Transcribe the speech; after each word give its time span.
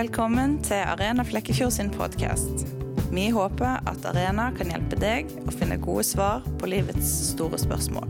Velkommen 0.00 0.54
til 0.64 0.80
Arena 0.88 1.20
Flekkefjord 1.28 1.74
sin 1.74 1.90
podkast. 1.92 2.62
Vi 3.12 3.26
håper 3.34 3.82
at 3.90 4.06
Arena 4.08 4.46
kan 4.56 4.70
hjelpe 4.72 4.96
deg 4.96 5.28
å 5.44 5.52
finne 5.52 5.76
gode 5.76 6.06
svar 6.08 6.46
på 6.56 6.70
livets 6.72 7.10
store 7.34 7.58
spørsmål. 7.60 8.08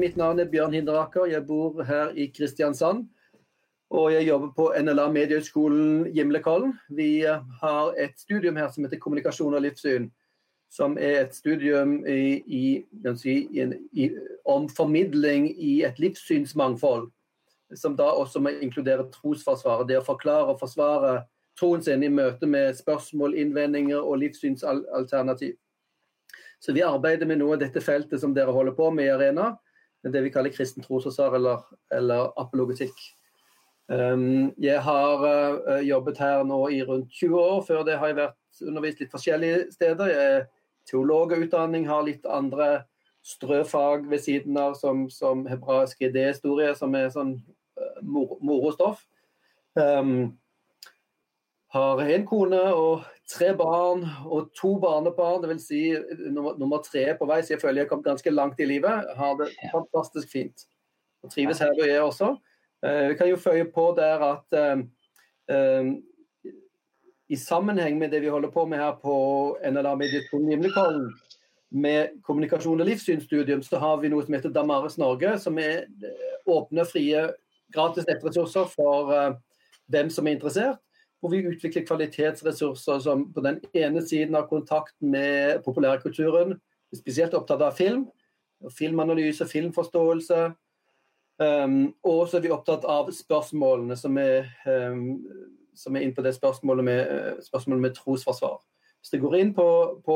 Mitt 0.00 0.16
navn 0.16 0.40
er 0.40 0.48
Bjørn 0.48 0.78
Hinderaker. 0.78 1.28
Jeg 1.28 1.44
bor 1.44 1.84
her 1.84 2.16
i 2.16 2.30
Kristiansand. 2.32 3.04
Og 3.92 4.14
jeg 4.16 4.30
jobber 4.30 4.56
på 4.56 4.72
NLA 4.80 5.10
Mediehøgskolen 5.12 6.06
Gimlekollen. 6.16 6.72
Vi 6.88 7.26
har 7.60 7.92
et 8.00 8.16
studium 8.16 8.56
her 8.56 8.72
som 8.72 8.88
heter 8.88 9.02
kommunikasjon 9.02 9.60
og 9.60 9.66
livssyn 9.68 10.08
som 10.74 10.96
er 10.98 11.20
et 11.20 11.34
studium 11.36 12.00
i, 12.06 12.42
i, 12.46 12.62
i, 13.94 14.08
om 14.44 14.66
formidling 14.68 15.46
i 15.54 15.84
et 15.86 16.00
livssynsmangfold. 16.02 17.06
Som 17.78 17.94
da 17.98 18.08
også 18.10 18.42
må 18.42 18.50
inkludere 18.58 19.06
trosforsvaret. 19.14 19.86
Det 19.88 20.00
å 20.00 20.06
forklare 20.06 20.50
og 20.50 20.58
forsvare 20.58 21.20
troen 21.58 21.82
sin 21.82 22.02
i 22.02 22.10
møte 22.10 22.48
med 22.50 22.74
spørsmål, 22.74 23.36
innvendinger 23.38 24.02
og 24.02 24.18
livssynsalternativ. 24.24 25.54
Så 26.58 26.74
vi 26.74 26.82
arbeider 26.82 27.28
med 27.28 27.38
noe 27.38 27.54
av 27.54 27.62
dette 27.62 27.82
feltet 27.84 28.22
som 28.22 28.34
dere 28.34 28.54
holder 28.54 28.74
på 28.74 28.90
med 28.90 29.06
i 29.06 29.12
Arena. 29.14 29.52
Det 30.02 30.24
vi 30.24 30.32
kaller 30.34 30.52
kristen 30.52 30.82
trosforsvar 30.84 31.36
eller, 31.38 31.62
eller 31.94 32.32
apologetikk. 32.40 32.98
Um, 33.86 34.50
jeg 34.58 34.80
har 34.80 35.22
uh, 35.22 35.80
jobbet 35.84 36.18
her 36.18 36.42
nå 36.48 36.60
i 36.72 36.82
rundt 36.82 37.12
20 37.14 37.38
år. 37.38 37.62
Før 37.68 37.86
det 37.86 37.98
har 38.00 38.10
jeg 38.10 38.20
vært 38.24 38.66
undervist 38.66 39.02
litt 39.04 39.14
forskjellige 39.14 39.64
steder. 39.76 40.10
Jeg 40.10 40.36
er 40.40 40.46
teologutdanning 40.90 41.88
har 41.88 42.04
litt 42.06 42.26
andre 42.26 42.84
strøfag 43.24 44.08
ved 44.10 44.20
siden 44.20 44.56
av, 44.60 44.74
som, 44.76 45.06
som 45.10 45.46
hebraisk 45.48 46.02
idéhistorie, 46.04 46.74
som 46.76 46.94
er 46.98 47.10
sånn 47.12 47.36
uh, 47.80 48.00
morostoff. 48.04 49.04
Um, 49.74 50.34
har 51.74 52.02
en 52.04 52.26
kone 52.28 52.60
og 52.76 53.06
tre 53.26 53.48
barn 53.58 54.04
og 54.28 54.52
to 54.54 54.76
barnebarn, 54.78 55.40
dvs. 55.42 55.64
Si, 55.66 55.80
nummer, 56.28 56.54
nummer 56.60 56.84
tre 56.84 57.08
på 57.18 57.26
vei, 57.26 57.40
så 57.42 57.56
jeg 57.56 57.64
føler 57.64 57.80
jeg 57.80 57.88
har 57.88 57.94
kommet 57.94 58.12
ganske 58.12 58.34
langt 58.34 58.60
i 58.62 58.68
livet. 58.68 59.08
Har 59.18 59.40
det 59.40 59.50
fantastisk 59.72 60.30
fint. 60.30 60.68
Og 61.24 61.32
trives 61.32 61.64
her 61.64 61.72
hvor 61.74 61.88
jeg 61.88 62.04
også. 62.04 62.34
Uh, 62.84 63.06
vi 63.08 63.18
kan 63.18 63.32
jo 63.32 63.40
føye 63.40 63.66
på 63.72 63.88
der 63.96 64.28
at 64.28 64.58
uh, 64.60 64.84
i 67.28 67.36
sammenheng 67.36 67.98
med 67.98 68.10
det 68.12 68.20
vi 68.20 68.32
holder 68.32 68.52
på 68.52 68.66
med 68.68 68.78
her 68.78 68.98
på 69.00 69.14
NLA 69.64 69.94
Medietron 69.96 70.48
Gimlekollen, 70.50 71.08
med 71.74 72.20
kommunikasjon 72.22 72.80
og 72.80 72.86
livssynsstudium, 72.86 73.62
så 73.66 73.80
har 73.82 73.98
vi 73.98 74.10
noe 74.12 74.22
som 74.22 74.36
heter 74.36 74.52
Damaris 74.54 74.94
Norge, 75.00 75.32
som 75.42 75.58
er 75.58 75.88
eh, 76.06 76.36
åpne, 76.46 76.84
frie, 76.86 77.24
gratis 77.74 78.06
nettressurser 78.06 78.68
for 78.70 79.10
uh, 79.10 79.32
hvem 79.90 80.10
som 80.12 80.28
er 80.28 80.36
interessert. 80.36 80.78
Hvor 81.18 81.32
vi 81.32 81.40
utvikler 81.48 81.86
kvalitetsressurser 81.88 83.00
som 83.02 83.24
på 83.34 83.42
den 83.42 83.58
ene 83.74 84.04
siden 84.06 84.36
har 84.38 84.46
kontakt 84.46 84.94
med 85.00 85.64
populærkulturen, 85.64 86.54
spesielt 86.94 87.34
opptatt 87.34 87.64
av 87.64 87.74
film, 87.74 88.04
filmanalyse, 88.70 89.48
filmforståelse. 89.50 90.44
Um, 91.42 91.94
og 92.06 92.28
så 92.28 92.38
er 92.38 92.44
vi 92.44 92.54
opptatt 92.54 92.84
av 92.86 93.10
spørsmålene 93.10 93.96
som 93.98 94.20
er 94.20 94.52
um, 94.68 95.16
som 95.74 95.96
er 95.96 96.06
inn 96.06 96.14
på 96.14 96.22
det 96.22 96.34
spørsmålet 96.36 96.84
med, 96.84 97.00
eh, 97.10 97.42
spørsmålet 97.42 97.82
med 97.82 97.94
trosforsvar. 97.94 98.60
Hvis 99.04 99.20
du 99.20 99.20
går 99.20 99.34
inn 99.36 99.54
på, 99.54 99.68
på 100.04 100.14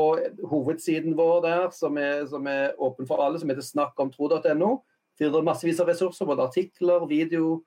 hovedsiden 0.49 1.17
vår 1.17 1.41
der, 1.45 1.65
som 1.69 1.97
er, 1.97 2.23
som 2.25 2.47
er, 2.49 2.71
åpen 2.81 3.05
for 3.07 3.21
alle, 3.21 3.39
som 3.39 3.49
heter 3.51 3.61
snakkomtro.no, 3.61 4.69
finner 5.13 5.35
du 5.35 5.45
massevis 5.45 5.81
av 5.83 5.91
ressurser, 5.91 6.25
både 6.25 6.47
artikler, 6.47 7.05
video. 7.05 7.59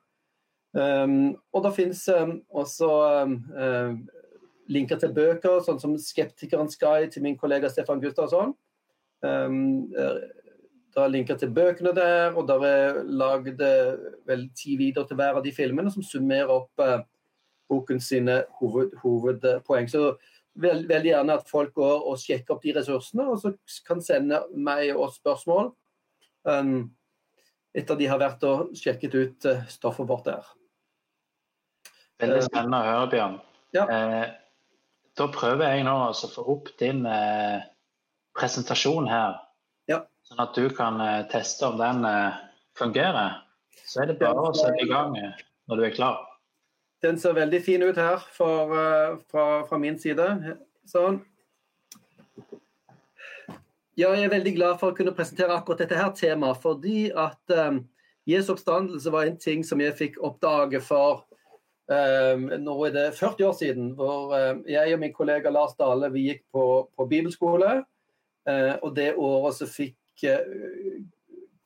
Um, 0.73 1.37
og 1.53 1.63
det 1.63 1.71
finnes 1.77 2.01
um, 2.11 2.41
også 2.49 2.89
um, 3.23 4.01
linker 4.67 4.99
til 4.99 5.13
bøker, 5.15 5.61
sånn 5.63 5.79
som 5.79 5.95
'Skeptikerens 5.95 6.75
guide' 6.81 7.13
til 7.13 7.23
min 7.23 7.37
kollega 7.37 7.69
Stefan 7.69 8.01
Gustavsson. 8.01 8.55
Um, 9.23 9.93
det 9.93 11.01
er 11.01 11.07
linker 11.13 11.37
til 11.39 11.53
bøkene 11.53 11.95
der, 11.95 12.35
og 12.35 12.49
det 12.51 12.57
er 12.67 12.99
lagd 13.07 13.63
vel 14.27 14.49
ti 14.59 14.75
videoer 14.75 15.07
til 15.07 15.15
hver 15.15 15.39
av 15.39 15.43
de 15.45 15.55
filmene 15.55 15.93
som 15.93 16.03
summerer 16.03 16.51
opp 16.51 16.83
uh, 16.83 16.99
boken 17.73 18.01
sine 18.03 18.39
hoved, 18.61 18.95
hovedpoeng. 19.03 19.91
Så 19.91 20.13
veld, 20.55 20.87
veldig 20.89 21.11
gjerne 21.11 21.37
at 21.41 21.49
folk 21.49 21.75
går 21.75 22.09
og 22.09 22.19
sjekker 22.21 22.55
opp 22.55 22.65
de 22.65 22.77
ressursene, 22.77 23.27
og 23.27 23.41
så 23.41 23.53
kan 23.87 24.03
sende 24.05 24.43
meg 24.53 24.93
og 24.95 25.11
spørsmål 25.17 25.73
um, 26.47 26.75
etter 27.73 27.97
de 27.97 28.09
har 28.09 28.21
vært 28.21 28.45
og 28.45 28.75
sjekket 28.77 29.17
ut 29.17 29.49
uh, 29.49 29.65
stoffet 29.71 30.09
vårt 30.09 30.29
der. 30.29 30.53
Veldig 32.21 32.43
spennende 32.45 32.79
å 32.79 32.87
høre, 32.87 33.09
Bjørn. 33.11 33.37
Ja. 33.73 33.85
Eh, 33.89 34.25
da 35.17 35.29
prøver 35.33 35.73
jeg 35.73 35.85
nå 35.87 35.93
å 36.07 36.29
få 36.29 36.45
opp 36.53 36.69
din 36.79 37.03
eh, 37.09 37.63
presentasjon 38.37 39.09
her, 39.09 39.39
ja. 39.89 40.03
sånn 40.29 40.43
at 40.43 40.57
du 40.57 40.67
kan 40.73 41.01
eh, 41.03 41.23
teste 41.31 41.67
om 41.69 41.79
den 41.81 42.05
eh, 42.09 42.37
fungerer. 42.79 43.41
Så 43.83 44.03
er 44.03 44.11
det 44.11 44.19
bare 44.21 44.49
å 44.49 44.53
sette 44.57 44.85
i 44.85 44.89
gang 44.89 45.17
eh, 45.19 45.41
når 45.69 45.81
du 45.81 45.87
er 45.89 45.95
klar. 45.97 46.21
Den 47.03 47.19
ser 47.19 47.35
veldig 47.35 47.59
fin 47.63 47.83
ut 47.83 47.97
her 47.99 48.21
for, 48.31 48.71
uh, 48.71 49.17
fra, 49.31 49.45
fra, 49.67 49.79
min 49.81 49.97
side. 49.99 50.23
Sånn. 50.87 51.19
Jeg 53.99 54.23
er 54.23 54.31
veldig 54.31 54.55
glad 54.55 54.79
for 54.81 54.93
å 54.93 54.97
kunne 54.97 55.13
presentere 55.13 55.53
akkurat 55.53 55.83
dette 55.83 55.99
her 55.99 56.13
temaet, 56.17 56.61
fordi 56.63 57.11
at 57.11 57.53
um, 57.53 57.83
Jesu 58.25 58.53
oppstandelse 58.55 59.11
var 59.13 59.27
en 59.27 59.37
ting 59.37 59.61
som 59.67 59.83
jeg 59.83 59.93
fikk 59.99 60.17
oppdage 60.23 60.79
for 60.81 61.25
um, 61.91 62.47
nå 62.63 62.77
er 62.87 62.95
det 62.95 63.05
40 63.19 63.49
år 63.49 63.57
siden. 63.59 63.91
Hvor 63.99 64.33
um, 64.33 64.63
jeg 64.69 64.95
og 64.95 65.03
min 65.03 65.13
kollega 65.13 65.51
Lars 65.53 65.75
Dale 65.79 66.09
vi 66.13 66.29
gikk 66.29 66.45
på, 66.55 66.65
på 66.87 67.09
bibelskole. 67.11 67.81
Uh, 68.47 68.73
og 68.81 68.95
det 68.95 69.11
året 69.19 69.59
så 69.59 69.67
fikk 69.69 70.25
uh, 70.25 71.03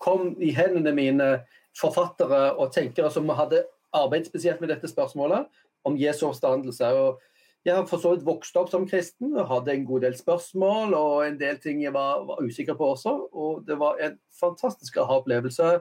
kom 0.02 0.34
i 0.42 0.52
hendene 0.54 0.94
mine 0.98 1.32
forfattere 1.78 2.56
og 2.58 2.74
tenkere 2.74 3.10
som 3.14 3.30
hadde 3.38 3.64
arbeidet 3.96 4.28
spesielt 4.28 4.62
med 4.62 4.72
dette 4.74 4.90
spørsmålet 4.90 5.48
om 5.88 5.98
Jesu 5.98 6.26
oppstandelse. 6.28 6.92
Og 6.94 7.22
jeg 7.66 7.76
har 7.76 7.88
for 7.90 8.02
så 8.02 8.14
vidt 8.14 8.26
vokst 8.28 8.58
opp 8.60 8.70
som 8.72 8.88
kristen 8.88 9.34
og 9.36 9.50
hadde 9.50 9.74
en 9.74 9.88
god 9.88 10.06
del 10.08 10.16
spørsmål 10.18 10.94
og 10.98 11.26
en 11.26 11.40
del 11.40 11.60
ting 11.64 11.82
jeg 11.84 11.94
var, 11.96 12.24
var 12.28 12.44
usikker 12.44 12.78
på 12.80 12.94
også. 12.94 13.16
Og 13.34 13.66
det 13.68 13.80
var 13.80 14.00
en 14.04 14.20
fantastisk 14.40 15.00
aha-opplevelse 15.04 15.74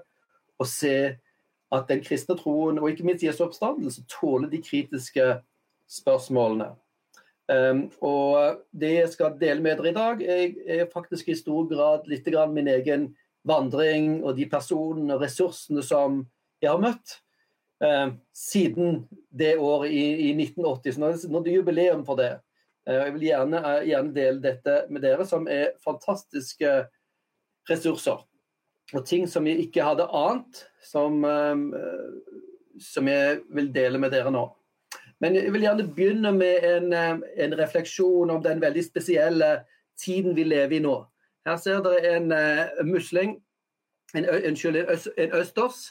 å 0.56 0.66
se 0.66 0.97
at 1.75 1.89
den 1.91 2.03
kristne 2.05 2.37
troen, 2.39 2.78
og 2.78 2.91
ikke 2.91 3.06
minst 3.06 3.25
Jesu 3.27 3.43
oppstandelse, 3.47 4.05
tåler 4.11 4.50
de 4.50 4.62
kritiske 4.62 5.25
spørsmålene. 5.91 6.72
Um, 7.47 7.84
og 8.03 8.62
det 8.75 8.93
jeg 8.93 9.11
skal 9.12 9.37
dele 9.39 9.62
med 9.62 9.78
dere 9.78 9.91
i 9.93 9.95
dag, 9.95 10.22
er, 10.22 10.55
er 10.66 10.91
faktisk 10.91 11.28
i 11.31 11.39
stor 11.39 11.69
grad 11.71 12.09
litt 12.11 12.27
min 12.50 12.69
egen 12.69 13.12
vandring 13.47 14.25
og 14.25 14.34
de 14.37 14.49
personene 14.50 15.15
og 15.15 15.22
ressursene 15.22 15.83
som 15.83 16.25
jeg 16.62 16.71
har 16.72 16.83
møtt 16.83 17.21
eh, 17.84 18.09
siden 18.34 19.09
det 19.31 19.59
året 19.59 19.91
i, 19.91 20.31
i 20.31 20.31
1980. 20.42 20.92
Så 20.92 21.28
nå, 21.28 21.41
er 21.41 21.44
det 21.44 21.56
jubileum 21.56 22.04
for 22.06 22.20
det. 22.20 22.32
Eh, 22.88 22.94
jeg 22.94 23.14
vil 23.16 23.26
gjerne, 23.28 23.62
eh, 23.62 23.88
gjerne, 23.91 24.14
dele 24.16 24.42
dette 24.44 24.78
med 24.91 25.04
dere, 25.04 25.26
som 25.26 25.48
er 25.50 25.75
fantastiske 25.84 26.76
ressurser. 27.70 28.25
Og 28.94 29.06
ting 29.06 29.26
som 29.28 29.47
jeg 29.47 29.66
ikke 29.66 29.82
hadde 29.82 30.06
ant, 30.15 30.60
som, 30.78 31.25
som 32.78 33.09
jeg 33.10 33.41
vil 33.51 33.72
dele 33.74 33.98
med 33.98 34.12
dere 34.15 34.30
nå. 34.30 34.45
Men 35.18 35.34
jeg 35.34 35.51
vil 35.51 35.65
gjerne 35.65 35.86
begynne 35.91 36.30
med 36.30 36.62
en, 36.68 36.95
en 36.95 37.56
refleksjon 37.59 38.30
om 38.30 38.45
den 38.45 38.62
veldig 38.62 38.84
spesielle 38.86 39.48
tiden 39.98 40.36
vi 40.39 40.45
lever 40.47 40.77
i 40.77 40.80
nå. 40.84 40.95
Her 41.48 41.59
ser 41.59 41.83
dere 41.83 42.12
en 42.21 42.30
musling, 42.86 43.34
en, 44.15 44.28
en, 44.30 44.54
en 44.54 45.34
østers, 45.41 45.83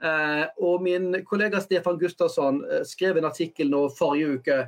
og 0.00 0.82
min 0.82 1.12
kollega 1.28 1.60
Stefan 1.60 1.98
Gustavsson 2.00 2.62
eh, 2.64 2.84
skrev 2.88 3.18
en 3.20 3.28
artikkel 3.28 3.68
nå 3.68 3.84
forrige 3.92 4.38
uke 4.38 4.58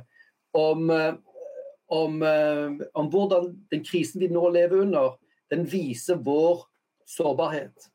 om, 0.53 0.89
eh, 0.93 1.15
om, 1.93 2.21
om, 2.21 3.09
hvordan 3.09 3.49
den 3.73 3.83
krisen 3.85 4.21
vi 4.21 4.29
nå 4.29 4.45
lever 4.53 4.85
under, 4.85 5.17
den 5.53 5.65
viser 5.69 6.21
vår 6.21 6.63
sårbarhet. 7.09 7.89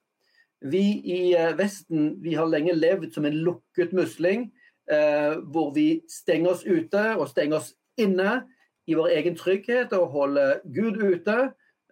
Vi 0.61 0.82
i 1.06 1.23
Vesten 1.58 2.17
vi 2.23 2.35
har 2.35 2.50
lenge 2.50 2.75
levd 2.75 3.12
som 3.14 3.26
en 3.26 3.38
lukket 3.46 3.94
musling, 3.94 4.49
hvor 5.52 5.70
vi 5.75 6.00
stenger 6.11 6.55
oss 6.55 6.64
ute 6.67 7.02
og 7.14 7.29
stenger 7.31 7.61
oss 7.61 7.73
inne 8.00 8.41
i 8.88 8.96
vår 8.99 9.12
egen 9.19 9.37
trygghet 9.38 9.93
og 9.94 10.14
holder 10.14 10.62
Gud 10.64 10.99
ute. 10.99 11.37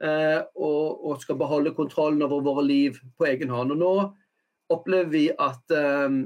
og, 0.03 1.07
og 1.07 1.21
skal 1.23 1.39
beholde 1.39 1.75
kontrollen 1.75 2.23
over 2.27 2.43
våre 2.43 2.65
liv 2.67 2.99
på 3.19 3.29
egen 3.31 3.53
hånd. 3.53 3.75
Og 3.77 3.79
nå 3.79 3.95
opplever 4.73 5.11
vi 5.11 5.27
at 5.31 5.75
um, 6.07 6.19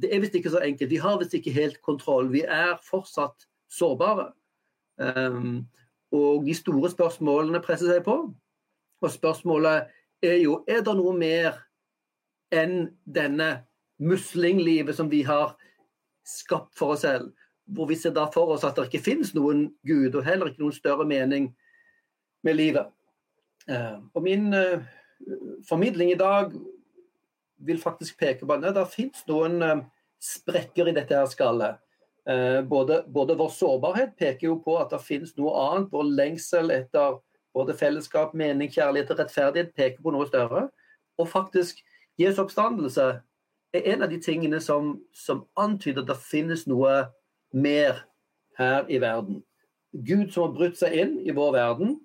det 0.00 0.10
er 0.10 0.22
visst 0.22 0.36
ikke 0.38 0.52
så 0.54 0.62
enkelt. 0.64 0.90
Vi 0.90 1.02
har 1.02 1.18
visst 1.20 1.34
ikke 1.36 1.52
helt 1.52 1.82
kontroll. 1.82 2.30
Vi 2.32 2.44
er 2.48 2.78
fortsatt 2.84 3.46
sårbare. 3.70 4.30
Um, 4.96 5.66
og 6.14 6.46
de 6.46 6.54
store 6.54 6.90
spørsmålene 6.90 7.60
presser 7.64 7.90
seg 7.92 8.04
på. 8.06 8.16
Og 9.02 9.10
spørsmålet 9.10 9.90
er 10.24 10.38
jo 10.40 10.62
er 10.68 10.84
det 10.86 10.96
noe 10.96 11.12
mer 11.18 11.58
enn 12.54 12.94
denne 13.04 13.66
muslinglivet 14.00 14.96
som 14.96 15.10
vi 15.10 15.22
har 15.26 15.56
skapt 16.24 16.78
for 16.78 16.94
oss 16.94 17.04
selv. 17.04 17.32
Hvor 17.64 17.88
vi 17.88 17.96
ser 17.98 18.14
da 18.16 18.26
for 18.32 18.54
oss 18.54 18.64
at 18.64 18.76
det 18.76 18.88
ikke 18.88 19.04
finnes 19.04 19.32
noen 19.36 19.66
Gud, 19.86 20.14
og 20.14 20.24
heller 20.24 20.50
ikke 20.50 20.62
noen 20.62 20.76
større 20.76 21.06
mening 21.08 21.50
med 22.44 22.58
livet. 22.60 22.92
Uh, 23.68 24.04
og 24.14 24.24
min 24.24 24.52
uh, 24.52 24.84
formidling 25.68 26.12
i 26.12 26.20
dag 26.20 26.52
vil 27.64 27.80
faktisk 27.80 28.18
peke 28.20 28.46
på 28.46 28.56
at 28.56 28.66
det 28.76 28.86
finnes 28.92 29.24
noen 29.30 29.62
eh, 29.62 29.84
sprekker 30.22 30.90
i 30.90 30.96
dette 30.96 31.16
her 31.16 31.30
skallet. 31.30 31.80
Både, 32.24 33.02
både, 33.12 33.34
vår 33.36 33.50
sårbarhet 33.52 34.14
peker 34.16 34.46
jo 34.46 34.54
på 34.64 34.78
at 34.80 34.94
det 34.94 35.02
finnes 35.04 35.34
noe 35.36 35.50
annet. 35.60 35.90
Vår 35.92 36.06
lengsel 36.08 36.72
etter 36.72 37.18
både 37.52 37.74
fellesskap, 37.76 38.32
mening, 38.32 38.70
kjærlighet 38.72 39.12
og 39.12 39.20
rettferdighet 39.20 39.74
peker 39.76 40.00
på 40.00 40.14
noe 40.14 40.24
større. 40.30 40.62
Og 41.20 41.28
faktisk 41.28 41.82
Jesu 42.18 42.40
oppstandelse 42.42 43.10
er 43.74 43.92
en 43.92 44.02
av 44.06 44.10
de 44.10 44.20
tingene 44.22 44.60
som, 44.62 44.94
som 45.12 45.44
antyder 45.58 46.02
at 46.02 46.12
det 46.12 46.18
finnes 46.22 46.66
noe 46.70 46.94
mer 47.54 48.04
her 48.58 48.86
i 48.88 49.00
verden. 49.02 49.42
Gud 49.92 50.30
som 50.34 50.48
har 50.48 50.56
brutt 50.56 50.78
seg 50.78 50.94
inn 50.98 51.16
i 51.22 51.34
vår 51.34 51.52
verden 51.54 51.96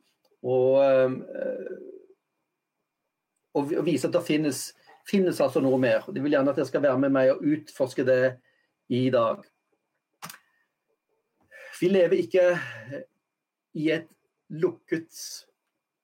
og, 0.46 1.16
og, 3.54 3.74
og 3.74 3.86
viser 3.86 4.10
at 4.10 4.18
det 4.18 4.26
finnes, 4.28 4.70
finnes 5.10 5.40
altså 5.42 5.62
noe 5.64 5.80
mer. 5.82 6.06
De 6.14 6.22
vil 6.24 6.36
gjerne 6.36 6.54
at 6.54 6.62
jeg 6.62 6.70
skal 6.70 6.84
være 6.86 7.02
med 7.02 7.14
meg 7.16 7.34
og 7.34 7.46
utforske 7.46 8.06
det 8.08 8.22
i 8.94 9.08
dag. 9.14 9.42
Vi 11.80 11.90
lever 11.90 12.20
ikke 12.20 12.46
i 13.80 13.90
et 13.96 14.10
lukket 14.50 15.46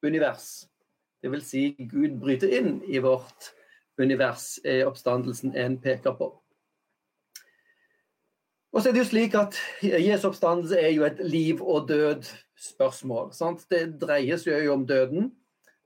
univers. 0.06 0.66
Det 1.22 1.32
vil 1.34 1.44
si, 1.44 1.68
Gud 1.90 2.20
bryter 2.22 2.52
inn 2.54 2.80
i 2.86 3.02
vårt 3.02 3.52
univers, 3.98 4.60
er 4.64 4.86
oppstandelsen 4.86 5.56
en 5.58 5.80
peker 5.82 6.16
på. 6.20 6.30
Og 8.76 8.84
så 8.84 8.90
er 8.90 8.96
det 8.96 9.06
jo 9.06 9.08
slik 9.08 9.36
at 9.40 9.58
Jesu 9.82 10.28
oppstandelse 10.30 10.78
er 10.78 10.92
jo 10.92 11.06
et 11.08 11.22
liv 11.24 11.62
og 11.64 11.88
død-spørsmål. 11.90 13.32
Det 13.72 13.84
dreier 14.02 14.40
seg 14.42 14.68
jo 14.68 14.76
om 14.76 14.84
døden, 14.88 15.32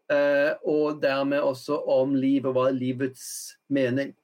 og 0.10 1.02
dermed 1.04 1.44
også 1.46 1.76
om 1.94 2.16
livet. 2.18 2.50
Hva 2.56 2.70
er 2.70 2.78
livets 2.78 3.26
mening? 3.70 4.16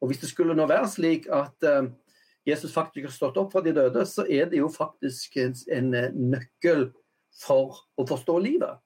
Og 0.00 0.08
Hvis 0.08 0.18
det 0.18 0.28
skulle 0.28 0.54
nå 0.54 0.66
være 0.66 0.88
slik 0.88 1.26
at 1.32 1.66
eh, 1.66 1.90
Jesus 2.46 2.72
faktisk 2.72 3.08
har 3.08 3.14
stått 3.14 3.38
opp 3.40 3.52
fra 3.52 3.62
de 3.64 3.74
døde, 3.74 4.04
så 4.06 4.24
er 4.30 4.48
det 4.50 4.60
jo 4.60 4.70
faktisk 4.70 5.36
en 5.36 5.90
nøkkel 6.14 6.88
for 7.42 7.82
å 7.98 8.06
forstå 8.08 8.38
livet. 8.44 8.78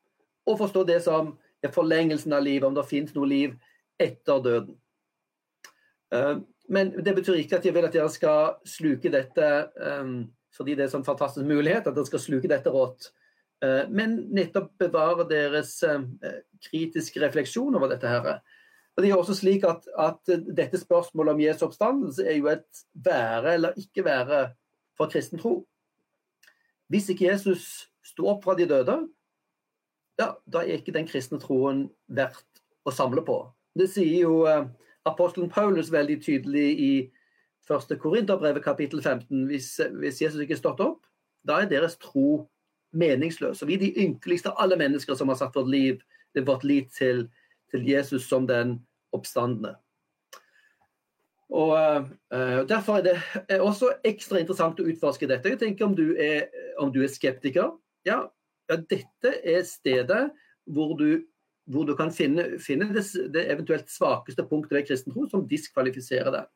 Og 0.49 0.59
forstå 0.59 0.85
det 0.89 1.03
som 1.05 1.37
er 1.63 1.75
forlengelsen 1.75 2.33
av 2.33 2.43
livet, 2.43 2.67
om 2.67 2.75
det 2.75 2.89
finnes 2.89 3.15
noe 3.15 3.29
liv 3.29 3.55
etter 4.01 4.41
døden. 4.43 4.79
Eh, 6.15 6.37
men 6.73 6.95
det 7.05 7.15
betyr 7.15 7.43
ikke 7.43 7.59
at 7.61 7.67
jeg 7.67 7.75
vil 7.77 7.87
at 7.87 7.95
dere 7.95 8.11
skal 8.11 8.57
sluke 8.69 9.11
dette 9.13 9.49
fordi 10.53 10.77
det 10.77 10.85
er 10.85 10.93
sånn 10.93 11.05
fantastisk 11.05 11.45
mulighet 11.49 11.89
at 11.89 11.97
dere 11.97 12.07
skal 12.07 12.23
sluke 12.23 12.49
dette 12.49 12.71
rått. 12.73 13.09
Uh, 13.63 13.85
men 13.91 14.17
nettopp 14.35 14.73
bevare 14.81 15.27
deres 15.31 15.77
uh, 15.87 16.03
kritiske 16.67 17.23
refleksjon 17.23 17.75
over 17.79 17.93
dette. 17.93 18.09
her. 18.09 18.41
Og 18.97 19.03
det 19.03 19.11
er 19.11 19.17
også 19.17 19.37
slik 19.39 19.65
at, 19.65 19.87
at 19.99 20.33
Dette 20.57 20.81
spørsmålet 20.81 21.33
om 21.33 21.41
Jesu 21.41 21.65
oppstandelse 21.67 22.27
er 22.27 22.37
jo 22.37 22.51
et 22.53 22.83
være 22.93 23.55
eller 23.55 23.79
ikke 23.81 24.05
være 24.05 24.43
for 24.99 25.09
kristen 25.13 25.41
tro. 25.41 25.63
Hvis 26.93 27.09
ikke 27.09 27.31
Jesus 27.31 27.89
sto 28.05 28.27
opp 28.29 28.45
fra 28.45 28.55
de 28.59 28.67
døde, 28.69 28.99
ja, 30.21 30.33
da 30.45 30.61
er 30.61 30.77
ikke 30.77 30.93
den 30.93 31.09
kristne 31.09 31.41
troen 31.41 31.87
verdt 32.07 32.63
å 32.85 32.93
samle 32.93 33.25
på. 33.25 33.39
Det 33.79 33.89
sier 33.89 34.27
jo 34.27 34.43
uh, 34.45 34.67
apostelen 35.09 35.51
Paulus 35.51 35.89
veldig 35.93 36.19
tydelig 36.23 36.67
i 36.77 36.93
1. 37.71 37.95
Korinterbrevet 38.03 38.65
kapittel 38.65 39.03
15. 39.03 39.47
Hvis, 39.49 39.81
hvis 40.03 40.21
Jesus 40.23 40.43
ikke 40.43 40.59
er 40.59 40.61
stått 40.61 40.83
opp, 40.85 41.07
da 41.47 41.63
er 41.63 41.71
deres 41.71 41.97
tro 42.03 42.45
meningsløs. 42.93 43.63
Og 43.63 43.71
vi 43.71 43.77
er 43.77 43.85
de 43.85 43.93
ynkeligste 44.05 44.53
av 44.53 44.61
alle 44.65 44.79
mennesker 44.81 45.17
som 45.19 45.33
har 45.33 45.39
satt 45.41 45.57
vårt 45.57 45.71
liv, 45.73 46.03
vårt 46.47 46.65
liv 46.65 46.89
til, 46.97 47.27
til 47.73 47.89
Jesus 47.89 48.29
som 48.29 48.47
den 48.49 48.79
oppstandende. 49.13 49.75
Og 51.53 51.75
uh, 52.33 52.63
Derfor 52.69 53.01
er 53.01 53.03
det 53.09 53.61
også 53.61 53.93
ekstra 54.09 54.41
interessant 54.41 54.81
å 54.81 54.87
utforske 54.89 55.29
dette. 55.29 55.53
Jeg 55.53 55.61
tenker 55.61 55.85
Om 55.85 55.97
du 55.99 56.15
er, 56.17 56.47
om 56.81 56.93
du 56.93 57.03
er 57.05 57.13
skeptiker 57.13 57.75
ja, 58.09 58.23
ja, 58.71 58.79
dette 58.81 59.35
er 59.45 59.61
stedet 59.69 60.31
hvor 60.65 60.97
du 60.99 61.23
hvor 61.71 61.87
du 61.87 61.95
kan 61.97 62.11
finne, 62.11 62.59
finne 62.59 62.89
det, 62.91 63.05
det, 63.31 63.45
eventuelt 63.53 63.91
svakeste 63.91 64.45
punktet 64.49 64.81
ved 64.81 64.89
kristen 64.89 65.15
tro 65.15 65.29
som 65.31 65.45
diskvalifiserer 65.49 66.35
deg. 66.35 66.49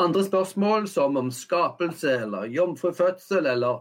Andre 0.00 0.24
spørsmål 0.24 0.88
som 0.88 1.16
om 1.16 1.30
skapelse 1.32 2.12
eller 2.26 2.48
jomfrufødsel 2.52 3.48
eller 3.48 3.80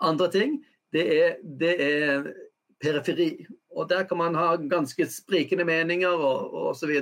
andre 0.00 0.30
ting, 0.32 0.58
det 0.92 1.06
er, 1.22 1.36
det 1.60 1.74
er, 1.82 2.32
periferi. 2.80 3.46
Og 3.76 3.88
der 3.88 4.04
kan 4.04 4.18
man 4.20 4.34
ha 4.36 4.56
ganske 4.56 5.06
sprikende 5.08 5.64
meninger 5.64 6.12
og 6.12 6.52
osv. 6.70 6.92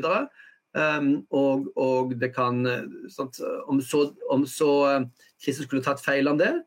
Um, 0.75 1.27
og, 1.31 1.67
og 1.77 2.15
det 2.21 2.33
kan 2.35 2.63
sånt, 3.11 3.41
Om 3.69 3.81
så, 3.81 4.15
om 4.31 4.47
så 4.47 4.71
Jesus 4.95 5.45
Kristus 5.45 5.67
skulle 5.67 5.83
tatt 5.83 6.03
feil 6.03 6.29
om 6.29 6.39
det, 6.39 6.65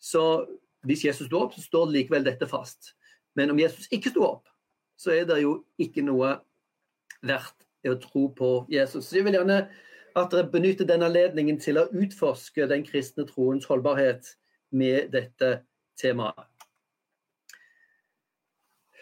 så 0.00 0.46
hvis 0.86 1.04
Jesus 1.04 1.26
sto 1.26 1.42
opp, 1.44 1.54
så 1.54 1.62
står 1.62 1.90
likevel 1.90 2.24
dette 2.24 2.48
fast. 2.48 2.94
Men 3.36 3.50
om 3.50 3.58
Jesus 3.58 3.90
ikke 3.92 4.10
sto 4.10 4.24
opp, 4.26 4.48
så 4.98 5.12
er 5.14 5.26
det 5.28 5.42
jo 5.42 5.60
ikke 5.80 6.02
noe 6.06 6.36
verdt 7.26 7.66
å 7.88 7.96
tro 8.00 8.28
på 8.36 8.50
Jesus. 8.72 9.08
Så 9.08 9.18
jeg 9.18 9.26
vil 9.26 9.38
gjerne 9.38 9.62
at 10.18 10.32
dere 10.32 10.50
benytter 10.50 10.88
denne 10.88 11.08
anledningen 11.08 11.60
til 11.62 11.78
å 11.80 11.88
utforske 11.94 12.66
den 12.70 12.82
kristne 12.86 13.26
troens 13.28 13.68
holdbarhet 13.70 14.34
med 14.70 15.10
dette 15.12 15.60
temaet. 16.00 16.46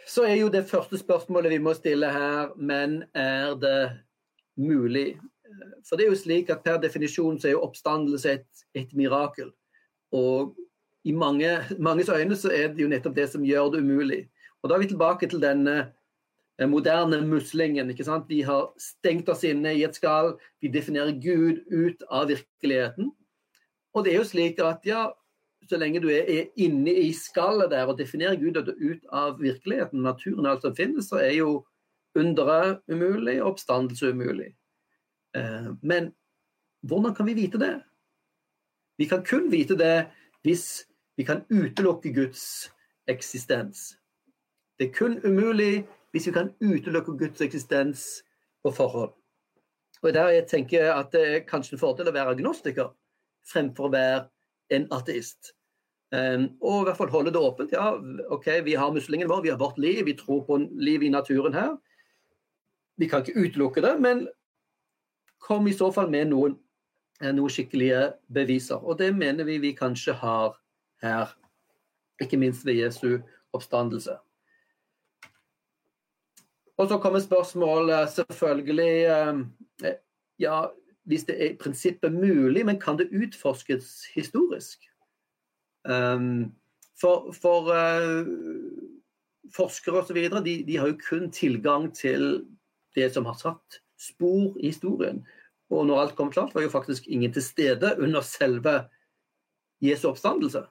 Så 0.08 0.24
er 0.24 0.38
jo 0.40 0.48
det 0.48 0.64
første 0.64 0.98
spørsmålet 0.98 1.52
vi 1.52 1.60
må 1.60 1.74
stille 1.76 2.08
her, 2.12 2.54
men 2.56 3.02
er 3.14 3.52
det 3.60 3.82
mulig? 4.56 5.18
For 5.84 5.96
det 5.96 6.06
er 6.06 6.14
jo 6.14 6.22
slik 6.22 6.48
at 6.50 6.64
per 6.64 6.80
definisjon 6.80 7.36
så 7.40 7.50
er 7.50 7.56
jo 7.58 7.66
oppstandelse 7.66 8.38
et, 8.38 8.64
et 8.74 8.94
mirakel. 8.96 9.52
Og 10.16 10.56
i 11.04 11.12
mange, 11.12 11.50
manges 11.78 12.08
øyne 12.08 12.36
så 12.36 12.50
er 12.52 12.72
det 12.72 12.82
jo 12.82 12.88
nettopp 12.88 13.16
det 13.16 13.28
som 13.32 13.44
gjør 13.44 13.70
det 13.74 13.84
umulig. 13.84 14.22
Og 14.62 14.70
Da 14.70 14.74
er 14.74 14.82
vi 14.82 14.90
tilbake 14.90 15.28
til 15.28 15.42
denne 15.42 15.76
eh, 16.58 16.68
moderne 16.68 17.20
muslingen. 17.26 17.90
ikke 17.90 18.04
sant? 18.04 18.28
Vi 18.28 18.40
har 18.40 18.72
stengt 18.78 19.28
oss 19.28 19.44
inne 19.44 19.74
i 19.76 19.84
et 19.84 19.94
skall. 19.94 20.38
Vi 20.60 20.68
definerer 20.68 21.12
Gud 21.20 21.62
ut 21.70 22.02
av 22.10 22.28
virkeligheten. 22.28 23.12
Og 23.94 24.04
det 24.04 24.12
er 24.12 24.18
jo 24.18 24.24
slik 24.24 24.60
at 24.60 24.84
ja, 24.84 25.10
så 25.70 25.78
lenge 25.80 26.00
du 26.02 26.08
er 26.12 26.48
inne 26.60 26.92
i 26.92 27.10
skallet 27.16 27.70
der 27.72 27.88
og 27.88 27.98
definerer 27.98 28.38
Gud 28.40 28.56
ut 28.56 29.04
av 29.12 29.40
virkeligheten, 29.40 30.02
naturen 30.02 30.46
og 30.46 30.52
alt 30.52 30.64
som 30.66 30.76
finnes, 30.76 31.08
så 31.10 31.20
er 31.22 31.34
jo 31.38 31.50
underet 32.18 32.80
umulig 32.88 33.38
og 33.42 33.54
oppstandelse 33.54 34.12
umulig. 34.12 34.52
Eh, 35.36 35.70
men 35.82 36.12
hvordan 36.88 37.14
kan 37.14 37.26
vi 37.26 37.34
vite 37.34 37.60
det? 37.60 37.74
Vi 38.98 39.06
kan 39.06 39.24
kun 39.24 39.50
vite 39.52 39.76
det 39.78 40.08
hvis 40.42 40.86
vi 41.16 41.24
kan 41.24 41.44
utelukke 41.50 42.12
Guds 42.14 42.70
eksistens. 43.08 43.98
Det 44.78 44.88
er 44.88 44.94
kun 44.94 45.18
umulig 45.24 45.86
hvis 46.12 46.26
vi 46.26 46.32
kan 46.32 46.52
utelukke 46.60 47.18
Guds 47.18 47.40
eksistens 47.40 48.22
på 48.62 48.72
forhånd. 48.72 49.12
Og 50.02 50.14
der 50.14 50.28
jeg 50.28 50.46
tenker 50.46 50.92
at 50.92 51.12
Det 51.12 51.22
er 51.26 51.46
kanskje 51.46 51.74
en 51.74 51.80
fordel 51.80 52.08
å 52.08 52.14
være 52.14 52.36
agnostiker 52.36 52.94
fremfor 53.52 53.88
å 53.88 53.92
være 53.92 54.28
en 54.70 54.86
ateist. 54.94 55.54
Um, 56.08 56.46
og 56.64 56.80
i 56.80 56.84
hvert 56.88 56.96
fall 56.96 57.10
holde 57.12 57.32
det 57.34 57.40
åpent. 57.40 57.72
Ja, 57.72 57.90
OK, 58.32 58.46
vi 58.64 58.76
har 58.80 58.92
muslingen 58.92 59.28
vår, 59.28 59.42
vi 59.44 59.50
har 59.52 59.60
vårt 59.60 59.78
liv, 59.78 60.04
vi 60.06 60.16
tror 60.16 60.44
på 60.46 60.56
liv 60.72 61.02
i 61.02 61.12
naturen 61.12 61.54
her. 61.54 61.76
Vi 62.96 63.08
kan 63.08 63.20
ikke 63.22 63.40
utelukke 63.40 63.84
det, 63.84 64.00
men 64.00 64.24
kom 65.38 65.68
i 65.68 65.76
så 65.76 65.90
fall 65.92 66.08
med 66.10 66.30
noen, 66.32 66.56
eh, 67.20 67.32
noen 67.32 67.52
skikkelige 67.52 68.14
beviser. 68.32 68.80
Og 68.80 68.98
det 68.98 69.12
mener 69.16 69.44
vi 69.44 69.58
vi 69.58 69.74
kanskje 69.76 70.16
har 70.16 70.56
her. 71.02 71.36
Ikke 72.20 72.40
minst 72.40 72.64
ved 72.66 72.80
Jesu 72.80 73.20
oppstandelse. 73.52 74.16
Og 76.78 76.88
så 76.88 76.98
kommer 76.98 77.20
spørsmålet 77.20 78.10
selvfølgelig 78.10 79.04
eh, 79.04 79.94
Ja, 80.38 80.66
hvis 81.04 81.24
det 81.24 81.42
er 81.42 81.50
i 81.50 81.56
prinsippet 81.56 82.12
mulig, 82.12 82.66
men 82.66 82.80
kan 82.80 82.98
det 82.98 83.10
utforskes 83.10 84.04
historisk? 84.14 84.88
Um, 85.84 86.52
for, 86.98 87.32
for 87.32 87.70
uh, 87.70 88.26
forskere 89.54 90.02
osv. 90.02 90.18
De, 90.44 90.54
de 90.66 90.76
har 90.76 90.90
jo 90.90 91.00
kun 91.08 91.30
tilgang 91.32 91.90
til 91.94 92.44
det 92.96 93.10
som 93.14 93.28
har 93.28 93.38
satt 93.38 93.80
spor 93.98 94.56
i 94.58 94.72
historien. 94.72 95.22
Og 95.70 95.86
når 95.86 96.00
alt 96.00 96.16
kom 96.16 96.32
klart, 96.32 96.54
var 96.54 96.64
jo 96.64 96.72
faktisk 96.72 97.08
ingen 97.08 97.32
til 97.32 97.44
stede 97.44 97.94
under 97.98 98.24
selve 98.24 98.80
Jesu 99.84 100.08
oppstandelse. 100.08 100.64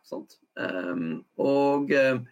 Um, 0.58 1.26
og 1.38 1.92
um, 1.94 2.26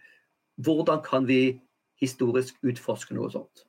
hvordan 0.55 1.03
kan 1.05 1.27
vi 1.27 1.61
historisk 2.01 2.57
utforske 2.65 3.15
noe 3.15 3.29
sånt. 3.31 3.65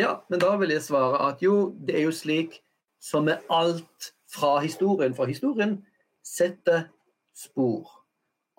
Ja, 0.00 0.18
men 0.32 0.42
da 0.42 0.54
vil 0.58 0.72
jeg 0.74 0.82
svare 0.86 1.20
at 1.28 1.42
jo, 1.44 1.74
det 1.86 1.98
er 1.98 2.06
jo 2.08 2.14
slik 2.14 2.58
som 3.02 3.28
med 3.28 3.44
alt 3.52 4.12
fra 4.32 4.56
historien. 4.64 5.14
For 5.14 5.30
historien 5.30 5.78
setter 6.26 6.88
spor. 7.36 7.86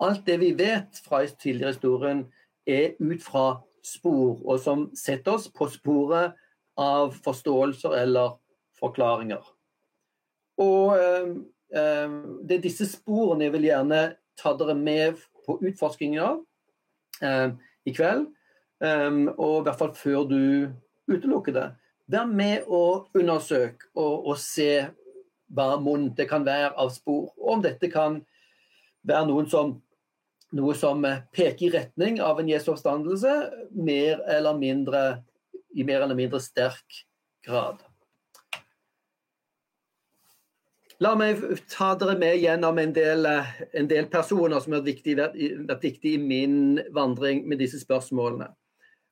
Alt 0.02 0.26
det 0.26 0.40
vi 0.42 0.52
vet 0.58 0.98
fra 1.04 1.22
tidligere 1.26 1.72
historien, 1.72 2.26
er 2.66 2.96
ut 2.98 3.22
fra 3.22 3.62
spor, 3.84 4.40
og 4.42 4.58
som 4.60 4.88
setter 4.98 5.36
oss 5.36 5.46
på 5.48 5.68
sporet 5.70 6.34
av 6.76 7.14
forståelser 7.24 7.94
eller 8.02 8.34
forklaringer. 8.80 9.44
Og 10.60 10.96
eh, 10.98 11.30
det 12.46 12.58
er 12.58 12.64
disse 12.64 12.88
sporene 12.90 13.46
jeg 13.46 13.54
vil 13.56 13.68
gjerne 13.70 14.02
ta 14.40 14.52
dere 14.58 14.76
med 14.76 15.20
på 15.46 15.58
utforskingen 15.62 16.22
av 16.24 16.42
eh, 17.22 17.54
i 17.86 17.94
kveld. 17.96 18.26
Eh, 18.84 19.10
og 19.36 19.60
i 19.60 19.64
hvert 19.68 19.80
fall 19.80 19.94
før 19.96 20.28
du 20.28 20.40
utelukker 21.08 21.56
det. 21.56 21.66
Vær 22.10 22.28
med 22.30 22.68
og 22.70 23.08
undersøk 23.18 23.88
og, 23.94 24.28
og 24.30 24.36
se 24.38 24.86
hva 25.54 25.76
munn 25.82 26.10
det 26.18 26.28
kan 26.30 26.44
være 26.46 26.74
av 26.78 26.92
spor. 26.94 27.30
Og 27.38 27.56
om 27.56 27.64
dette 27.64 27.90
kan 27.90 28.20
være 29.06 29.26
noen 29.30 29.48
som, 29.50 29.76
noe 30.54 30.74
som 30.78 31.02
peker 31.34 31.66
i 31.66 31.72
retning 31.74 32.20
av 32.22 32.40
en 32.40 32.48
Jesu 32.48 32.70
oppstandelse, 32.72 33.34
mer 33.74 34.22
eller 34.30 34.58
mindre, 34.58 35.02
i 35.74 35.84
mer 35.84 36.04
eller 36.04 36.18
mindre 36.18 36.40
sterk 36.40 37.02
grad. 37.46 37.82
La 41.02 41.12
meg 41.18 41.42
ta 41.68 41.90
dere 41.98 42.14
med 42.16 42.38
gjennom 42.40 42.78
en 42.80 42.92
del, 42.96 43.26
en 43.76 43.88
del 43.90 44.06
personer 44.08 44.62
som 44.64 44.72
har 44.72 44.84
vært 44.86 45.82
viktige, 45.84 46.14
i 46.14 46.16
min 46.16 46.78
vandring 46.96 47.44
med 47.48 47.60
disse 47.60 47.82
spørsmålene. 47.82 48.48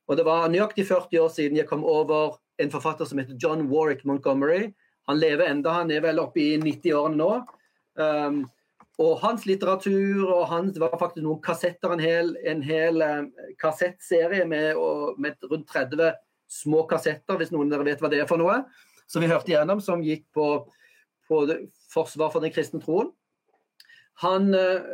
Og 0.09 0.17
Det 0.17 0.25
var 0.25 0.49
nøyaktig 0.49 0.87
40 0.87 1.19
år 1.21 1.29
siden 1.33 1.57
jeg 1.57 1.69
kom 1.69 1.85
over 1.85 2.39
en 2.61 2.71
forfatter 2.71 3.05
som 3.05 3.19
heter 3.19 3.37
John 3.41 3.67
Warwick 3.69 4.05
Montgomery. 4.05 4.73
Han 5.07 5.19
lever 5.19 5.49
enda, 5.49 5.73
han 5.73 5.91
er 5.91 6.01
vel 6.01 6.21
oppe 6.21 6.41
i 6.41 6.57
90-årene 6.61 7.17
nå. 7.17 7.31
Um, 7.95 8.45
og 9.01 9.17
hans 9.19 9.43
litteratur 9.47 10.29
og 10.29 10.45
hans, 10.47 10.73
Det 10.73 10.81
var 10.81 10.95
faktisk 10.97 11.23
noen 11.25 11.41
kassetter, 11.43 11.91
en 11.91 11.99
hel, 11.99 12.35
en 12.47 12.61
hel 12.63 13.01
eh, 13.01 13.51
kassettserie 13.59 14.45
med, 14.47 14.79
med, 15.17 15.35
rundt 15.51 15.67
30 15.67 16.13
små 16.47 16.85
kassetter, 16.87 17.37
hvis 17.37 17.51
noen 17.51 17.73
av 17.73 17.81
dere 17.81 17.91
vet 17.91 18.01
hva 18.03 18.11
det 18.11 18.21
er 18.23 18.29
for 18.29 18.39
noe, 18.39 18.61
som 19.07 19.21
vi 19.21 19.29
hørte 19.29 19.51
igjennom, 19.51 19.81
som 19.83 20.03
gikk 20.03 20.23
på, 20.33 20.47
på 21.27 21.41
forsvar 21.91 22.31
for 22.31 22.43
den 22.43 22.53
kristne 22.55 22.79
troen. 22.79 23.11
Han, 24.23 24.53
eh, 24.55 24.87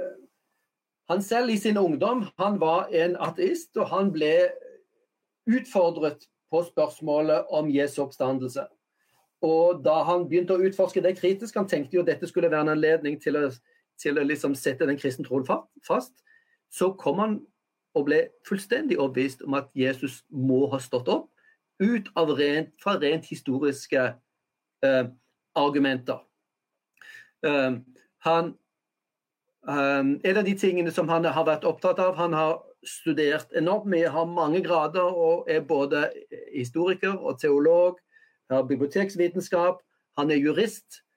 han 1.12 1.22
selv 1.22 1.54
i 1.54 1.60
sin 1.62 1.78
ungdom 1.78 2.26
han 2.42 2.58
var 2.62 2.90
en 2.90 3.18
ateist, 3.22 3.76
og 3.78 3.92
han 3.94 4.10
ble 4.16 4.50
utfordret 5.46 6.26
på 6.52 6.64
spørsmålet 6.66 7.54
om 7.54 7.70
Jesu 7.70 8.02
oppstandelse. 8.04 8.66
Og 9.46 9.82
da 9.86 10.02
han 10.06 10.26
begynte 10.30 10.58
å 10.58 10.66
utforske 10.66 11.02
det 11.02 11.16
kritisk, 11.18 11.56
han 11.58 11.70
tenkte 11.70 11.98
jo 11.98 12.06
dette 12.06 12.28
skulle 12.30 12.50
være 12.50 12.66
en 12.66 12.74
anledning 12.76 13.18
til 13.22 13.38
å, 13.40 13.46
til 14.02 14.20
å 14.20 14.26
liksom 14.26 14.56
sette 14.58 14.88
den 14.90 15.00
kristne 15.00 15.26
troen 15.28 15.46
fast, 15.88 16.14
så 16.72 16.92
kom 17.00 17.20
han 17.22 17.40
og 17.98 18.08
ble 18.08 18.22
fullstendig 18.48 18.98
overbevist 19.00 19.44
om 19.44 19.58
at 19.60 19.68
Jesus 19.76 20.22
må 20.32 20.66
ha 20.72 20.80
stått 20.80 21.10
opp 21.12 21.30
ut 21.82 22.08
av 22.16 22.30
rent, 22.38 22.72
fra 22.80 22.96
rent 23.02 23.26
historiske 23.28 24.04
eh, 24.86 25.06
argumenter. 25.58 26.22
Uh, 27.42 27.82
han, 28.22 28.54
um, 29.66 30.12
en 30.24 30.38
av 30.38 30.46
de 30.46 30.54
tingene 30.54 30.92
som 30.94 31.10
han 31.10 31.26
har 31.26 31.48
vært 31.48 31.66
opptatt 31.66 31.98
av 32.00 32.14
Han 32.22 32.36
har 32.38 32.60
studert 32.86 33.50
enormt 33.58 33.90
mye, 33.90 34.10
har 34.10 34.30
mange 34.30 34.62
grader 34.62 35.10
og 35.10 35.50
er 35.50 35.66
både 35.66 36.06
historiker 36.54 37.18
og 37.18 37.40
teolog. 37.42 37.98
Har 38.52 38.68
biblioteksvitenskap. 38.70 39.82
Han 40.18 40.32
er 40.32 40.38
jurist 40.38 41.02
um, 41.02 41.11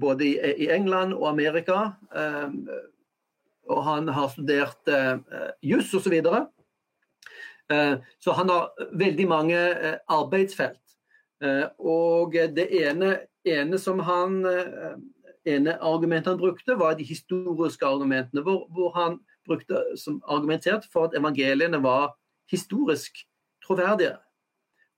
både 0.00 0.26
i, 0.26 0.66
England 0.68 1.14
og 1.16 1.28
Amerika. 1.30 1.94
Um, 2.12 2.68
og 3.70 3.84
han 3.86 4.08
har 4.08 4.28
studert 4.28 4.90
uh, 4.90 5.20
juss 5.62 5.94
osv. 5.94 6.18
Så, 6.22 6.42
uh, 7.72 7.94
så 8.20 8.34
han 8.36 8.52
har 8.52 8.90
veldig 8.92 9.28
mange 9.28 9.60
arbeidsfelt. 10.08 10.76
Og 11.80 12.34
det 12.52 12.66
ene, 12.82 13.14
ene 13.48 13.78
som 13.80 14.02
han 14.04 14.42
ene 15.48 15.76
argumentet 15.80 16.34
han 16.34 16.40
brukte, 16.40 16.76
var 16.76 16.98
de 16.98 17.06
historiske 17.08 17.86
argumentene, 17.86 18.42
hvor, 18.44 18.66
hvor 18.74 18.92
han 18.92 19.16
brukte 19.48 19.80
som 19.96 20.20
argumentert 20.28 20.84
for 20.92 21.08
at 21.08 21.16
evangeliene 21.16 21.80
var 21.82 22.12
historisk 22.50 23.22
troverdige. 23.64 24.18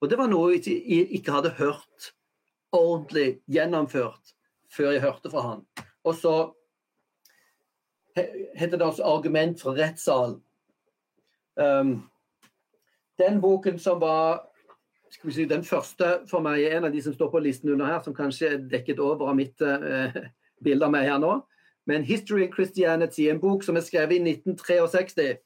Og 0.03 0.11
det 0.11 0.19
var 0.19 0.31
noe 0.33 0.59
vi 0.59 1.05
ikke 1.15 1.35
hadde 1.35 1.55
hørt 1.61 2.11
ordentlig 2.73 3.41
gjennomført 3.51 4.35
før 4.73 4.95
jeg 4.95 5.05
hørte 5.05 5.31
fra 5.31 5.43
han. 5.49 5.65
Og 6.05 6.15
så 6.15 6.37
heter 8.57 8.79
det 8.79 8.87
også 8.87 9.03
'Argument 9.03 9.61
fra 9.61 9.75
rettssalen'. 9.77 10.41
Um, 11.57 12.11
den 13.19 13.41
boken 13.41 13.79
som 13.79 14.01
var 14.01 14.49
skal 15.11 15.29
vi 15.29 15.35
si, 15.35 15.45
den 15.45 15.65
første 15.65 16.21
for 16.31 16.41
meg, 16.41 16.63
er 16.63 16.77
en 16.77 16.85
av 16.85 16.93
de 16.93 17.03
som 17.03 17.15
står 17.15 17.31
på 17.31 17.39
listen 17.39 17.69
under 17.69 17.87
her, 17.87 18.03
som 18.03 18.15
kanskje 18.15 18.47
er 18.47 18.69
dekket 18.73 18.99
over 18.99 19.29
av 19.29 19.37
mitt 19.37 19.61
uh, 19.61 20.09
bilde 20.65 20.85
av 20.85 20.91
meg 20.91 21.05
her 21.05 21.19
nå, 21.19 21.41
men 21.87 22.03
'History 22.03 22.49
of 22.49 22.55
Christianity', 22.55 23.31
en 23.31 23.41
bok 23.41 23.63
som 23.63 23.77
er 23.77 23.81
skrevet 23.81 24.13
i 24.13 24.19
1963. 24.19 25.37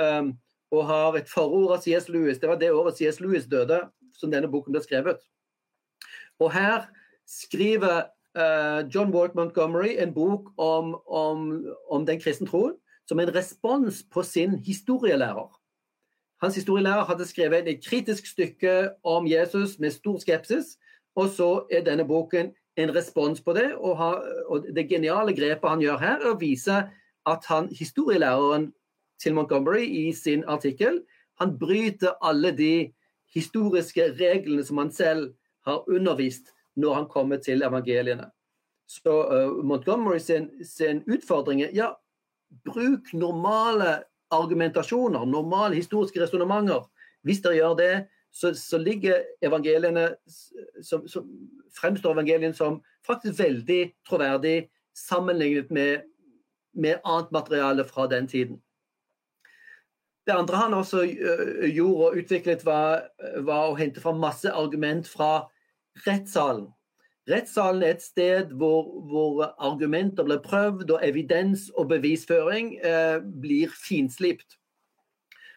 Um, 0.00 0.38
og 0.70 0.86
har 0.86 1.16
et 1.16 1.28
forord 1.28 1.72
av 1.76 1.82
C.S. 1.82 2.08
Lewis. 2.08 2.38
Det 2.38 2.48
var 2.48 2.58
det 2.58 2.72
året 2.72 2.96
C.S. 2.98 3.20
Lewis 3.20 3.44
døde, 3.44 3.80
som 4.18 4.30
denne 4.30 4.48
boken 4.50 4.74
ble 4.74 4.82
skrevet. 4.82 5.20
Og 6.40 6.52
her 6.52 6.86
skriver 7.26 8.08
uh, 8.38 8.94
John 8.94 9.14
Walk 9.14 9.34
Montgomery 9.34 9.96
en 10.02 10.14
bok 10.14 10.50
om, 10.58 10.94
om, 11.06 11.66
om 11.90 12.06
den 12.06 12.20
kristne 12.20 12.48
troen 12.48 12.74
som 13.08 13.20
en 13.20 13.34
respons 13.34 14.02
på 14.10 14.22
sin 14.22 14.58
historielærer. 14.64 15.50
Hans 16.42 16.54
historielærer 16.54 17.04
hadde 17.04 17.26
skrevet 17.28 17.68
et 17.68 17.84
kritisk 17.84 18.26
stykke 18.26 18.90
om 19.04 19.26
Jesus 19.26 19.78
med 19.78 19.90
stor 19.90 20.18
skepsis, 20.18 20.76
og 21.16 21.28
så 21.28 21.66
er 21.70 21.84
denne 21.84 22.06
boken 22.08 22.52
en 22.76 22.94
respons 22.96 23.40
på 23.40 23.52
det. 23.52 23.74
Og, 23.74 23.96
ha, 23.98 24.10
og, 24.48 24.66
det 24.76 24.88
geniale 24.88 25.36
grepet 25.36 25.68
han 25.70 25.80
gjør 25.84 26.00
her, 26.00 26.16
er 26.20 26.32
å 26.32 26.38
vise 26.40 26.80
at 27.26 27.46
han, 27.48 27.68
historielæreren 27.72 28.72
til 29.22 29.34
Montgomery 29.34 29.84
i 29.84 30.12
sin 30.12 30.44
artikkel 30.44 31.04
han 31.40 31.58
bryter 31.58 32.14
alle 32.22 32.52
de 32.56 32.92
historiske 33.34 34.12
reglene 34.18 34.64
som 34.64 34.78
han 34.78 34.92
selv 34.94 35.32
har 35.64 35.84
undervist 35.90 36.52
når 36.76 36.94
han 36.94 37.10
kommer 37.10 37.42
til 37.42 37.62
evangeliene. 37.62 38.30
Så 38.86 39.10
uh, 39.10 39.64
Montgomery 39.64 40.18
sin, 40.18 40.50
sin 40.64 41.02
utfordring 41.08 41.62
er 41.62 41.72
ja, 41.76 41.92
bruk 42.64 43.12
normale 43.12 44.02
argumentasjoner, 44.30 45.24
normale 45.24 45.74
historiske 45.74 46.20
resonnementer. 46.20 46.84
Hvis 47.24 47.40
dere 47.40 47.56
gjør 47.56 47.78
det, 47.78 47.94
så, 48.34 48.54
så 48.54 48.78
ligger 48.78 49.22
evangeliene 49.42 50.08
som, 50.82 51.08
som, 51.08 51.28
fremstår 51.78 52.16
evangeliene 52.16 52.54
som 52.54 52.80
faktisk 53.06 53.38
veldig 53.38 53.80
troverdig 54.08 54.68
sammenlignet 54.98 55.70
med, 55.70 56.04
med, 56.74 56.98
annet 57.04 57.30
materiale 57.32 57.84
fra 57.84 58.06
den 58.10 58.28
tiden. 58.28 58.60
Det 60.26 60.32
andre 60.32 60.56
han 60.56 60.74
også 60.74 61.04
uh, 61.04 61.66
gjorde 61.70 62.10
og 62.10 62.20
utviklet, 62.20 62.64
var, 62.66 63.08
var, 63.46 63.70
å 63.70 63.78
hente 63.78 64.02
fram 64.02 64.20
masse 64.22 64.50
argument 64.50 65.08
fra 65.08 65.46
rettssalen. 66.06 66.68
Rettssalen 67.30 67.82
er 67.82 67.94
et 67.94 68.02
sted 68.04 68.52
hvor, 68.58 68.90
hvor 69.08 69.54
argumenter 69.58 70.26
blir 70.26 70.42
prøvd, 70.44 70.90
og 70.90 71.00
evidens 71.06 71.70
og 71.78 71.88
bevisføring 71.88 72.74
eh, 72.84 73.20
blir 73.40 73.72
finslipt. 73.72 74.58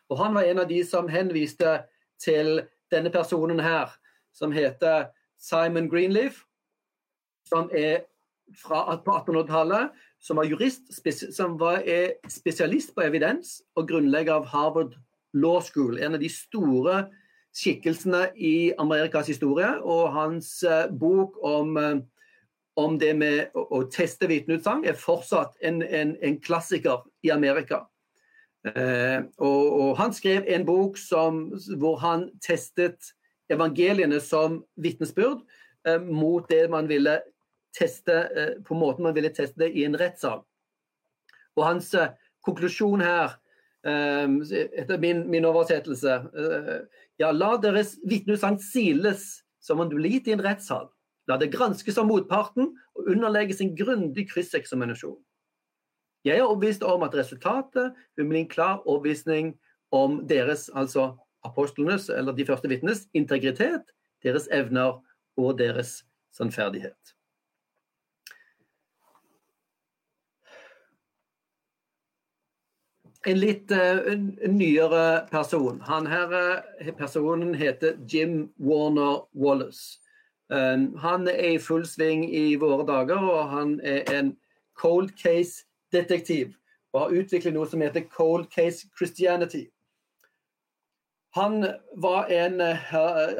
Og 0.09 0.17
Han 0.17 0.35
var 0.35 0.47
en 0.47 0.63
av 0.63 0.69
de 0.69 0.79
som 0.87 1.09
henviste 1.11 1.81
til 2.23 2.61
denne 2.91 3.11
personen 3.11 3.59
her, 3.59 3.91
som 4.33 4.51
heter 4.51 5.09
Simon 5.37 5.89
Greenleaf, 5.89 6.45
som 7.47 7.69
er 7.75 8.05
fra, 8.55 8.95
på 9.03 9.11
1800-tallet, 9.11 9.91
som 10.19 10.39
var 10.39 10.47
jurist, 10.47 10.87
som 11.35 11.59
var 11.59 11.83
spesialist 12.31 12.95
på 12.95 13.03
evidens 13.05 13.61
og 13.75 13.89
grunnlegger 13.89 14.39
av 14.39 14.47
Harvard 14.53 14.95
Law 15.33 15.59
School. 15.61 15.99
En 15.99 16.15
av 16.15 16.23
de 16.23 16.29
store 16.31 17.03
skikkelsene 17.57 18.27
i 18.35 18.71
Amerikas 18.79 19.31
historie. 19.31 19.69
Og 19.81 20.13
hans 20.13 20.51
uh, 20.67 20.85
bok 20.93 21.37
om, 21.45 21.77
uh, 21.77 21.99
om, 22.77 22.97
det 23.01 23.13
med 23.17 23.57
å, 23.57 23.83
teste 23.93 24.29
vitneutsagn 24.29 24.85
er 24.85 24.99
fortsatt 24.99 25.57
en, 25.65 25.81
en, 25.81 26.15
en, 26.21 26.41
klassiker 26.41 27.07
i 27.25 27.33
Amerika. 27.33 27.85
Eh, 28.75 29.21
og, 29.37 29.63
og, 29.79 29.91
Han 29.97 30.13
skrev 30.13 30.45
en 30.47 30.65
bok 30.65 30.97
som, 30.99 31.47
hvor 31.79 31.99
han 32.01 32.27
testet 32.43 33.13
evangeliene 33.53 34.19
som 34.23 34.61
vitnesbyrd 34.81 35.43
eh, 35.87 36.01
mot 36.01 36.47
det 36.49 36.65
man 36.71 36.89
ville 36.89 37.19
teste 37.77 38.13
eh, 38.13 38.53
på 38.65 38.77
måten 38.77 39.07
man 39.07 39.15
ville 39.15 39.31
teste 39.33 39.61
det 39.61 39.71
i 39.77 39.85
en 39.87 39.97
rettssak. 39.99 40.43
Og 41.57 41.65
Hans 41.65 41.93
eh, 41.97 42.13
konklusjon 42.45 43.03
her 43.05 43.37
etter 43.87 44.99
min, 44.99 45.23
min 45.31 45.45
oversettelse. 45.47 46.17
Uh, 46.35 46.85
ja, 47.21 47.31
la 47.31 47.55
deres 47.61 47.95
vitneutsagn 48.07 48.59
siles 48.61 49.43
som 49.63 49.79
om 49.83 49.89
du 49.89 49.97
gitt 50.03 50.27
i 50.27 50.35
en 50.35 50.43
rettssal. 50.43 50.89
La 51.27 51.37
det 51.39 51.51
granskes 51.51 51.97
av 51.99 52.07
motparten 52.07 52.69
og 52.95 53.09
underlegges 53.11 53.61
en 53.63 53.73
grundig 53.75 54.29
krysseksaminasjon. 54.31 55.17
Jeg 56.27 56.39
er 56.39 56.47
overbevist 56.47 56.83
om 56.83 57.03
at 57.07 57.15
resultatet 57.15 57.95
vil 58.17 58.29
bli 58.29 58.43
en 58.43 58.51
klar 58.51 58.81
overbevisning 58.85 59.53
om 59.95 60.21
deres, 60.27 60.67
altså 60.75 61.13
apostlenes, 61.47 62.09
eller 62.09 62.35
de 62.35 62.45
første 62.47 62.67
vitnes, 62.71 63.05
integritet, 63.15 63.93
deres 64.23 64.47
evner 64.51 64.99
og 65.37 65.59
deres 65.59 66.01
sannferdighet. 66.35 67.16
En 73.25 73.39
litt 73.39 73.71
uh, 73.73 74.13
nyere 74.45 75.27
person. 75.31 75.79
Han 75.87 76.05
her, 76.07 76.33
uh, 76.33 76.91
Personen 76.97 77.55
heter 77.57 77.97
Jim 78.05 78.49
Warner 78.57 79.23
Wallace. 79.33 79.99
Um, 80.49 80.95
han 81.01 81.27
er 81.27 81.55
i 81.55 81.57
full 81.59 81.83
sving 81.85 82.27
i 82.29 82.55
våre 82.61 82.85
dager, 82.87 83.17
og 83.17 83.49
han 83.51 83.79
er 83.83 84.05
en 84.13 84.35
cold 84.77 85.11
case-detektiv. 85.17 86.53
Og 86.93 87.01
har 87.01 87.17
utviklet 87.19 87.57
noe 87.57 87.67
som 87.67 87.81
heter 87.83 88.05
cold 88.13 88.47
case 88.53 88.87
Christianity. 88.95 89.65
Han 91.35 91.65
var, 91.97 92.29
en, 92.31 92.61
uh, 92.61 92.87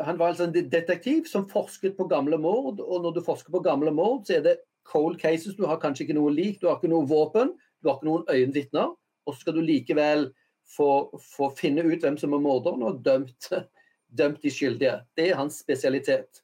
han 0.04 0.18
var 0.18 0.34
altså 0.34 0.50
en 0.50 0.58
detektiv 0.58 1.30
som 1.30 1.48
forsket 1.50 1.96
på 1.98 2.10
gamle 2.10 2.38
mord. 2.42 2.82
Og 2.82 3.06
når 3.06 3.20
du 3.20 3.26
forsker 3.26 3.54
på 3.54 3.64
gamle 3.66 3.94
mord, 3.94 4.26
så 4.26 4.42
er 4.42 4.46
det 4.50 4.60
cold 4.90 5.22
cases. 5.22 5.56
Du 5.56 5.66
har 5.70 5.80
kanskje 5.80 6.08
ikke 6.08 6.18
noe 6.18 6.34
lik, 6.34 6.60
du 6.62 6.68
har 6.68 6.82
ikke 6.82 6.92
noe 6.92 7.08
våpen, 7.08 7.54
du 7.82 7.90
har 7.90 8.02
ikke 8.02 8.10
noen 8.10 8.28
øyenvitner 8.34 8.96
og 9.28 9.36
så 9.36 9.44
skal 9.44 9.58
du 9.58 9.66
likevel 9.66 10.30
få, 10.76 10.90
få, 11.22 11.52
finne 11.58 11.86
ut 11.86 12.04
hvem 12.04 12.18
som 12.20 12.36
er 12.36 12.44
morderen, 12.44 12.84
og 12.88 13.04
dømt, 13.06 13.50
dømt 14.20 14.42
de 14.44 14.54
skyldige. 14.54 15.00
Det 15.18 15.30
er 15.30 15.40
hans 15.40 15.60
spesialitet. 15.64 16.42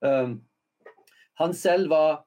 Um, 0.00 0.40
han 1.38 1.54
selv 1.54 1.90
var 1.92 2.24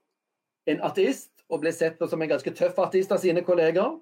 en 0.70 0.82
ateist 0.86 1.32
og 1.52 1.64
ble 1.64 1.74
sett 1.76 1.98
på 2.00 2.08
som 2.08 2.22
en 2.22 2.32
ganske 2.32 2.54
tøff 2.56 2.80
ateist 2.80 3.12
av 3.12 3.22
sine 3.24 3.44
kolleger. 3.48 3.98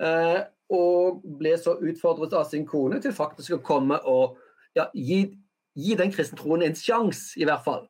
Uh, 0.00 0.42
og 0.72 1.22
ble 1.38 1.52
så 1.60 1.76
utfordret 1.84 2.32
av 2.34 2.46
sin 2.48 2.64
kone 2.66 2.98
til 3.02 3.12
faktisk 3.14 3.58
å 3.58 3.64
komme 3.64 3.98
og 4.08 4.38
ja, 4.74 4.88
gi, 4.96 5.26
gi, 5.76 5.96
den 5.98 6.12
kristne 6.14 6.40
troen 6.40 6.64
en 6.64 6.78
sjanse, 6.78 7.34
i 7.38 7.46
hvert 7.46 7.62
fall. 7.66 7.84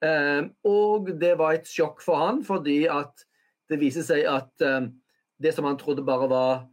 Um, 0.00 0.50
og 0.66 1.12
det 1.20 1.36
var 1.38 1.56
et 1.56 1.68
sjokk 1.68 2.02
for 2.04 2.20
han, 2.20 2.42
fordi 2.44 2.82
at 2.90 3.24
det 3.70 3.78
viser 3.80 4.04
seg 4.04 4.26
at 4.28 4.64
um, 4.66 4.90
det 5.42 5.54
som 5.56 5.64
han 5.64 5.78
trodde 5.80 6.04
bare 6.04 6.28
var 6.30 6.66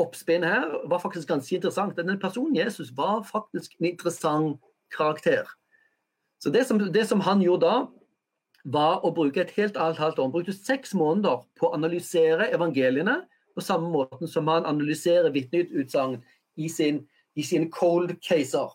oppspinn 0.00 0.44
her, 0.46 0.88
var 0.88 1.02
faktisk 1.02 1.28
ganske 1.28 1.56
interessant. 1.56 1.96
Denne 1.98 2.18
personen 2.20 2.56
Jesus 2.56 2.92
var 2.96 3.24
faktisk 3.28 3.74
en 3.80 3.90
interessant 3.90 4.60
karakter. 4.96 5.48
Så 6.42 6.50
det 6.50 6.64
som, 6.66 6.78
det 6.78 7.06
som 7.08 7.20
han 7.20 7.42
gjorde 7.42 7.66
da, 7.66 7.82
var 8.64 9.02
å 9.02 9.10
bruke 9.14 9.42
et 9.42 9.54
helt 9.56 9.76
annet 9.76 9.98
halvt 9.98 10.20
år. 10.20 10.28
Han 10.28 10.34
brukte 10.36 10.54
seks 10.54 10.94
måneder 10.94 11.42
på 11.58 11.68
å 11.68 11.74
analysere 11.74 12.46
evangeliene 12.54 13.24
på 13.54 13.64
samme 13.64 13.90
måte 13.92 14.28
som 14.30 14.48
han 14.48 14.66
analyserer 14.68 15.34
vitneutsagn 15.34 16.20
i, 16.56 16.68
sin, 16.70 17.02
sine 17.36 17.68
cold 17.74 18.14
caser. 18.22 18.70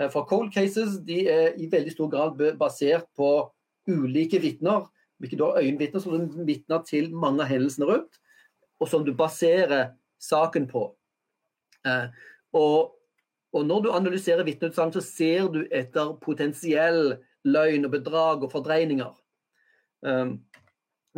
Eh, 0.00 0.08
for 0.10 0.26
cold 0.30 0.52
cases 0.54 0.98
de 1.06 1.26
er 1.28 1.58
i 1.60 1.68
veldig 1.70 1.92
stor 1.94 2.10
grad 2.12 2.40
basert 2.58 3.06
på 3.18 3.50
ulike 3.88 4.40
vitner. 4.42 4.88
Ikke 5.22 5.38
da 5.38 5.52
øyenvitner 5.60 6.02
som 6.02 6.28
vitner 6.46 6.82
til 6.88 7.12
mange 7.12 7.44
av 7.44 7.52
hendelsene 7.52 7.88
rundt 7.88 8.20
og 8.78 8.88
som 8.90 9.04
du 9.04 9.12
baserer 9.16 9.92
saken 10.22 10.66
på. 10.70 10.84
Eh, 11.86 12.06
og, 12.56 12.94
og, 13.52 13.62
når 13.66 13.82
du 13.84 13.90
analyserer 13.92 14.46
vitneutsagn, 14.46 14.92
så 14.94 15.02
ser 15.04 15.48
du 15.52 15.64
etter 15.74 16.14
potensiell 16.22 17.18
løgn 17.48 17.86
og 17.88 17.94
bedrag 17.94 18.44
og 18.44 18.52
fordreininger. 18.52 19.14
Um, 20.06 20.38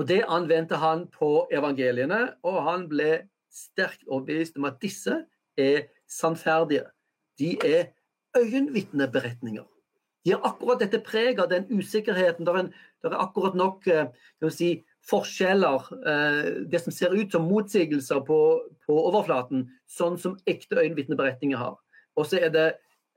og 0.01 0.07
Det 0.09 0.23
anvendte 0.29 0.79
han 0.81 1.07
på 1.13 1.49
evangeliene, 1.53 2.21
og 2.47 2.63
han 2.65 2.87
ble 2.89 3.27
sterkt 3.53 4.07
overbevist 4.09 4.57
om 4.57 4.69
at 4.71 4.79
disse 4.81 5.19
er 5.59 5.91
sannferdige. 6.09 6.87
De 7.39 7.57
er 7.67 7.91
øyenvitneberetninger. 8.39 9.67
De 10.25 10.33
har 10.33 10.45
akkurat 10.45 10.81
dette 10.81 11.01
preget 11.05 11.41
av 11.41 11.51
den 11.51 11.67
usikkerheten. 11.73 12.47
Det 12.47 12.55
er, 13.09 13.17
akkurat 13.17 13.57
nok 13.57 13.87
eh, 13.89 14.09
si, 14.53 14.85
forskjeller, 15.09 15.87
eh, 16.07 16.51
det 16.69 16.83
som 16.85 16.93
ser 16.93 17.15
ut 17.17 17.33
som 17.33 17.49
motsigelser 17.49 18.21
på, 18.27 18.39
på 18.87 18.97
overflaten, 19.09 19.67
sånn 19.89 20.19
som 20.21 20.39
ekte 20.51 20.79
øyenvitneberetninger 20.81 21.59
har. 21.59 21.79
Og 22.19 22.29
så 22.29 22.41
er 22.45 22.53
det 22.55 22.69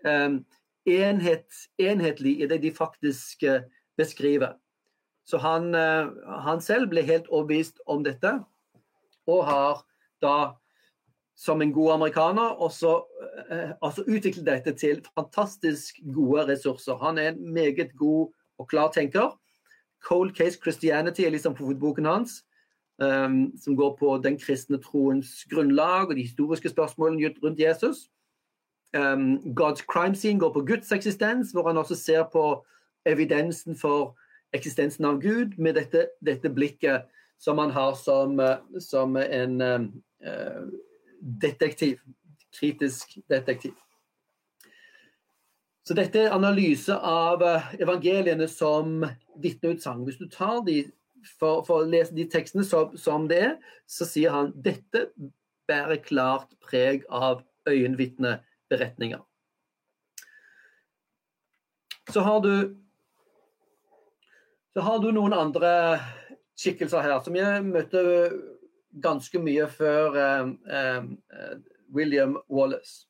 um, 0.08 0.41
enhet, 0.89 1.48
enhetlig 1.82 2.38
i 2.41 2.50
det 2.50 2.62
de 2.63 2.72
faktisk 2.74 3.43
uh, 3.43 3.65
beskriver. 4.00 4.56
Så 5.24 5.39
han, 5.39 5.72
han, 5.72 6.60
selv 6.60 6.89
ble 6.91 7.00
helt 7.08 7.30
overbevist 7.32 7.78
om 7.88 8.02
dette, 8.04 8.34
og 9.32 9.46
har 9.48 9.84
da 10.24 10.36
som 11.39 11.63
en 11.63 11.72
god 11.74 11.93
amerikaner 11.93 12.60
også, 12.63 12.98
uh, 13.52 13.72
altså 13.80 14.04
utviklet 14.04 14.48
dette 14.48 14.76
til 14.80 15.00
fantastisk 15.15 16.02
gode 16.15 16.48
ressurser. 16.52 17.00
Han 17.04 17.19
er 17.19 17.32
en 17.32 17.54
meget 17.56 17.96
god 18.00 18.34
og 18.60 18.69
klar 18.69 18.91
tenker. 18.93 19.34
Cold 20.04 20.36
Case 20.36 20.60
Christianity 20.63 21.22
er 21.22 21.30
liksom 21.30 21.56
hovedboken 21.56 22.06
hans. 22.06 22.44
Um, 23.02 23.58
som 23.58 23.76
går 23.76 23.96
på 24.00 24.22
den 24.24 24.39
kristne 24.39 24.78
troens 24.78 25.48
grunnlag 25.50 26.08
og 26.08 26.16
de 26.16 26.22
historiske 26.22 26.70
spørsmålene 26.70 27.34
rundt 27.44 27.60
Jesus. 27.60 27.98
Um, 28.94 29.38
God's 29.60 29.82
crime 29.94 30.16
scene 30.16 30.39
går 30.39 30.54
på 30.54 30.66
Guds 30.66 30.92
eksistens, 30.92 31.52
hvor 31.52 31.68
han 31.68 31.78
også 31.78 31.96
ser 31.96 32.24
på 32.32 32.66
evidensen 33.06 33.78
for 33.78 34.18
eksistensen 34.54 35.06
av 35.06 35.22
Gud 35.22 35.58
med 35.58 35.74
dette, 35.74 36.08
dette 36.26 36.50
blikket 36.50 37.10
som 37.39 37.58
han 37.58 37.72
har 37.72 37.96
som, 37.98 38.38
som 38.80 39.18
en 39.18 39.62
uh, 39.62 40.70
detektiv. 41.42 41.98
Kritisk 42.60 43.18
detektiv. 43.30 43.74
Så 45.84 45.96
dette 45.98 46.22
er 46.22 46.36
analyse 46.36 46.96
av 46.96 47.43
eh, 47.43 47.72
evangeliene 47.84 48.48
som 48.48 49.02
vitneutsagn. 49.43 50.06
Hvis 50.08 50.22
du 50.22 50.30
tar 50.32 50.62
de 50.67 50.86
for, 51.39 51.63
for, 51.67 51.82
å 51.82 51.89
lese 51.89 52.15
de 52.15 52.26
tekstene 52.32 52.63
som, 52.67 52.96
som, 53.00 53.28
det 53.28 53.39
er, 53.50 53.58
så 53.88 54.08
sier 54.08 54.32
han 54.32 54.54
dette 54.56 55.10
bærer 55.67 56.00
klart 56.04 56.56
preg 56.63 57.04
av 57.12 57.43
øyenvitneberetninger. 57.67 59.22
Så 62.12 62.24
har 62.24 62.41
du 62.43 62.56
så 64.74 64.82
har 64.82 65.00
du 65.00 65.12
noen 65.13 65.36
andre 65.38 65.69
skikkelser 66.58 67.04
her 67.06 67.19
som 67.22 67.36
jeg 67.38 67.62
møtte 67.67 68.02
ganske 69.04 69.41
mye 69.41 69.67
før 69.69 70.17
eh, 70.17 70.48
eh, 70.80 71.58
William 71.93 72.39
Wallace. 72.50 73.06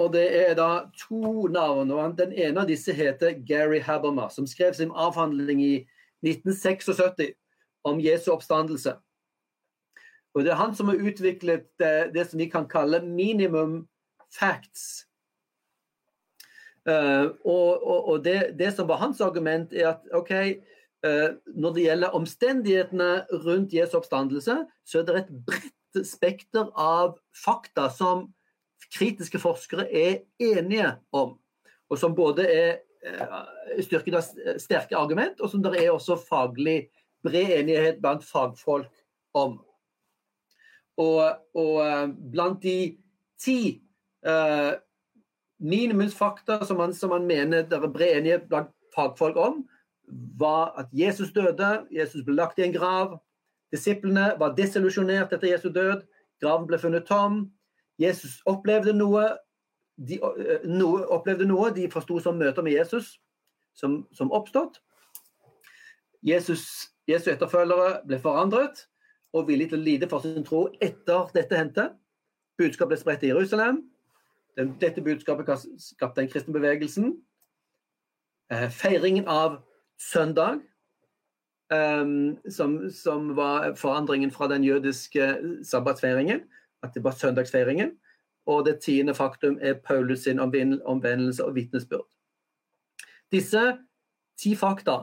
Og 0.00 0.12
det 0.14 0.24
er 0.48 0.54
da 0.56 0.88
to 0.96 1.46
navn. 1.52 1.90
og 1.90 2.16
Den 2.18 2.32
ene 2.32 2.60
av 2.60 2.68
disse 2.68 2.92
heter 2.92 3.36
Gary 3.46 3.80
Habermas, 3.80 4.34
som 4.34 4.46
skrev 4.46 4.74
sin 4.74 4.90
avhandling 4.94 5.60
i 5.62 5.74
1976 6.24 7.34
om 7.84 8.00
Jesu 8.00 8.32
oppstandelse. 8.32 8.96
Og 10.34 10.44
Det 10.44 10.50
er 10.50 10.60
han 10.60 10.74
som 10.74 10.88
har 10.88 10.96
utviklet 10.96 11.66
det, 11.78 12.06
eh, 12.06 12.12
det 12.12 12.30
som 12.30 12.38
vi 12.38 12.48
kan 12.48 12.68
kalle 12.68 13.02
minimum 13.04 13.88
facts. 14.32 15.06
Uh, 16.88 17.30
og, 17.44 17.86
og, 17.86 18.08
og 18.08 18.24
det, 18.24 18.58
det, 18.58 18.72
som 18.74 18.88
var 18.88 18.96
hans 18.96 19.20
argument, 19.20 19.72
er 19.72 19.88
at 19.92 20.00
OK, 20.12 20.32
uh, 21.06 21.38
når 21.54 21.72
det 21.72 21.84
gjelder 21.84 22.16
omstendighetene 22.18 23.10
rundt 23.44 23.74
Jesu 23.74 23.96
oppstandelse, 24.00 24.56
så 24.86 24.98
er 24.98 25.06
det 25.06 25.16
et 25.20 25.30
bredt 25.46 26.06
spekter 26.06 26.72
av 26.74 27.20
fakta 27.44 27.86
som 27.94 28.32
kritiske 28.92 29.40
forskere 29.42 29.86
er 29.88 30.22
enige 30.40 30.94
om. 31.12 31.36
Og 31.90 31.98
som 31.98 32.14
både 32.16 32.46
er 32.48 32.70
eh, 33.04 33.82
styrket 33.84 34.16
av 34.16 34.58
sterke 34.60 34.96
argument, 34.98 35.40
og 35.40 35.50
som 35.50 35.62
det 35.64 35.76
er 35.80 35.92
også 35.92 36.18
faglig 36.28 36.88
bred 37.24 37.56
enighet 37.60 38.00
blant 38.02 38.24
fagfolk 38.24 38.90
om. 39.38 39.58
Og, 41.00 41.22
og 41.56 41.76
eh, 41.86 42.06
blant 42.32 42.62
de 42.62 42.76
ti 43.42 43.82
uh, 44.22 44.72
minimumsfakta 45.58 46.60
som 46.64 46.78
man, 46.78 46.94
som 46.94 47.10
man 47.10 47.26
mener 47.26 47.64
det 47.66 47.78
er 47.78 47.90
bred 47.90 48.20
enighet 48.20 48.44
blant 48.50 48.70
fagfolk 48.94 49.36
om, 49.36 49.64
var 50.38 50.74
at 50.78 50.92
Jesus 50.92 51.32
døde, 51.32 51.86
Jesus 51.90 52.22
ble 52.22 52.36
lagt 52.36 52.60
i 52.60 52.66
en 52.66 52.74
grav. 52.74 53.16
Disiplene 53.72 54.32
var 54.38 54.54
desillusjonert 54.54 55.32
etter 55.32 55.48
Jesu 55.48 55.70
død. 55.72 56.04
Graven 56.42 56.68
ble 56.68 56.78
funnet 56.78 57.06
tom. 57.08 57.46
Jesus 58.00 58.40
opplevde 58.48 58.94
noe, 58.96 59.26
de 59.96 60.18
eh, 60.22 60.64
noe, 60.68 61.04
opplevde 61.12 61.46
noe, 61.48 61.70
de 61.74 61.88
forsto 61.92 62.20
som 62.22 62.38
møter 62.40 62.64
med 62.64 62.76
Jesus 62.78 63.16
som, 63.74 64.02
som 64.12 64.32
oppstått. 64.32 64.80
Jesus, 66.22 66.92
Jesu 67.10 67.32
etterfølgere 67.32 68.02
ble 68.06 68.18
forandret 68.22 68.86
og 69.32 69.48
villig 69.48 69.70
til 69.70 69.80
å 69.80 69.86
lide 69.86 70.08
for 70.10 70.24
sin 70.24 70.44
tro 70.46 70.66
etter 70.84 71.30
dette 71.34 71.58
hendte. 71.58 71.88
Budskapet 72.60 72.92
ble 72.92 73.00
spredt 73.00 73.24
i 73.26 73.32
Jerusalem. 73.32 73.82
Dette 74.56 75.02
budskapet 75.02 75.64
skapte 75.80 76.20
den 76.20 76.30
kristne 76.30 76.54
bevegelsen. 76.54 77.14
Eh, 78.52 78.68
feiringen 78.68 79.28
av 79.30 79.62
søndag, 79.96 80.60
um, 81.72 82.36
som, 82.50 82.76
som, 82.92 83.30
var 83.38 83.72
forandringen 83.80 84.30
fra 84.34 84.50
den 84.52 84.66
jødiske 84.66 85.28
sabbatsfeiringen, 85.64 86.42
at 86.82 86.94
det 86.94 87.04
var 87.04 87.16
søndagsfeiringen. 87.16 87.96
Og 88.46 88.66
det 88.66 88.80
tiende 88.82 89.14
faktum 89.14 89.58
er 89.60 89.74
Paulus 89.74 90.24
sin 90.26 90.40
omvendelse 90.40 91.44
og 91.44 91.54
vitnesbyrd. 91.54 92.06
Disse 93.32 93.78
ti 94.38 94.56
fakta 94.56 94.96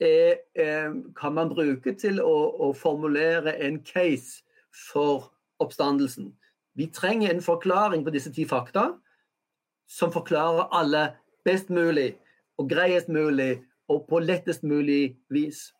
er, 0.00 0.36
eh, 0.54 0.92
kan 1.20 1.34
man 1.34 1.48
bruke 1.48 1.94
til 1.94 2.20
å, 2.20 2.36
å, 2.60 2.72
formulere 2.72 3.56
en 3.62 3.80
case 3.82 4.44
for 4.90 5.32
oppstandelsen. 5.58 6.32
Vi 6.74 6.86
trenger 6.86 7.30
en 7.30 7.42
forklaring 7.42 8.04
på 8.04 8.10
disse 8.10 8.32
ti 8.32 8.44
fakta 8.44 8.90
som 9.86 10.12
forklarer 10.12 10.68
alle 10.72 11.16
best 11.44 11.70
mulig 11.70 12.14
og 12.58 12.68
greiest 12.70 13.08
mulig 13.08 13.64
og 13.88 14.06
på 14.08 14.18
lettest 14.18 14.62
mulig 14.62 15.16
vis. 15.30 15.72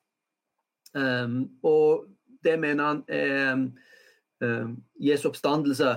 Um, 0.95 1.51
og 1.63 2.07
det 2.45 2.59
mener 2.61 2.85
han 2.85 3.03
er 3.09 3.67
Jesu 5.01 5.29
oppstandelse 5.31 5.97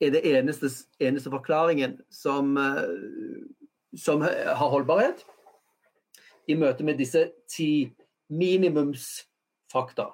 er 0.00 0.12
det 0.12 0.22
eneste, 0.28 0.68
eneste 1.00 1.32
forklaringen 1.32 1.98
som, 2.12 2.56
uh, 2.56 3.46
som 3.96 4.24
har 4.24 4.72
holdbarhet 4.72 5.24
i 6.46 6.56
møte 6.58 6.84
med 6.86 7.00
disse 7.00 7.26
ti 7.50 7.88
minimumsfakta. 8.28 10.10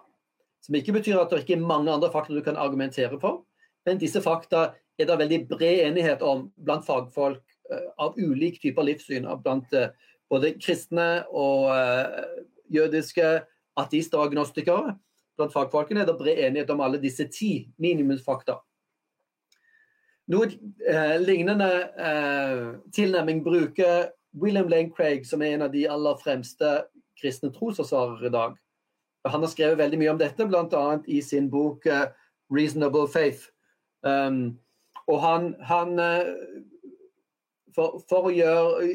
Som 0.63 0.79
ikke 0.79 0.95
betyr 0.95 1.19
at 1.19 1.33
det 1.33 1.43
ikke 1.43 1.59
er 1.59 1.67
mange 1.67 1.91
andre 1.93 2.13
fakta 2.13 2.35
du 2.35 2.43
kan 2.45 2.61
argumentere 2.61 3.19
for, 3.21 3.43
men 3.87 3.99
disse 3.99 4.23
fakta 4.23 4.71
er 5.01 5.09
det 5.09 5.19
veldig 5.19 5.41
bred 5.51 5.89
enighet 5.89 6.23
om 6.23 6.47
blant 6.57 6.87
fagfolk 6.87 7.43
uh, 7.73 7.89
av 7.99 8.19
ulik 8.21 8.61
typer 8.63 8.87
livssyn. 8.87 9.27
blant 9.43 9.75
både 10.31 10.55
kristne 10.57 11.25
og 11.29 11.69
jødiske 12.73 13.43
ateister 13.77 14.19
og 14.19 14.31
agnostikere. 14.31 14.95
Blant 15.43 15.55
fagfolkene 15.55 16.05
er 16.05 16.07
det 16.07 16.19
bred 16.21 16.39
enighet 16.39 16.71
om 16.71 16.81
alle 16.85 17.01
disse 17.03 17.27
ti 17.35 17.67
minimumsfakta. 17.83 18.61
Noe 20.31 20.47
eh, 20.47 21.17
lignende 21.19 21.69
eh, 21.99 22.67
tilnærming 22.95 23.43
bruker 23.43 24.13
William 24.39 24.69
Lane 24.71 24.93
Craig, 24.95 25.27
som 25.27 25.43
er 25.43 25.57
en 25.57 25.67
av 25.67 25.73
de 25.73 25.83
aller 25.91 26.21
fremste 26.23 26.69
kristne 27.19 27.51
trosforsvarere 27.53 28.31
i 28.31 28.33
dag. 28.33 28.55
Han 29.29 29.43
har 29.43 29.51
skrevet 29.51 29.81
veldig 29.83 29.99
mye 29.99 30.13
om 30.15 30.21
dette, 30.21 30.47
bl.a. 30.47 30.85
i 31.11 31.19
sin 31.27 31.51
bok 31.51 31.87
eh, 31.91 32.07
'Reasonable 32.53 33.09
Faith'. 33.11 33.51
Um, 34.03 34.59
og 35.11 35.21
han, 35.23 35.55
han 35.63 35.99
uh, 35.99 36.31
for, 37.75 37.99
for, 38.09 38.29
å 38.29 38.35
gjøre 38.35 38.89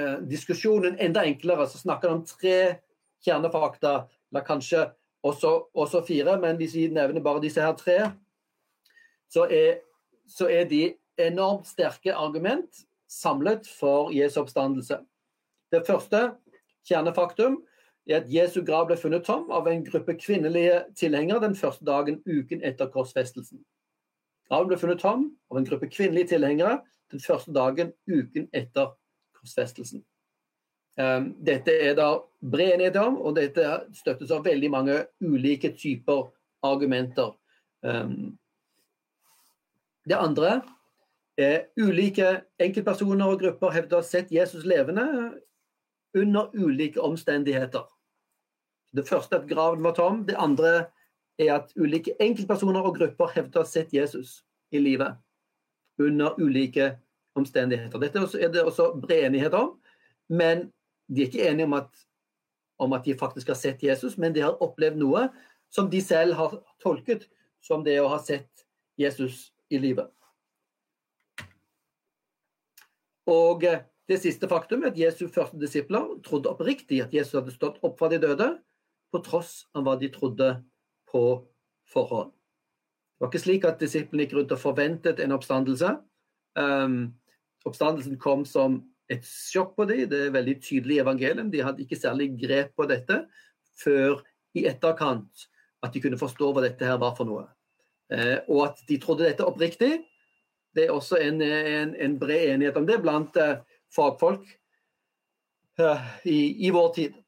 uh, 0.00 0.18
diskusjonen 0.28 0.96
enda 1.00 1.24
enklere, 1.28 1.66
så 1.68 1.80
snakker 1.80 2.08
han 2.08 2.20
om 2.20 2.26
tre 2.28 2.80
kjernefakta, 3.24 3.94
eller 4.32 4.44
kanskje 4.46 4.86
også, 5.22 5.68
også, 5.74 6.04
fire, 6.06 6.40
men 6.40 6.56
hvis 6.56 6.74
vi 6.74 6.86
nevner 6.88 7.22
bare 7.22 7.42
disse 7.42 7.60
her 7.60 7.74
tre, 7.76 8.12
så 9.30 9.46
er, 9.50 9.80
så 10.28 10.48
er 10.48 10.64
de 10.64 10.94
enormt 11.18 11.66
sterke 11.66 12.14
argument 12.14 12.84
samlet 13.08 13.68
for 13.78 14.10
Jesu 14.10 14.40
oppstandelse. 14.40 14.98
Det 15.72 15.84
første 15.86 16.32
kjernefaktum 16.88 17.62
er 18.08 18.20
at 18.20 18.30
Jesu 18.34 18.64
grav 18.66 18.88
ble 18.88 18.96
funnet 18.98 19.24
tom 19.24 19.50
av 19.54 19.68
en 19.70 19.84
gruppe 19.84 20.16
kvinnelige 20.18 20.82
tilhengere 20.98 21.42
den 21.44 21.54
første 21.56 21.84
dagen 21.84 22.22
uken 22.26 22.64
etter 22.64 22.90
korsfestelsen. 22.90 23.62
Graven 24.48 24.68
ble 24.68 24.78
funnet 24.80 25.00
tom 25.00 25.28
av 25.50 25.60
en 25.60 25.68
gruppe 25.68 25.88
kvinnelige 25.88 26.34
tilhengere 26.34 26.80
den 27.12 27.22
første 27.22 27.54
dagen 27.54 27.92
uken 28.10 28.48
etter 28.52 28.94
korsfestelsen. 29.38 30.02
Ehm, 31.00 31.32
dette 31.44 31.72
er 31.72 31.94
det 31.96 32.08
bred 32.52 32.74
enighet 32.74 32.96
om, 33.00 33.16
og 33.16 33.36
dette 33.36 33.64
støttes 33.96 34.32
av 34.34 34.44
veldig 34.44 34.70
mange 34.70 34.98
ulike 35.24 35.72
typer 35.78 36.28
argumenter. 36.62 37.32
Ehm, 37.86 38.36
det 40.08 40.18
andre 40.18 40.60
er 41.38 41.70
ulike 41.80 42.42
enkeltpersoner 42.60 43.32
og 43.32 43.40
grupper 43.40 43.72
hevder 43.72 43.98
å 43.98 44.02
ha 44.02 44.06
sett 44.06 44.32
Jesus 44.34 44.66
levende 44.68 45.06
under 46.14 46.50
ulike 46.52 47.00
omstendigheter. 47.00 47.86
Det 48.92 49.06
første 49.08 49.36
er 49.36 49.40
at 49.40 49.48
graven 49.48 49.84
var 49.84 49.94
tom. 49.96 50.26
Det 50.28 50.36
andre 50.36 50.90
er 51.40 51.54
at 51.54 51.72
ulike 51.76 52.12
enkeltpersoner 52.20 52.84
og 52.84 52.98
grupper 52.98 53.32
hevder 53.32 53.62
å 53.62 53.64
ha 53.64 53.70
sett 53.70 53.94
Jesus 53.94 54.42
i 54.72 54.82
livet 54.82 55.16
under 56.02 56.36
ulike 56.36 56.98
omstendigheter. 57.38 57.98
Dette 58.02 58.26
er 58.36 58.52
det 58.52 58.64
også 58.66 58.90
bred 59.00 59.30
enighet 59.30 59.54
om, 59.56 59.78
men 60.28 60.68
de 61.14 61.24
er 61.24 61.30
ikke 61.30 61.46
enige 61.48 61.68
om 61.68 61.76
at, 61.78 62.02
om 62.82 62.96
at 62.96 63.04
de 63.04 63.18
faktisk 63.18 63.52
har 63.52 63.58
sett 63.58 63.82
Jesus, 63.84 64.16
men 64.18 64.34
de 64.34 64.44
har 64.44 64.60
opplevd 64.64 64.98
noe 65.00 65.28
som 65.72 65.88
de 65.90 66.00
selv 66.04 66.36
har 66.38 66.58
tolket 66.82 67.28
som 67.62 67.84
det 67.84 67.98
å 68.02 68.10
ha 68.12 68.18
sett 68.22 68.66
Jesus 68.98 69.50
i 69.72 69.80
livet. 69.80 70.10
Og 73.30 73.64
eh, 73.64 73.84
det 74.10 74.18
siste 74.20 74.48
faktum 74.50 74.82
er 74.82 74.90
at 74.90 74.98
Jesu 74.98 75.28
første 75.30 75.58
disipler 75.60 76.16
trodde 76.26 76.50
oppriktig 76.50 77.00
at 77.04 77.14
Jesus 77.14 77.38
hadde 77.38 77.54
stått 77.54 77.78
opp 77.86 78.00
fra 78.00 78.10
de 78.12 78.18
døde, 78.22 78.50
på 79.12 79.20
tross 79.20 79.66
av 79.76 79.84
hva 79.84 79.98
de 80.00 80.08
trodde 80.08 80.54
på 81.12 81.22
forhånd. 81.92 82.30
Det 82.32 83.20
var 83.20 83.30
ikke 83.30 83.42
slik 83.42 83.66
at 83.68 83.82
disiplene 83.82 84.24
gikk 84.24 84.38
rundt 84.38 84.54
og 84.56 84.60
forventet 84.62 85.20
en 85.20 85.34
oppstandelse. 85.36 85.90
Um, 86.58 87.12
oppstandelsen 87.68 88.16
kom 88.20 88.46
som 88.48 88.80
et 89.16 89.26
sjokk 89.28 89.74
på 89.78 89.86
dem. 89.88 90.04
Det 90.10 90.26
er 90.26 90.34
veldig 90.34 90.54
tydelig 90.62 90.98
i 90.98 91.02
evangeliet. 91.02 91.50
De 91.52 91.64
hadde 91.64 91.84
ikke 91.84 91.98
særlig 92.00 92.30
grep 92.40 92.72
på 92.78 92.86
dette 92.90 93.24
før 93.82 94.22
i 94.58 94.66
etterkant 94.68 95.46
at 95.82 95.94
de 95.94 96.02
kunne 96.02 96.20
forstå 96.20 96.52
hva 96.52 96.62
dette 96.64 96.86
her 96.86 97.00
var 97.02 97.14
for 97.18 97.28
noe. 97.28 97.46
Uh, 98.12 98.38
og 98.52 98.66
at 98.68 98.82
de 98.88 98.98
trodde 99.02 99.26
dette 99.26 99.46
oppriktig, 99.46 99.92
det 100.76 100.86
er 100.86 100.94
også 100.94 101.18
en, 101.20 101.40
en, 101.42 101.94
en 101.96 102.18
bred 102.20 102.54
enighet 102.54 102.76
om 102.80 102.86
det 102.88 103.00
blant 103.02 103.36
uh, 103.40 103.60
fagfolk 103.92 104.44
uh, 105.80 106.06
i, 106.28 106.66
i, 106.66 106.70
vår 106.72 106.94
tid. 106.96 107.18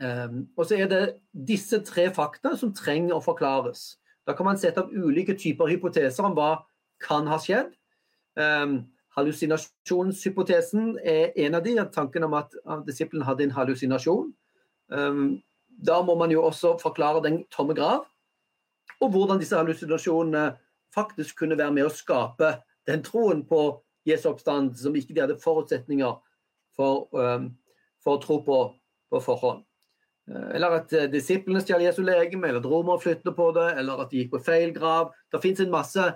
Og 0.00 0.62
så 0.64 0.78
er 0.80 0.86
det 0.88 1.00
disse 1.36 1.76
tre 1.84 2.06
fakta 2.16 2.54
som 2.56 2.70
trenger 2.72 3.18
å 3.18 3.20
forklares. 3.20 3.98
Da 4.24 4.32
kan 4.32 4.46
man 4.48 4.56
sette 4.56 4.80
opp 4.80 4.94
ulike 4.96 5.34
typer 5.36 5.68
hypoteser 5.68 6.24
om 6.24 6.32
hva 6.38 6.54
kan 7.04 7.28
ha 7.28 7.36
skjedd. 7.40 7.74
Um, 8.38 8.78
hallusinasjonshypotesen 9.20 10.96
er 11.06 11.36
en 11.44 11.58
av 11.58 11.64
de, 11.64 11.76
tanken 11.94 12.26
om 12.26 12.34
at, 12.40 12.56
disippelen 12.86 13.26
hadde 13.28 13.46
en 13.46 13.54
hallusinasjon. 13.54 14.32
Um, 14.90 15.38
da 15.80 16.00
må 16.04 16.16
man 16.18 16.32
jo 16.34 16.42
også 16.48 16.74
forklare 16.80 17.22
den 17.24 17.44
tomme 17.54 17.76
grav, 17.78 18.08
og 19.00 19.14
hvordan 19.14 19.38
disse 19.40 19.56
hallusinasjonene 19.56 20.50
faktisk 20.94 21.38
kunne 21.38 21.56
være 21.56 21.72
med 21.76 21.86
å 21.86 21.94
skape 21.94 22.56
den 22.90 23.04
troen 23.06 23.44
på 23.46 23.62
Jesu 24.08 24.26
oppstand 24.32 24.74
som 24.80 24.96
ikke 24.96 25.14
de 25.14 25.22
hadde 25.22 25.38
forutsetninger 25.40 26.18
for, 26.76 27.06
um, 27.14 27.52
for 28.02 28.18
å 28.18 28.22
tro 28.24 28.42
på 28.44 28.60
på 29.10 29.20
forhånd. 29.24 29.64
Eh, 30.30 30.48
eller 30.56 30.80
at 30.80 30.92
uh, 30.94 31.06
disiplene 31.10 31.62
stjal 31.64 31.82
Jesu 31.84 32.02
legeme, 32.06 32.48
eller 32.48 32.62
at 32.62 32.68
romere 32.70 33.02
flyttet 33.02 33.36
på 33.36 33.50
det, 33.56 33.68
eller 33.80 34.04
at 34.04 34.12
de 34.12 34.22
gikk 34.22 34.34
på 34.36 34.44
feil 34.46 34.74
grav. 34.76 35.10
Det 35.32 35.42
fins 35.42 35.62
en 35.62 35.72
masse, 35.72 36.06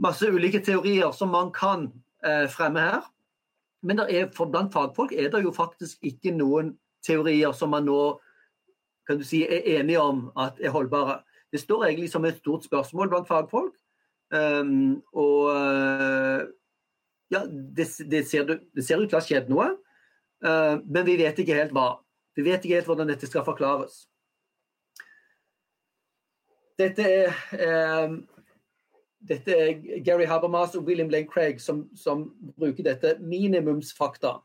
masse, 0.00 0.28
ulike 0.28 0.62
teorier 0.64 1.12
som 1.16 1.32
man 1.34 1.52
kan 1.52 1.90
eh, 2.24 2.46
fremme 2.50 2.80
her. 2.80 3.08
Men 3.82 4.02
er, 4.04 4.28
blant 4.32 4.72
fagfolk 4.72 5.12
er 5.16 5.30
det 5.32 5.44
jo 5.44 5.52
faktisk 5.56 6.02
ikke 6.04 6.34
noen 6.36 6.74
teorier 7.04 7.52
som 7.56 7.72
man 7.72 7.86
nå 7.88 8.00
kan 9.08 9.18
du 9.18 9.24
si, 9.26 9.42
er 9.42 9.64
enige 9.80 10.00
om 10.00 10.28
at 10.38 10.60
er 10.62 10.70
holdbare. 10.70 11.20
Det 11.50 11.60
står 11.60 11.88
egentlig 11.88 12.10
som 12.12 12.24
et 12.24 12.38
stort 12.38 12.64
spørsmål 12.64 13.08
blant 13.10 13.28
fagfolk. 13.28 13.74
Um, 14.30 15.00
og 15.12 15.48
uh, 15.50 16.44
ja, 17.30 17.40
det, 17.46 17.88
det, 18.10 18.26
ser, 18.28 18.44
det, 18.46 18.84
ser, 18.86 19.00
ut 19.00 19.08
til 19.10 19.16
å 19.16 19.18
ha 19.18 19.24
skjedd 19.26 19.50
noe, 19.50 19.72
uh, 20.46 20.76
men 20.86 21.02
vi 21.08 21.16
vet 21.18 21.42
ikke 21.42 21.56
helt 21.58 21.74
hva. 21.74 21.88
Vi 22.38 22.44
vet 22.46 22.62
ikke 22.62 22.78
helt 22.78 22.90
hvordan 22.90 23.10
dette 23.10 23.26
skal 23.26 23.42
forklares. 23.46 24.04
Dette 26.78 27.02
er, 27.02 27.34
um, 28.06 28.20
dette 29.28 29.52
er 29.52 30.00
Gary 30.04 30.24
Habermas 30.24 30.74
og 30.78 30.86
William 30.88 31.10
Lane 31.12 31.28
Craig 31.28 31.60
som, 31.60 31.84
som 31.96 32.30
bruker 32.56 32.84
dette 32.86 33.16
minimumsfakta. 33.20 34.38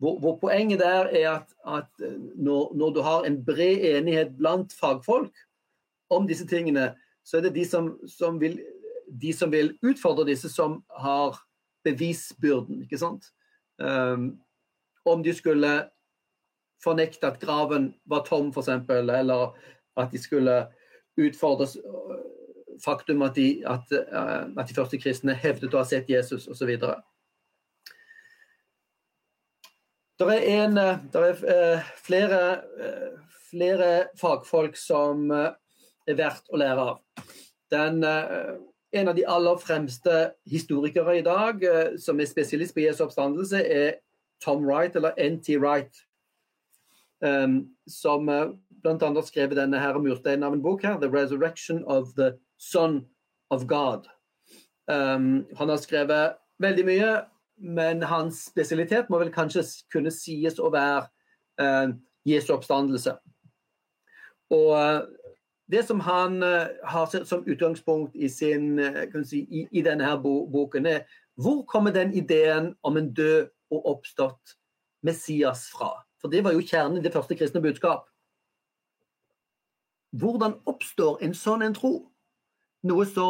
Hvor, 0.00 0.18
hvor, 0.18 0.36
poenget 0.40 0.80
der 0.80 1.08
er 1.12 1.30
at, 1.30 1.52
at 1.68 2.08
når, 2.36 2.72
når, 2.74 2.90
du 2.90 3.00
har 3.00 3.24
en 3.24 3.44
bred 3.44 3.84
enighet 3.84 4.36
blant 4.36 4.72
fagfolk 4.72 5.32
om 6.10 6.28
disse 6.28 6.46
tingene, 6.46 6.94
så 7.24 7.36
er 7.36 7.48
det 7.48 7.54
de 7.54 7.64
som, 7.68 7.92
som, 8.08 8.40
vil, 8.40 8.58
de 9.22 9.32
som 9.32 9.52
vil, 9.52 9.74
utfordre 9.82 10.24
disse, 10.26 10.48
som 10.48 10.82
har 10.96 11.36
bevisbyrden. 11.84 12.82
ikke 12.82 12.98
sant? 12.98 13.28
Um, 13.78 14.40
om 15.04 15.22
de 15.22 15.34
skulle 15.34 15.68
fornekte 16.84 17.26
at 17.26 17.40
graven 17.40 17.94
var 18.08 18.24
tom, 18.24 18.52
f.eks., 18.52 18.68
eller 18.88 19.52
at 19.96 20.12
de 20.12 20.18
skulle 20.18 20.56
utfordre 21.20 21.66
faktum 22.82 23.22
at 23.26 23.36
de, 23.38 23.62
at, 23.68 23.92
at 23.92 24.68
de, 24.68 24.76
første 24.76 24.98
kristne 25.00 25.36
hevdet 25.36 25.74
å 25.74 25.82
ha 25.82 25.86
sett 25.88 26.10
Jesus 26.10 26.48
osv. 26.50 26.72
Det 30.20 30.28
er, 30.28 30.42
en, 30.64 30.76
det 31.12 31.22
er 31.24 31.84
flere, 32.04 32.40
flere 33.48 33.92
fagfolk 34.20 34.76
som 34.76 35.30
er 35.32 36.18
verdt 36.18 36.50
å 36.52 36.60
lære 36.60 36.84
av. 36.92 37.24
Den, 37.72 38.02
en 38.04 39.08
av 39.08 39.16
de 39.16 39.24
aller 39.24 39.62
fremste 39.62 40.18
historikere 40.50 41.20
i 41.20 41.24
dag 41.24 41.64
som 42.02 42.20
er 42.20 42.28
spesialist 42.28 42.76
på 42.76 42.84
Jesu 42.84 43.06
oppstandelse, 43.06 43.62
er 43.64 44.00
Tom 44.44 44.64
Wright, 44.66 44.96
eller 44.96 45.16
NT 45.16 45.56
Wright. 45.60 46.04
Um, 47.20 47.68
som 47.86 48.28
uh, 48.28 48.54
bl.a. 48.82 48.96
har 48.96 49.26
skrevet 49.26 49.58
denne 49.58 49.78
her 49.78 49.98
mursteinen 50.00 50.46
av 50.46 50.54
en 50.56 50.62
bok 50.62 50.82
her, 50.82 50.96
'The 50.98 51.10
Resurrection 51.12 51.84
of 51.84 52.14
the 52.16 52.32
Son 52.56 53.06
of 53.50 53.66
God'. 53.68 54.08
Um, 54.88 55.46
han 55.56 55.68
har 55.68 55.76
skrevet 55.76 56.36
veldig 56.58 56.84
mye, 56.84 57.10
men 57.56 58.02
hans 58.02 58.46
spesialitet 58.48 59.10
må 59.10 59.18
vel 59.20 59.32
kanskje 59.32 59.66
kunne 59.92 60.10
sies 60.10 60.58
å 60.58 60.72
være 60.72 61.04
uh, 61.60 61.92
Jesu 62.24 62.54
oppstandelse. 62.56 63.18
Og 64.50 64.72
uh, 64.72 65.04
det 65.70 65.84
som 65.86 66.00
han 66.00 66.42
uh, 66.42 66.72
har 66.88 67.24
som 67.24 67.44
utgangspunkt 67.46 68.16
i, 68.16 68.28
sin, 68.28 68.80
si, 69.24 69.44
i, 69.44 69.66
i 69.70 69.84
denne 69.84 70.08
her 70.08 70.16
bo 70.16 70.46
boken, 70.48 70.86
er 70.86 71.04
hvor 71.36 71.62
kommer 71.68 71.92
den 71.92 72.14
ideen 72.16 72.74
om 72.82 72.96
en 72.96 73.12
død 73.14 73.48
og 73.70 73.86
oppstått 73.94 74.56
Messias 75.04 75.68
fra? 75.72 76.00
For 76.20 76.32
det 76.32 76.44
var 76.44 76.54
jo 76.54 76.64
kjernen 76.64 77.00
i 77.00 77.04
det 77.04 77.12
første 77.14 77.36
kristne 77.38 77.62
budskap. 77.64 78.06
Hvordan 80.20 80.58
oppstår 80.68 81.20
en 81.24 81.34
sånn 81.36 81.64
en 81.64 81.76
tro? 81.76 81.94
Noe 82.86 83.04
så 83.06 83.26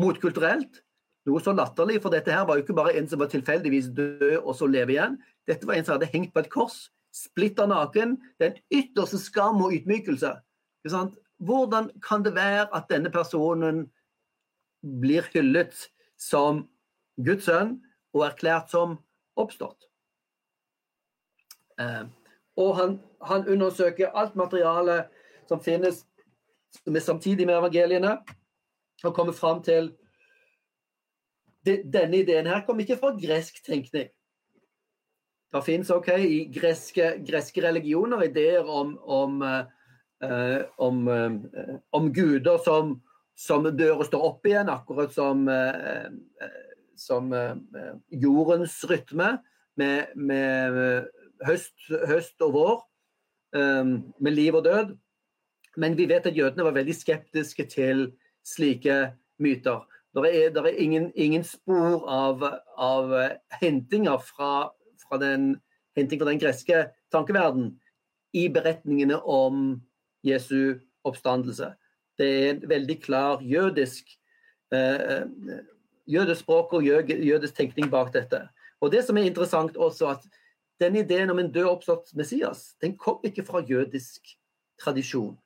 motkulturelt, 0.00 0.80
noe 1.28 1.42
så 1.44 1.52
latterlig, 1.54 1.98
for 2.02 2.12
dette 2.12 2.32
her 2.32 2.46
var 2.48 2.58
jo 2.58 2.64
ikke 2.64 2.76
bare 2.78 2.94
en 2.98 3.08
som 3.08 3.20
var 3.20 3.30
tilfeldigvis 3.32 3.90
død 3.96 4.40
og 4.40 4.54
så 4.56 4.68
leve 4.70 4.96
igjen. 4.96 5.18
Dette 5.48 5.68
var 5.68 5.76
en 5.76 5.86
som 5.86 5.96
hadde 5.96 6.10
hengt 6.12 6.32
på 6.34 6.42
et 6.42 6.50
kors, 6.52 6.88
splitter 7.14 7.68
naken. 7.70 8.16
Den 8.42 8.56
ytterste 8.72 9.20
skam 9.20 9.62
og 9.64 9.74
ydmykelse. 9.76 10.32
Hvordan 11.40 11.90
kan 12.04 12.24
det 12.24 12.34
være 12.36 12.66
at 12.76 12.88
denne 12.92 13.12
personen 13.12 13.86
blir 14.80 15.28
hyllet 15.32 15.76
som 16.20 16.64
Guds 17.20 17.48
sønn 17.48 17.78
og 18.16 18.26
erklært 18.30 18.72
som 18.72 18.98
oppstått? 19.40 19.89
Eh, 21.80 22.04
og 22.60 22.76
han, 22.76 23.00
han, 23.24 23.48
undersøker 23.48 24.12
alt 24.14 24.36
materialet 24.36 25.08
som 25.48 25.62
finnes 25.62 26.04
som 26.84 26.96
er 26.96 27.02
samtidig 27.02 27.46
med 27.46 27.58
evangeliene, 27.58 28.18
og 29.04 29.14
kommer 29.14 29.32
fram 29.32 29.62
til 29.62 29.96
Denne 31.66 32.22
ideen 32.22 32.46
her 32.48 32.62
kom 32.64 32.78
ikke 32.80 32.96
fra 32.96 33.10
gresk 33.20 33.58
tenkning. 33.66 34.06
Det 35.52 35.60
finnes 35.66 35.90
okay, 35.92 36.22
i 36.24 36.38
greske, 36.48 37.18
greske 37.26 37.60
religioner 37.60 38.22
ideer 38.24 38.64
om, 38.64 38.94
om, 39.04 39.42
eh, 39.44 40.62
om, 40.78 41.02
eh, 41.12 41.74
om 41.92 42.08
guder 42.16 42.62
som, 42.64 42.94
som, 43.36 43.68
dør 43.76 44.00
og 44.00 44.06
står 44.08 44.24
opp 44.30 44.48
igjen, 44.48 44.72
akkurat 44.72 45.12
som, 45.12 45.44
eh, 45.52 46.08
som 46.96 47.28
jordens 48.08 48.78
rytme, 48.88 49.34
med, 49.76 50.16
med 50.16 51.10
høst, 51.46 51.74
høst 51.88 52.42
og 52.44 52.52
vår, 52.56 52.76
um, 53.56 53.94
med 54.20 54.36
liv 54.36 54.54
og 54.58 54.64
død. 54.64 54.96
Men 55.76 55.96
vi 55.98 56.08
vet 56.10 56.26
at 56.26 56.36
jødene 56.36 56.66
var 56.66 56.76
veldig 56.76 56.94
skeptiske 56.94 57.66
til 57.70 58.10
slike 58.46 59.12
myter. 59.38 59.86
Det 60.14 60.30
er, 60.34 60.56
er 60.58 60.78
ingen, 60.82 61.12
ingen, 61.14 61.44
spor 61.46 62.02
av, 62.10 62.42
av 62.76 63.12
hentinger 63.60 64.18
fra, 64.18 64.70
fra, 65.04 65.18
den, 65.22 65.52
henting 65.96 66.18
fra 66.18 66.32
den 66.32 66.40
greske 66.42 66.80
tankeverden 67.14 67.76
i 68.34 68.48
beretningene 68.50 69.20
om 69.22 69.78
Jesu 70.26 70.80
oppstandelse. 71.06 71.70
Det 72.18 72.26
er 72.26 72.48
en 72.50 72.64
veldig 72.68 72.96
klar 73.02 73.44
jødisk, 73.46 74.10
eh, 74.74 75.22
jødisk 76.10 76.42
språk 76.42 76.74
og 76.74 76.84
jødisk 76.84 77.54
tenkning 77.54 77.90
bak 77.90 78.12
dette. 78.12 78.48
Og 78.80 78.90
Det 78.90 79.04
som 79.04 79.16
er 79.16 79.30
interessant 79.30 79.76
også, 79.76 80.10
at 80.16 80.26
den 80.80 80.96
ideen 80.96 81.30
om 81.32 81.38
en 81.38 81.52
død 81.52 81.68
oppstått 81.68 82.14
Messias 82.18 82.74
den 82.80 82.96
kom 82.98 83.20
ikke 83.26 83.44
fra 83.46 83.62
jødisk 83.66 84.34
tradisjon. 84.80 85.36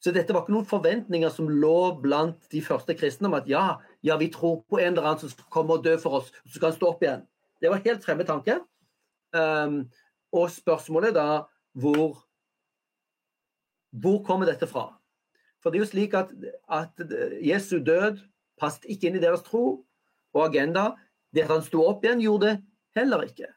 Så 0.00 0.14
dette 0.16 0.32
var 0.32 0.46
ikke 0.46 0.54
noen 0.54 0.68
forventninger 0.68 1.32
som 1.32 1.50
lå 1.50 1.92
blant 2.00 2.46
de 2.52 2.62
første 2.64 2.94
kristne 2.96 3.28
om 3.28 3.36
at 3.36 3.48
ja, 3.50 3.64
ja, 4.06 4.16
vi 4.16 4.30
tror 4.32 4.62
på 4.70 4.78
en 4.80 4.94
eller 4.94 5.10
annen 5.10 5.20
som 5.20 5.50
kommer 5.52 5.76
og 5.76 5.84
dø 5.84 5.96
for 6.00 6.22
oss, 6.22 6.30
så 6.46 6.56
skal 6.56 6.70
han 6.70 6.78
stå 6.78 6.88
opp 6.88 7.04
igjen. 7.04 7.26
Det 7.60 7.68
var 7.68 7.82
helt 7.84 8.06
fremmed 8.06 8.30
tanke. 8.30 8.56
Um, 9.36 9.82
og 10.32 10.50
spørsmålet 10.50 11.14
da 11.14 11.28
hvor 11.78 12.26
Hvor 13.90 14.22
kommer 14.22 14.46
dette 14.46 14.68
fra? 14.70 15.00
For 15.58 15.70
det 15.70 15.80
er 15.80 15.82
jo 15.82 15.90
slik 15.90 16.12
at, 16.14 16.28
at 16.70 17.00
Jesu 17.42 17.80
død 17.82 18.20
passet 18.60 18.86
ikke 18.86 19.08
inn 19.08 19.16
i 19.18 19.22
deres 19.22 19.42
tro 19.42 19.82
og 20.30 20.44
agenda. 20.44 20.92
Det 21.34 21.42
at 21.42 21.50
han 21.50 21.64
sto 21.66 21.82
opp 21.82 22.04
igjen, 22.06 22.22
gjorde 22.22 22.46
det 22.46 22.69
heller 22.96 23.22
ikke. 23.26 23.48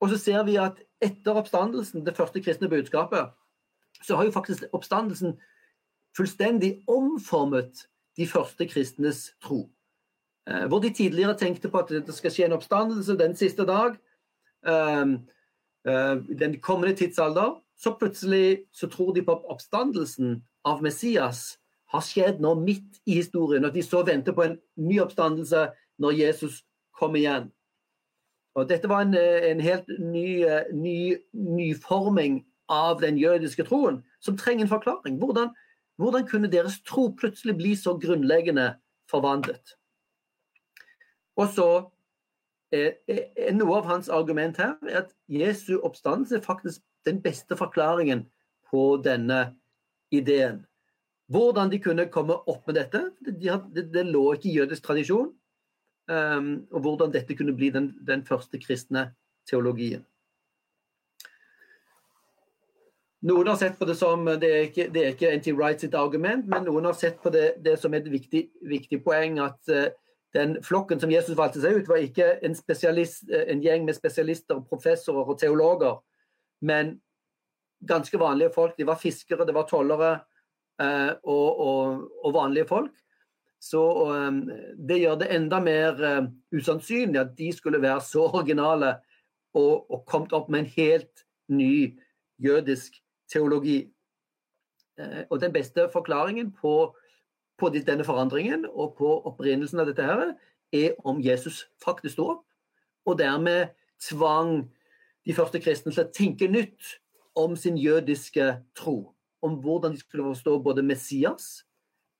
Og 0.00 0.10
så 0.12 0.18
ser 0.20 0.44
vi 0.44 0.56
at 0.60 0.80
etter 1.02 1.38
oppstandelsen, 1.38 2.04
det 2.06 2.16
første 2.16 2.42
kristne 2.42 2.68
budskapet, 2.68 3.32
så 4.04 4.16
har 4.16 4.24
jo 4.24 4.34
faktisk 4.34 4.64
oppstandelsen 4.72 5.38
fullstendig 6.16 6.84
omformet 6.88 7.86
de 8.16 8.26
første 8.28 8.68
kristnes 8.68 9.30
tro. 9.42 9.70
Eh, 10.48 10.66
hvor 10.68 10.78
de 10.78 10.92
tidligere 10.92 11.36
tenkte 11.38 11.68
på 11.68 11.78
at 11.78 11.88
det 11.88 12.14
skal 12.14 12.32
skje 12.32 12.46
en 12.46 12.56
oppstandelse 12.56 13.18
den 13.18 13.36
siste 13.36 13.66
dag, 13.66 13.96
ehm, 14.66 15.18
eh, 15.88 16.16
den 16.38 16.60
kommende 16.60 16.96
tidsalder, 16.96 17.60
så 17.76 17.96
plutselig 17.98 18.64
så 18.72 18.86
tror 18.86 19.12
de 19.14 19.22
på 19.22 19.42
oppstandelsen 19.50 20.42
av 20.64 20.82
Messias 20.82 21.58
har 21.92 22.00
skjedd 22.00 22.40
nå 22.40 22.54
midt 22.60 23.00
i 23.06 23.18
historien, 23.20 23.64
og 23.64 23.74
de 23.74 23.82
så 23.82 24.02
venter 24.06 24.32
på 24.32 24.42
en 24.42 24.56
ny 24.76 25.00
oppstandelse 25.00 25.68
når 25.98 26.18
Jesus 26.18 26.64
kommer 26.92 27.18
igjen. 27.18 27.52
Og 28.56 28.68
dette 28.68 28.88
var 28.88 29.04
en, 29.04 29.14
eh, 29.14 29.50
en 29.50 29.60
helt 29.60 29.88
ny, 30.00 30.42
eh, 30.44 30.72
ny, 30.72 31.16
nyforming 31.32 32.44
av 32.68 33.00
den 33.00 33.18
jødiske 33.18 33.64
troen, 33.68 34.02
som 34.20 34.36
trenger 34.36 34.64
en 34.64 34.72
forklaring. 34.72 35.18
Hvordan, 35.18 35.52
hvordan 36.00 36.26
kunne 36.26 36.50
deres 36.50 36.80
tro 36.80 37.08
plutselig 37.12 37.56
bli 37.56 37.74
så 37.74 37.94
grunnleggende 38.00 38.76
forvandlet? 39.10 39.76
Og 41.36 41.48
så 41.52 41.90
er, 42.72 42.96
er 43.08 43.52
Noe 43.52 43.76
av 43.76 43.84
hans 43.84 44.08
argument 44.08 44.56
her 44.56 44.74
er 44.88 45.04
at 45.04 45.12
Jesu 45.28 45.78
oppstandelse 45.78 46.36
er 46.36 46.40
faktisk 46.40 46.80
den 47.04 47.20
beste 47.22 47.56
forklaringen 47.56 48.26
på 48.70 48.96
denne 49.04 49.54
ideen. 50.10 50.64
Hvordan 51.30 51.70
de 51.70 51.78
kunne 51.82 52.08
komme 52.10 52.34
opp 52.48 52.66
med 52.66 52.78
dette, 52.78 53.10
det, 53.20 53.38
det, 53.74 53.92
det 53.92 54.06
lå 54.06 54.32
ikke 54.34 54.48
i 54.48 54.56
jødisk 54.56 54.82
tradisjon. 54.82 55.32
Um, 56.06 56.66
og 56.70 56.80
hvordan 56.80 57.10
dette 57.10 57.34
kunne 57.34 57.56
bli 57.56 57.72
den, 57.74 57.88
den 58.06 58.20
første 58.26 58.60
kristne 58.62 59.08
teologien. 59.50 60.04
Noen 63.26 63.48
har 63.50 63.56
sett 63.58 63.78
på 63.78 63.88
det 63.88 63.96
som 63.98 64.22
Det 64.24 64.50
er 64.50 64.68
ikke, 64.68 64.84
det 64.94 65.02
er 65.02 65.14
ikke 65.16 65.32
anti-right 65.34 65.82
sitt 65.82 65.96
argument, 65.98 66.46
men 66.46 66.62
noen 66.68 66.86
har 66.86 66.94
sett 66.94 67.18
på 67.22 67.32
det, 67.34 67.56
det 67.64 67.74
som 67.82 67.94
et 67.94 68.06
viktig, 68.06 68.44
viktig 68.70 69.00
poeng 69.02 69.40
at 69.42 69.72
uh, 69.72 69.88
den 70.36 70.54
flokken 70.62 71.02
som 71.02 71.10
Jesus 71.10 71.34
valgte 71.38 71.64
seg 71.64 71.80
ut, 71.80 71.90
var 71.90 71.98
ikke 72.04 72.36
en, 72.46 72.54
uh, 72.54 73.42
en, 73.42 73.64
gjeng 73.64 73.88
med 73.88 73.98
spesialister, 73.98 74.62
professorer 74.68 75.26
og 75.26 75.40
teologer, 75.40 75.98
men 76.62 77.00
ganske 77.82 78.18
vanlige 78.18 78.54
folk. 78.54 78.78
De 78.78 78.86
var 78.86 79.02
fiskere, 79.02 79.46
det 79.46 79.58
var 79.58 79.66
tollere 79.66 80.12
uh, 80.82 81.12
og, 81.24 81.66
og, 81.66 82.06
og 82.22 82.38
vanlige 82.38 82.70
folk 82.70 82.94
så 83.70 83.82
um, 84.28 84.42
det 84.88 85.00
gjør 85.00 85.18
det 85.20 85.30
enda 85.34 85.58
mer 85.62 85.98
uh, 86.02 86.28
usannsynlig 86.54 87.20
at 87.20 87.34
de 87.38 87.50
skulle 87.54 87.82
være 87.82 88.00
så 88.04 88.26
originale 88.28 88.96
og, 89.56 89.90
og 89.90 90.04
kommet 90.06 90.34
opp 90.36 90.50
med 90.52 90.64
en 90.64 90.72
helt 90.76 91.24
ny 91.48 91.96
jødisk 92.42 93.00
teologi. 93.32 93.88
Uh, 95.00 95.24
og 95.30 95.40
den 95.40 95.52
beste 95.52 95.88
forklaringen 95.92 96.52
på, 96.52 96.94
på, 97.58 97.72
denne 97.74 98.04
forandringen 98.04 98.66
og 98.70 98.94
på 98.98 99.10
opprinnelsen 99.30 99.82
av 99.82 99.90
dette 99.90 100.06
her, 100.06 100.36
er 100.74 100.94
om 101.06 101.20
Jesus 101.22 101.64
faktisk 101.82 102.16
sto 102.16 102.30
opp, 102.36 102.46
og 103.06 103.18
dermed 103.18 103.70
tvang 104.02 104.64
de 105.26 105.34
første 105.34 105.60
kristne 105.62 105.94
til 105.94 106.04
å 106.04 106.10
tenke 106.14 106.48
nytt 106.50 106.96
om 107.38 107.54
sin 107.56 107.78
jødiske 107.78 108.48
tro. 108.78 109.12
Om 109.42 109.60
hvordan 109.62 109.94
de 109.94 110.00
skulle 110.00 110.26
forstå 110.32 110.58
både 110.64 110.82
Messias 110.82 111.66
Ehm, 111.66 111.75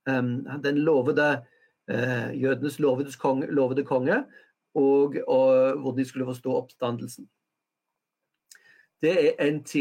den 0.06 0.78
lovede 0.78 1.44
eh, 1.90 2.42
jødenes 2.42 2.78
lovede 2.78 3.84
konge, 3.84 4.24
og, 4.74 5.14
og 5.28 5.78
hvordan 5.80 5.98
de 5.98 6.04
skulle 6.04 6.26
forstå 6.26 6.52
oppstandelsen. 6.56 7.28
Det 9.02 9.12
er 9.26 9.50
NT 9.50 9.74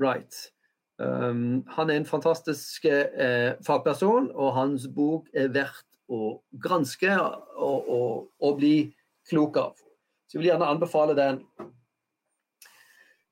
Wright. 0.00 0.50
Um, 0.98 1.66
han 1.68 1.90
er 1.90 1.96
en 1.96 2.06
fantastisk 2.06 2.84
eh, 2.84 3.52
fagperson, 3.66 4.30
og 4.34 4.54
hans 4.54 4.86
bok 4.94 5.26
er 5.34 5.50
verdt 5.50 5.86
å 6.08 6.36
granske 6.62 7.10
og, 7.18 7.88
og, 7.88 8.28
og, 8.38 8.58
bli 8.60 8.92
klok 9.28 9.56
av. 9.58 9.80
Så 10.28 10.36
jeg 10.36 10.42
vil 10.42 10.50
gjerne 10.52 10.68
anbefale 10.70 11.16
den. 11.18 11.40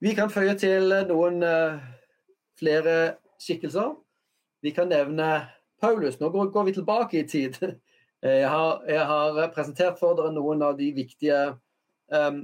Vi 0.02 0.14
kan 0.18 0.32
føye 0.32 0.56
til 0.58 0.90
noen 1.06 1.44
uh, 1.46 1.78
flere 2.58 2.96
skikkelser. 3.38 3.94
Vi 4.62 4.72
kan 4.74 4.90
nevne 4.90 5.28
Paulus. 5.82 6.20
Nå 6.20 6.30
går, 6.30 6.64
vi 6.64 6.74
tilbake 6.78 7.18
i 7.20 7.28
tid. 7.28 7.58
Jeg 8.22 8.46
har, 8.46 8.84
jeg 8.86 9.02
har, 9.02 9.38
presentert 9.50 9.96
for 9.98 10.14
dere 10.14 10.30
noen 10.30 10.60
av 10.62 10.76
de 10.78 10.92
viktige 10.94 11.56
um, 12.14 12.36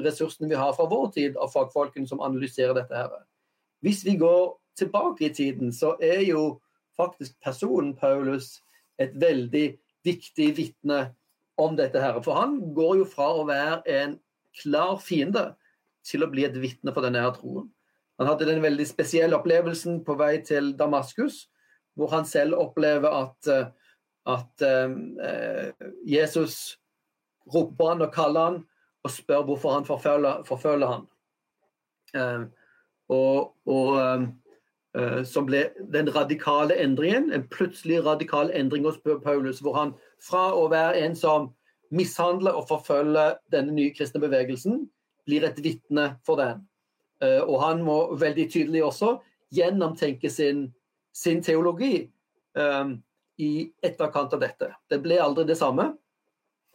ressursene 0.00 0.48
vi 0.48 0.56
har 0.56 0.72
fra 0.72 0.86
vår 0.88 1.10
tid 1.12 1.36
av 1.36 1.50
fagfolkene 1.52 2.08
som 2.08 2.22
analyserer 2.24 2.72
dette. 2.78 2.96
her. 2.96 3.26
Hvis 3.84 4.00
vi 4.06 4.14
går 4.16 4.54
tilbake 4.80 5.26
i 5.26 5.34
tiden, 5.36 5.74
så 5.76 5.92
er 6.00 6.22
jo 6.24 6.62
faktisk 6.96 7.36
personen 7.44 7.92
Paulus 8.00 8.62
et 8.96 9.12
veldig 9.12 9.66
viktig 10.08 10.48
vitne 10.56 11.02
om 11.60 11.76
dette. 11.76 12.00
her. 12.00 12.22
For 12.24 12.40
han 12.40 12.72
går 12.74 13.02
jo 13.02 13.04
fra 13.04 13.28
å 13.36 13.44
være 13.44 13.82
en 14.00 14.16
klar 14.62 14.96
fiende 15.04 15.50
til 16.06 16.24
å 16.24 16.30
bli 16.32 16.48
et 16.48 16.56
vitne 16.56 16.96
for 16.96 17.04
denne 17.04 17.20
her 17.20 17.36
troen. 17.36 17.68
Han 18.20 18.28
hadde 18.28 18.48
den 18.48 18.64
veldig 18.64 18.86
spesielle 18.88 19.36
opplevelsen 19.36 20.02
på 20.04 20.16
vei 20.20 20.38
til 20.44 20.74
Damaskus, 20.76 21.46
hvor 22.00 22.10
han 22.14 22.24
selv 22.24 22.56
opplever 22.56 23.12
at, 23.12 23.46
eh, 23.52 23.66
at 24.26 24.62
uh, 24.64 24.90
Jesus 26.08 26.78
roper 27.52 27.92
han 27.92 28.04
og 28.06 28.12
kaller 28.14 28.46
han 28.46 28.58
og 29.04 29.12
spør 29.12 29.44
hvorfor 29.48 29.74
han 29.74 29.84
forfølger, 29.88 30.42
forfølger 30.48 30.94
han. 30.94 31.06
Uh, 32.16 32.44
og, 33.10 33.52
og 33.66 34.28
som 35.26 35.44
ble 35.46 35.60
den 35.94 36.08
radikale 36.10 36.74
endringen, 36.82 37.28
en 37.30 37.44
plutselig 37.46 38.00
radikal 38.06 38.48
endring 38.58 38.82
hos 38.86 38.96
Paulus, 39.22 39.60
hvor 39.62 39.76
han 39.76 39.92
fra 40.22 40.48
å 40.54 40.64
være 40.70 40.98
en 41.04 41.14
som 41.18 41.46
mishandler 41.94 42.58
og 42.58 42.66
forfølger 42.70 43.36
denne 43.54 43.74
nye 43.76 43.92
kristne 43.94 44.22
bevegelsen, 44.22 44.80
blir 45.30 45.46
et 45.46 45.58
vitne 45.62 46.08
for 46.26 46.42
den. 46.42 46.64
Og 47.22 47.54
han 47.62 47.84
må 47.86 48.00
veldig 48.18 48.48
tydelig 48.50 48.82
også 48.88 49.12
gjennomtenke 49.54 50.30
sin, 50.30 50.68
sin 51.12 51.42
teologi 51.42 52.10
um, 52.54 53.02
i 53.40 53.70
etterkant 53.82 54.34
av 54.34 54.40
dette. 54.40 54.70
Det 54.88 55.00
ble 55.02 55.18
aldri 55.22 55.46
det 55.48 55.58
samme. 55.58 55.90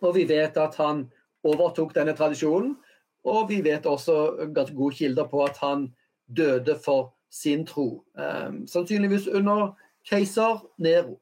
Og 0.04 0.16
vi 0.16 0.26
vet 0.30 0.58
at 0.58 0.76
han 0.82 1.06
overtok 1.46 1.94
denne 1.96 2.16
tradisjonen. 2.18 2.76
Og 3.26 3.50
vi 3.50 3.62
vet 3.66 3.86
også 3.90 4.48
gode 4.54 4.96
kilder 4.96 5.30
på 5.30 5.44
at 5.46 5.58
han 5.62 5.88
døde 6.26 6.78
for 6.82 7.14
sin 7.30 7.66
tro. 7.66 8.04
Um, 8.14 8.66
sannsynligvis 8.68 9.28
under 9.28 9.74
keiser 10.10 10.62
Nero. 10.78 11.20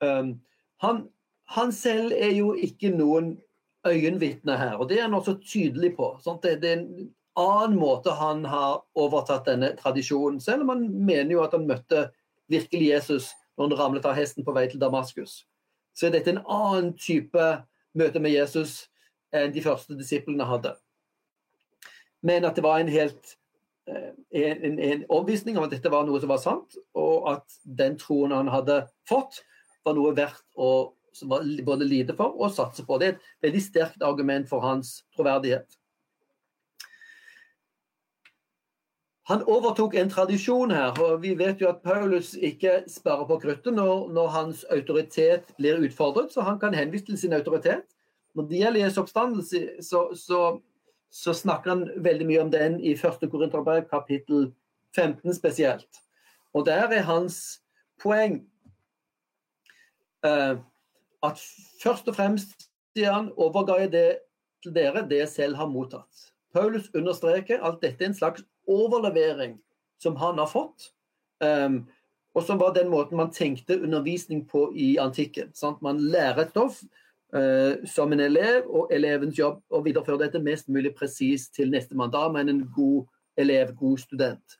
Um, 0.00 0.40
han, 0.82 1.08
han, 1.48 1.72
selv 1.72 2.12
er 2.16 2.34
jo 2.36 2.52
ikke 2.54 2.92
noen 2.92 3.38
øyenvitne 3.86 4.56
her, 4.58 4.74
og 4.76 4.88
det 4.88 4.98
er 4.98 5.02
han 5.02 5.14
også 5.14 5.38
tydelig 5.44 5.94
på. 5.96 6.18
Det, 6.42 6.62
det, 6.62 6.72
en 6.72 7.14
annen 7.40 7.78
måte 7.78 8.14
han 8.14 8.44
har 8.46 8.82
overtatt 8.98 9.48
denne 9.48 9.72
tradisjonen, 9.78 10.40
selv 10.40 10.64
om 10.64 10.74
han 10.74 10.84
mener 11.06 11.34
jo 11.34 11.42
at 11.44 11.54
han 11.56 11.66
møtte 11.68 12.08
virkelig 12.52 12.90
Jesus 12.90 13.30
når 13.56 13.68
han 13.68 13.78
ramlet 13.78 14.08
av 14.08 14.16
hesten 14.18 14.46
på 14.46 14.54
vei 14.54 14.66
til 14.70 14.82
Damaskus. 14.82 15.44
Så 15.94 16.08
er 16.08 16.16
dette 16.16 16.34
en 16.34 16.42
annen 16.50 16.92
type 16.98 17.46
møte 17.94 18.22
med 18.22 18.34
Jesus 18.34 18.84
enn 19.34 19.54
de 19.54 19.62
første 19.62 19.96
disiplene 19.98 20.46
hadde. 20.46 20.74
Men 22.24 22.46
at 22.48 22.56
det 22.56 22.64
var 22.64 22.80
en 22.80 22.90
helt 22.90 23.36
en, 23.86 24.64
en, 24.64 24.78
en 24.78 25.04
omvisning 25.12 25.58
om 25.58 25.66
at 25.66 25.74
dette 25.74 25.92
var 25.92 26.06
noe 26.08 26.20
som 26.22 26.30
var 26.32 26.40
sant, 26.42 26.78
og 26.96 27.28
at 27.34 27.58
den 27.64 27.98
troen 28.00 28.32
han 28.32 28.48
hadde 28.48 28.84
fått, 29.08 29.42
var 29.84 29.96
noe 29.98 30.14
verdt 30.16 30.44
å 30.56 30.94
både 31.66 31.86
lide 31.86 32.16
for 32.16 32.34
og 32.40 32.52
satse 32.54 32.84
på. 32.86 32.98
Det 32.98 33.06
er 33.06 33.16
et 33.16 33.26
veldig 33.44 33.62
sterkt 33.62 34.06
argument 34.06 34.48
for 34.50 34.64
hans 34.64 35.02
troverdighet. 35.14 35.68
Han 39.28 39.42
overtok 39.48 39.94
en 39.96 40.10
tradisjon 40.12 40.70
her, 40.74 40.92
og 41.00 41.22
vi 41.22 41.32
vet 41.38 41.60
jo 41.60 41.70
at 41.70 41.80
Paulus 41.84 42.34
ikke 42.34 42.82
sparer 42.92 43.24
på 43.28 43.38
kruttet 43.40 43.72
når, 43.72 44.10
når, 44.12 44.28
hans 44.34 44.64
autoritet 44.68 45.48
blir 45.56 45.80
utfordret, 45.80 46.32
så 46.32 46.44
han 46.44 46.58
kan 46.60 46.76
henvise 46.76 47.08
til 47.08 47.18
sin 47.18 47.32
autoritet. 47.32 47.86
Når 48.34 48.50
det 48.50 48.60
gjelder 48.60 48.84
Jesu 48.84 49.00
oppstandelse, 49.00 49.62
så, 49.80 50.10
så 50.18 50.42
så 51.14 51.34
snakker 51.34 51.70
han 51.70 51.84
veldig 52.02 52.26
mye 52.26 52.42
om 52.42 52.50
den 52.50 52.80
i 52.82 52.96
1. 52.96 53.28
Korinterberg 53.30 53.86
kapittel 53.90 54.48
15 54.96 55.36
spesielt. 55.36 56.00
Og 56.54 56.66
der 56.66 56.90
er 56.90 57.06
hans 57.06 57.60
poeng 58.02 58.40
eh, 60.26 60.56
at 61.22 61.44
først 61.82 62.10
og 62.10 62.16
fremst, 62.18 62.66
sier 62.94 63.14
han, 63.14 63.30
overga 63.38 63.78
jeg 63.84 63.92
det 63.92 64.08
til 64.62 64.74
dere 64.74 65.04
det 65.06 65.22
jeg 65.22 65.30
selv 65.30 65.60
har 65.60 65.70
mottatt. 65.70 66.26
Paulus 66.54 66.90
understreker 66.94 67.62
at 67.62 67.78
dette 67.82 68.02
er 68.02 68.10
en 68.10 68.18
slags 68.18 68.42
overlevering 68.66 69.58
som 70.02 70.16
han 70.16 70.38
har 70.38 70.50
fått. 70.50 70.90
Um, 71.44 71.84
og 72.34 72.42
som 72.42 72.58
var 72.58 72.74
den 72.74 72.90
måten 72.90 73.16
man 73.16 73.32
tenkte 73.32 73.78
undervisning 73.80 74.42
på 74.48 74.72
i 74.74 74.96
antikken. 74.98 75.52
Sant? 75.54 75.82
Man 75.82 76.00
lærer 76.00 76.44
et 76.44 76.50
stoff, 76.50 76.80
uh, 77.36 77.84
som 77.86 78.12
en 78.12 78.20
elev, 78.20 78.66
og 78.66 78.92
elevens 78.94 79.38
jobb 79.38 79.62
å 79.70 79.82
videreføre 79.84 80.24
dette 80.26 80.42
mest 80.42 80.68
mulig 80.68 80.94
presist 80.98 81.54
til 81.54 81.70
nestemann. 81.70 82.12
Da 82.12 82.26
man 82.32 82.50
en 82.50 82.64
god 82.74 83.06
elev, 83.38 83.74
god 83.78 83.98
student. 83.98 84.58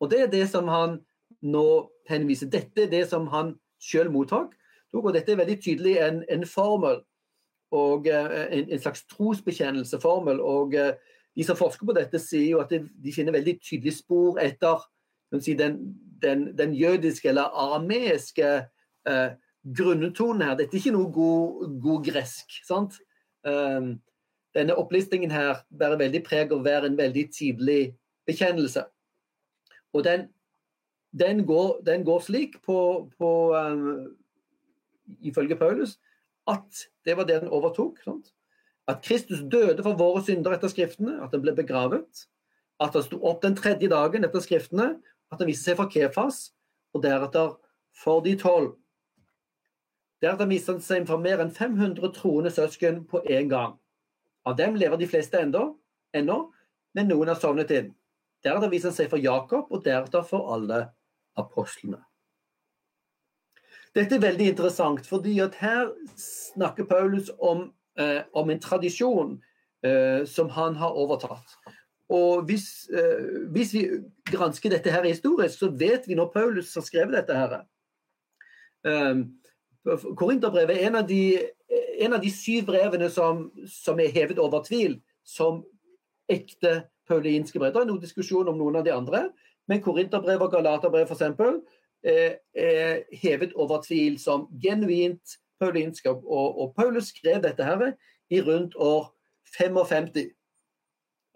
Og 0.00 0.10
Det 0.10 0.20
er 0.20 0.30
det 0.32 0.46
som 0.48 0.68
han 0.68 1.00
nå 1.42 1.90
henviser. 2.08 2.48
Dette 2.50 2.86
er 2.86 2.90
det 2.90 3.08
som 3.08 3.26
han 3.32 3.54
sjøl 3.82 4.10
mottok. 4.10 4.54
Og 4.94 5.12
dette 5.14 5.32
er 5.32 5.38
veldig 5.38 5.60
tydelig 5.62 5.98
en, 6.02 6.24
en 6.28 6.46
formel, 6.46 7.02
og 7.70 8.06
uh, 8.10 8.32
en, 8.50 8.64
en, 8.66 8.80
slags 8.82 9.04
trosbekjennelseformel. 9.06 10.40
og 10.40 10.74
uh, 10.74 10.94
De 11.36 11.46
som 11.46 11.58
forsker 11.58 11.86
på 11.86 11.94
dette, 11.96 12.18
sier 12.22 12.56
jo 12.56 12.62
at 12.62 12.72
de, 12.72 13.12
finner 13.14 13.36
veldig 13.36 13.58
tydelige 13.62 14.00
spor 14.00 14.40
etter 14.42 14.82
si, 15.38 15.54
den, 15.54 15.78
den, 16.22 16.48
den, 16.58 16.74
jødiske 16.74 17.30
eller 17.30 17.54
arameiske 17.54 18.48
eh, 19.08 19.30
grunntonen 19.76 20.42
her. 20.42 20.56
Dette 20.58 20.76
er 20.76 20.82
ikke 20.82 20.96
noe 20.96 21.10
god, 21.14 21.76
god 21.82 22.04
gresk. 22.10 22.60
sant? 22.66 22.98
Um, 23.46 23.94
denne 24.54 24.74
opplistingen 24.76 25.30
her 25.30 25.62
bærer 25.70 26.00
veldig 26.00 26.20
preg 26.26 26.50
av 26.50 26.58
å 26.58 26.66
være 26.66 26.90
en 26.90 26.98
veldig 26.98 27.26
tidlig 27.32 27.94
bekjennelse. 28.28 28.82
Og 29.94 30.04
den, 30.04 30.26
den, 31.14 31.44
går, 31.46 31.80
går, 32.04 32.20
slik 32.26 32.58
på, 32.66 32.80
på 33.18 33.30
um, 33.54 34.10
ifølge 35.22 35.56
Paulus 35.56 35.96
at 36.50 36.86
det 37.06 37.16
var 37.16 37.28
det 37.28 37.40
den 37.42 37.52
overtok. 37.52 38.00
Sant? 38.04 38.32
At 38.88 39.02
Kristus 39.04 39.42
døde 39.52 39.82
for 39.84 39.98
våre 39.98 40.22
synder 40.24 40.56
etter 40.56 40.72
Skriftene, 40.72 41.18
at 41.24 41.34
han 41.34 41.42
ble 41.44 41.54
begravet. 41.56 42.26
At 42.80 42.96
han 42.96 43.04
sto 43.04 43.20
opp 43.28 43.42
den 43.44 43.56
tredje 43.58 43.90
dagen 43.92 44.24
etter 44.24 44.42
Skriftene, 44.44 44.94
at 45.30 45.42
han 45.42 45.50
viste 45.50 45.70
seg 45.70 45.78
for 45.78 45.92
Kefas, 45.92 46.50
og 46.94 47.04
deretter 47.04 47.54
for 47.96 48.24
de 48.24 48.34
tolv. 48.40 48.74
Deretter 50.20 50.48
viste 50.50 50.74
han 50.74 50.84
seg 50.84 51.06
for 51.08 51.22
mer 51.22 51.40
enn 51.42 51.52
500 51.54 52.12
troende 52.16 52.52
søsken 52.52 53.04
på 53.08 53.22
én 53.28 53.48
gang. 53.52 53.76
Av 54.48 54.56
dem 54.56 54.76
lever 54.80 55.00
de 55.00 55.08
fleste 55.08 55.40
ennå, 55.40 55.64
men 56.12 57.08
noen 57.08 57.30
har 57.30 57.38
sovnet 57.40 57.72
inn. 57.76 57.90
Deretter 58.44 58.72
viser 58.72 58.90
han 58.90 58.96
seg 58.96 59.10
for 59.12 59.20
Jakob, 59.20 59.68
og 59.70 59.84
deretter 59.84 60.24
for 60.26 60.52
alle 60.54 60.86
apostlene. 61.40 62.00
Dette 63.96 64.16
er 64.16 64.22
veldig 64.22 64.52
interessant, 64.52 65.06
fordi 65.06 65.40
at 65.42 65.56
her 65.58 65.90
snakker 66.16 66.86
Paulus 66.86 67.30
om, 67.38 67.70
eh, 67.98 68.22
om 68.32 68.50
en 68.50 68.60
tradisjon 68.60 69.36
eh, 69.86 70.26
som 70.26 70.50
han 70.54 70.76
har 70.76 70.96
overtatt. 70.96 71.56
Og 72.10 72.44
hvis, 72.48 72.90
eh, 72.90 73.50
hvis, 73.54 73.74
vi 73.74 73.88
gransker 74.32 74.70
dette 74.70 74.90
her 74.90 75.04
historisk, 75.06 75.58
så 75.58 75.70
vet 75.70 76.08
vi 76.08 76.14
når 76.18 76.32
Paulus 76.34 76.74
har 76.74 76.82
skrevet 76.82 77.14
dette 77.14 77.36
her. 77.36 77.60
Eh, 78.86 79.22
Korinterbrevet 80.18 80.76
er 80.76 80.88
en 80.88 80.96
av 81.00 81.06
de, 81.08 81.38
en 82.00 82.12
av 82.12 82.20
de 82.20 82.30
syv 82.34 82.66
brevene 82.68 83.08
som, 83.10 83.46
som, 83.66 84.00
er 84.00 84.12
hevet 84.12 84.38
over 84.38 84.64
tvil 84.66 84.98
som 85.24 85.62
ekte 86.28 86.82
paulinske 87.08 87.58
brev. 87.58 87.72
Det 87.72 87.84
er 87.84 87.88
noe 87.88 88.02
diskusjon 88.02 88.50
om 88.50 88.58
noen 88.58 88.80
av 88.80 88.84
de 88.84 88.92
andre, 88.94 89.28
men 89.70 89.82
Korinterbrevet 89.82 90.48
og 90.48 90.52
Galaterbrevet 90.52 91.14
f.eks. 91.14 91.78
Eh, 92.00 92.36
er 92.56 93.02
hevet 93.22 93.54
over 93.54 93.82
tvil 93.84 94.18
som 94.18 94.48
genuint 94.62 95.38
paulinskap. 95.60 96.24
Og, 96.24 96.60
og, 96.60 96.74
Paulus 96.76 97.12
skrev 97.12 97.42
dette 97.44 97.64
her 97.64 97.92
i 98.30 98.40
rundt 98.42 98.74
år 98.76 99.10
55. 99.56 100.12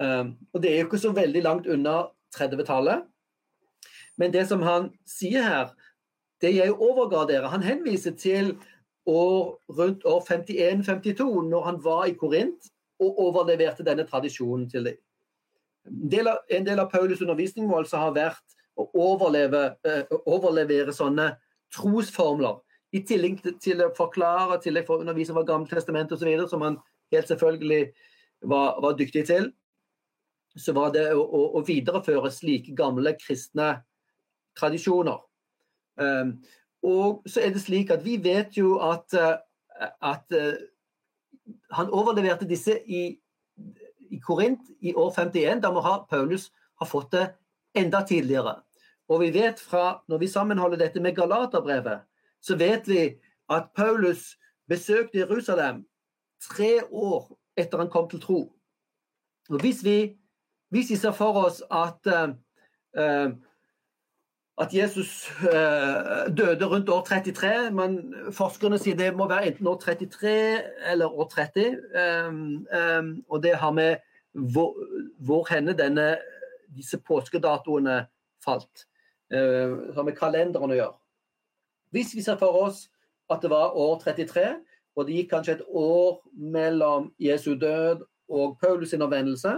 Um, 0.02 0.34
og 0.52 0.62
det 0.62 0.72
er 0.72 0.80
jo 0.80 0.88
ikke 0.88 0.98
så 0.98 1.12
veldig 1.14 1.42
langt 1.42 1.66
unna 1.70 2.04
30-tallet. 2.36 3.04
Men 4.18 4.32
det 4.32 4.46
som 4.48 4.62
han 4.62 4.90
sier 5.06 5.42
her, 5.42 5.74
det 6.42 6.54
jeg 6.56 6.74
overga 6.74 7.24
dere. 7.30 7.50
Han 7.50 7.62
henviser 7.62 8.14
til 8.18 8.54
år, 9.06 9.60
rundt 9.68 10.04
år 10.04 10.20
51-52, 10.30 11.48
når 11.50 11.64
han 11.64 11.84
var 11.84 12.04
i 12.04 12.16
Korint 12.18 12.70
og 13.02 13.18
overleverte 13.18 13.84
denne 13.86 14.06
tradisjonen 14.06 14.68
til 14.70 14.90
dem. 14.90 15.00
En 16.50 16.64
del 16.66 16.80
av, 16.80 16.90
Paulus' 16.92 17.22
undervisning 17.22 17.68
må 17.68 17.82
altså 17.82 18.00
ha 18.00 18.12
vært 18.14 18.54
å 18.80 18.86
overleve, 18.98 19.74
overlevere 20.24 20.94
sånne 20.94 21.34
trosformler. 21.74 22.62
I 22.94 23.02
tillegg 23.06 23.40
til 23.62 23.82
å 23.82 23.90
forklare, 23.96 24.60
tillegg 24.62 24.86
for 24.86 24.98
å 24.98 25.04
undervise 25.04 25.34
fra 25.34 25.46
Gammeltestamentet 25.48 26.16
osv., 26.16 26.48
som 26.50 26.62
han 26.62 26.78
helt 27.14 27.30
selvfølgelig 27.30 27.82
var, 28.46 28.80
var, 28.82 28.96
dyktig 28.98 29.24
til, 29.30 29.48
så 30.54 30.74
var 30.76 30.92
det 30.94 31.08
å, 31.14 31.22
å, 31.24 31.40
å 31.58 31.64
videreføre 31.66 32.30
slike 32.30 32.76
gamle 32.78 33.16
kristne 33.18 33.72
tradisjoner. 34.58 35.18
Um, 35.98 36.36
og 36.86 37.26
så 37.30 37.42
er 37.42 37.54
det 37.54 37.64
slik 37.64 37.90
at 37.90 38.04
vi 38.04 38.18
vet 38.22 38.54
jo 38.58 38.76
at, 38.84 39.14
at 39.18 40.36
uh, 40.36 40.54
han 41.74 41.90
overleverte 41.90 42.46
disse 42.48 42.76
i, 42.86 43.06
i 44.10 44.20
Korint 44.22 44.70
i 44.84 44.94
år 44.94 45.10
51. 45.16 45.62
Da 45.64 45.72
må 45.74 45.82
ha, 45.84 45.98
Paulus 46.10 46.50
ha 46.80 46.86
fått 46.88 47.12
det 47.16 47.26
enda 47.74 48.04
tidligere. 48.06 48.60
Og 49.10 49.20
vi 49.20 49.30
vet 49.34 49.60
fra, 49.60 50.02
Når 50.08 50.18
vi 50.18 50.28
sammenholder 50.28 50.80
dette 50.80 51.00
med 51.00 51.16
Galaterbrevet, 51.16 52.04
så 52.44 52.56
vet 52.60 52.88
vi 52.88 53.14
at 53.50 53.72
Paulus 53.76 54.34
besøkte 54.68 55.18
Jerusalem 55.18 55.84
tre 56.44 56.84
år 56.90 57.32
etter 57.56 57.80
han 57.80 57.90
kom 57.90 58.08
til 58.10 58.20
tro. 58.20 58.40
Og 59.50 59.60
Hvis 59.60 59.84
vi, 59.84 60.16
hvis 60.68 60.90
vi 60.90 60.96
ser 60.96 61.12
for 61.12 61.44
oss 61.44 61.62
at, 61.70 62.06
uh, 62.06 63.30
at 64.58 64.74
Jesus 64.74 65.30
uh, 65.40 66.34
døde 66.36 66.64
rundt 66.64 66.88
år 66.88 67.04
33, 67.04 67.70
men 67.70 68.14
forskerne 68.32 68.78
sier 68.78 68.96
det 68.96 69.12
må 69.16 69.28
være 69.28 69.46
enten 69.52 69.66
år 69.66 69.78
33 69.80 70.34
eller 70.92 71.06
år 71.06 71.28
30, 71.28 71.78
um, 72.28 72.66
um, 72.80 73.24
og 73.28 73.42
det 73.42 73.56
har 73.56 73.70
med 73.70 73.96
hvor, 74.32 74.74
hvor 75.18 75.46
henne 75.50 75.76
denne, 75.78 76.16
disse 76.76 76.98
påskedatoene 76.98 78.06
falt. 78.44 78.88
Uh, 79.34 79.94
har 79.94 80.02
med 80.02 80.16
kalenderen 80.16 80.72
å 80.72 80.80
gjøre. 80.80 81.03
Hvis 81.94 82.14
vi 82.16 82.22
ser 82.26 82.38
for 82.40 82.56
oss 82.66 82.88
at 83.30 83.42
det 83.42 83.50
var 83.52 83.76
år 83.78 84.00
33, 84.02 84.48
og 84.96 85.06
det 85.06 85.14
gikk 85.14 85.30
kanskje 85.30 85.54
et 85.58 85.66
år 85.70 86.18
mellom 86.34 87.12
Jesu 87.22 87.54
død 87.54 88.02
og 88.28 88.58
Paulus 88.58 88.90
sin 88.90 89.02
omvendelse, 89.02 89.52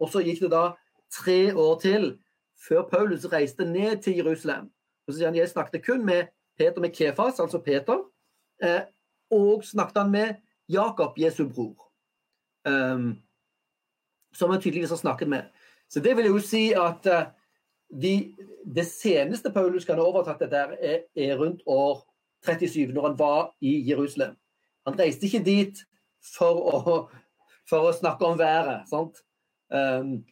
og 0.00 0.10
så 0.12 0.20
gikk 0.20 0.42
det 0.44 0.52
da 0.52 0.66
tre 1.12 1.54
år 1.56 1.80
til 1.80 2.06
før 2.68 2.84
Paulus 2.90 3.24
reiste 3.32 3.64
ned 3.64 4.02
til 4.04 4.20
Jerusalem. 4.20 4.68
Og 5.06 5.12
så 5.12 5.18
sier 5.18 5.30
han, 5.30 5.36
Jeg 5.36 5.48
snakket 5.48 5.86
kun 5.86 6.04
med 6.04 6.28
Peter 6.58 6.80
med 6.80 6.92
Kefas, 6.94 7.40
altså 7.40 7.58
Peter, 7.58 8.04
eh, 8.62 8.82
og 9.30 9.64
snakket 9.64 10.02
han 10.02 10.10
med 10.10 10.34
Jakob, 10.68 11.18
Jesu 11.18 11.48
bror. 11.48 11.88
Um, 12.68 13.18
som 14.34 14.50
han 14.50 14.60
tydeligvis 14.60 14.90
har 14.90 14.96
snakket 14.96 15.28
med. 15.28 15.42
Så 15.88 16.00
det 16.00 16.16
vil 16.16 16.26
jo 16.26 16.38
si 16.38 16.72
at 16.72 17.06
uh, 17.06 17.32
de, 18.00 18.34
det 18.74 18.86
seneste 18.86 19.52
Paulus 19.52 19.84
kan 19.84 20.00
ha 20.00 20.06
overtatt 20.06 20.40
dette, 20.40 20.56
er, 20.80 21.04
er, 21.16 21.36
rundt 21.36 21.62
år 21.66 22.02
37, 22.46 22.92
når 22.92 23.08
han 23.08 23.18
var 23.18 23.42
i 23.60 23.74
Jerusalem. 23.88 24.36
Han 24.86 24.98
reiste 24.98 25.28
ikke 25.28 25.44
dit 25.44 25.82
for 26.34 26.60
å, 26.72 26.92
for 27.68 27.88
å 27.88 27.96
snakke 27.96 28.26
om 28.26 28.38
været. 28.40 28.88
Um, 29.72 30.22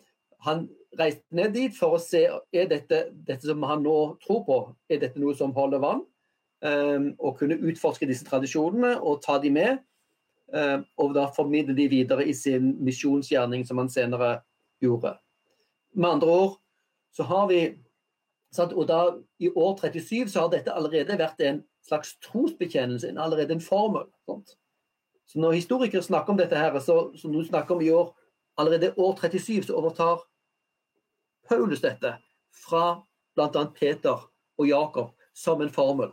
han 0.46 0.66
reiste 0.98 1.36
ned 1.36 1.52
dit 1.54 1.76
for 1.76 1.96
å 1.96 2.02
se 2.02 2.24
er 2.26 2.70
dette, 2.70 3.04
dette 3.12 3.46
som 3.46 3.62
han 3.68 3.84
nå 3.84 3.98
tror 4.24 4.42
på, 4.46 4.58
er 4.90 5.02
dette 5.04 5.20
noe 5.20 5.36
som 5.38 5.54
holder 5.56 5.84
vann. 5.84 6.02
Um, 6.60 7.12
og 7.16 7.38
kunne 7.38 7.56
utforske 7.56 8.08
disse 8.08 8.26
tradisjonene 8.26 8.98
og 8.98 9.22
ta 9.24 9.38
de 9.40 9.52
med. 9.52 9.84
Um, 10.50 10.82
og 10.98 11.14
da 11.14 11.28
formidle 11.36 11.76
de 11.76 11.86
videre 11.92 12.26
i 12.26 12.34
sin 12.34 12.74
misjonsgjerning, 12.82 13.62
som 13.68 13.78
han 13.78 13.92
senere 13.92 14.40
gjorde. 14.82 15.14
Med 15.94 16.16
andre 16.16 16.34
ord 16.34 16.58
så 17.16 17.26
har 17.26 17.48
vi 17.48 17.60
og 18.58 18.88
da 18.88 19.14
I 19.38 19.48
år 19.54 19.76
37 19.78 20.28
så 20.28 20.40
har 20.40 20.48
dette 20.50 20.72
allerede 20.74 21.18
vært 21.18 21.40
en 21.46 21.60
slags 21.86 22.16
trosbekjennelse, 22.18 23.08
en 23.08 23.18
allerede 23.18 23.54
en 23.54 23.62
formel. 23.62 24.08
Sant? 24.26 24.56
Så 25.26 25.38
Når 25.38 25.52
historikere 25.52 26.02
snakker 26.02 26.32
om 26.32 26.38
dette, 26.38 26.56
her, 26.58 26.78
så, 26.78 27.12
som 27.16 27.32
du 27.32 27.44
snakker 27.44 27.74
om 27.74 27.80
i 27.80 27.90
år, 27.90 28.10
allerede 28.58 28.94
år 28.96 29.14
37, 29.20 29.62
så 29.62 29.76
overtar 29.78 30.24
Paulus 31.48 31.80
dette 31.80 32.16
fra 32.66 33.02
bl.a. 33.36 33.64
Peter 33.74 34.26
og 34.58 34.66
Jakob 34.66 35.14
som 35.34 35.60
en 35.60 35.70
formel. 35.70 36.10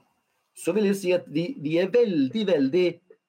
Så 0.57 0.73
vil 0.73 0.85
jeg 0.85 0.95
si 0.95 1.11
at 1.11 1.25
vi, 1.27 1.55
vi 1.61 1.77
er 1.77 1.89
veldig, 1.93 2.47
veldig 2.47 2.87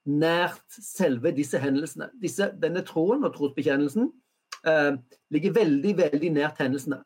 nært 0.09 0.64
selve 0.69 1.33
disse 1.37 1.59
hendelsene. 1.61 2.11
Disse, 2.21 2.53
denne 2.61 2.85
troen 2.87 3.25
og 3.25 3.35
trosbekjennelsen 3.35 4.11
eh, 4.69 4.95
ligger 5.33 5.57
veldig, 5.57 5.97
veldig 5.99 6.31
nært 6.37 6.61
hendelsene. 6.62 7.03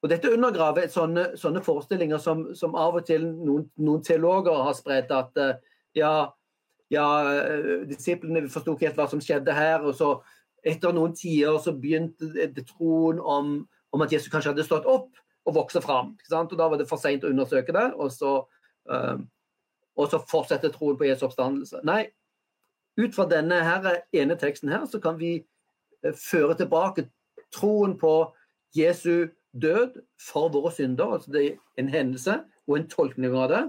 Og 0.00 0.08
Dette 0.08 0.32
undergraver 0.32 0.88
sånne, 0.88 1.26
sånne 1.36 1.60
forestillinger 1.64 2.20
som, 2.22 2.46
som, 2.56 2.76
av 2.78 2.96
og 2.96 3.06
til 3.08 3.26
noen, 3.28 3.66
noen 3.84 4.04
teologer 4.04 4.62
har 4.64 4.76
spredt, 4.76 5.10
at 5.12 5.40
uh, 5.40 5.58
ja, 5.96 6.12
ja, 6.92 7.08
uh, 7.28 7.82
disiplene 7.88 8.46
forsto 8.48 8.74
ikke 8.74 8.88
helt 8.88 9.00
hva 9.00 9.08
som 9.10 9.20
skjedde 9.20 9.56
her. 9.56 9.84
og 9.84 9.96
så 9.98 10.14
Etter 10.64 10.92
noen 10.92 11.12
tider 11.16 11.56
så 11.60 11.72
begynte 11.76 12.64
troen 12.68 13.20
om, 13.20 13.52
om, 13.92 14.02
at 14.04 14.12
Jesus 14.12 14.32
kanskje 14.32 14.54
hadde 14.54 14.64
stått 14.64 14.88
opp 14.88 15.20
og 15.48 15.56
vokse 15.56 15.80
fram. 15.84 16.14
og 16.16 16.56
Da 16.56 16.68
var 16.68 16.80
det 16.80 16.88
for 16.88 17.00
seint 17.00 17.24
å 17.24 17.32
undersøke 17.32 17.72
det, 17.76 17.86
og 17.96 18.12
så, 18.12 18.32
uh, 18.88 19.20
så 20.00 20.22
fortsette 20.32 20.72
troen 20.72 20.96
på 20.96 21.08
Jesu 21.08 21.26
oppstandelse. 21.28 21.82
Nei, 21.84 22.06
ut 23.00 23.16
fra 23.16 23.28
denne 23.28 23.60
her, 23.64 24.00
ene 24.16 24.36
teksten 24.40 24.72
her, 24.72 24.88
så 24.88 25.00
kan 25.00 25.20
vi 25.20 25.42
føre 26.16 26.56
tilbake 26.56 27.10
troen 27.52 27.98
på 28.00 28.14
Jesu 28.76 29.28
død 29.52 30.00
for 30.20 30.48
våre 30.52 30.72
synder. 30.72 31.12
altså 31.14 31.32
Det 31.32 31.46
er 31.46 31.56
en 31.76 31.88
hendelse 31.88 32.44
og 32.66 32.76
en 32.76 32.88
tolkning 32.88 33.34
av 33.36 33.48
det. 33.48 33.62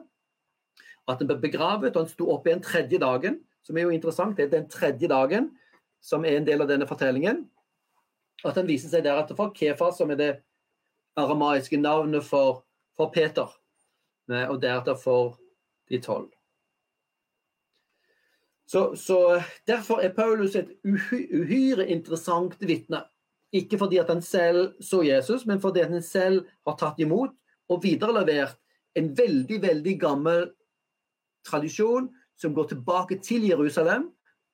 At 1.07 1.17
han 1.19 1.27
ble 1.27 1.39
begravet 1.41 1.95
og 1.95 2.05
han 2.05 2.11
sto 2.11 2.29
opp 2.31 2.47
igjen 2.47 2.61
tredje 2.61 2.99
dagen, 3.01 3.39
som 3.63 3.77
er 3.77 3.87
jo 3.87 3.95
interessant. 3.95 4.37
Det 4.37 4.45
er 4.45 4.55
den 4.57 4.69
tredje 4.69 5.07
dagen 5.07 5.51
som 6.01 6.25
er 6.25 6.37
en 6.37 6.45
del 6.45 6.61
av 6.61 6.69
denne 6.69 6.87
fortellingen. 6.89 7.45
At 8.45 8.57
han 8.57 8.69
viser 8.69 8.89
seg 8.89 9.05
deretter 9.05 9.37
for 9.37 9.53
Kefa, 9.53 9.91
som 9.93 10.11
er 10.11 10.17
det 10.17 10.31
aramaiske 11.19 11.77
navnet 11.77 12.25
for, 12.25 12.63
for 12.97 13.13
Peter. 13.13 13.49
Og 14.29 14.61
deretter 14.61 14.95
for 14.95 15.37
de 15.89 15.99
tolv. 16.01 16.29
Så, 18.71 18.95
så, 18.95 19.41
Derfor 19.67 19.99
er 19.99 20.13
Paulus 20.15 20.55
et 20.55 20.69
uhyre 20.87 21.87
interessant 21.91 22.55
vitne. 22.63 23.03
Ikke 23.51 23.77
fordi 23.79 23.99
at 23.99 24.09
han 24.11 24.21
selv 24.23 24.77
så 24.83 25.01
Jesus, 25.03 25.45
men 25.45 25.59
fordi 25.61 25.83
han 25.83 26.03
selv 26.03 26.45
har 26.67 26.77
tatt 26.79 26.99
imot 27.03 27.33
og 27.71 27.83
viderelevert 27.83 28.57
en 28.95 29.11
veldig, 29.17 29.61
veldig 29.63 29.95
gammel 29.99 30.47
tradisjon 31.47 32.09
som 32.39 32.55
går 32.55 32.71
tilbake 32.71 33.19
til 33.23 33.45
Jerusalem 33.49 34.09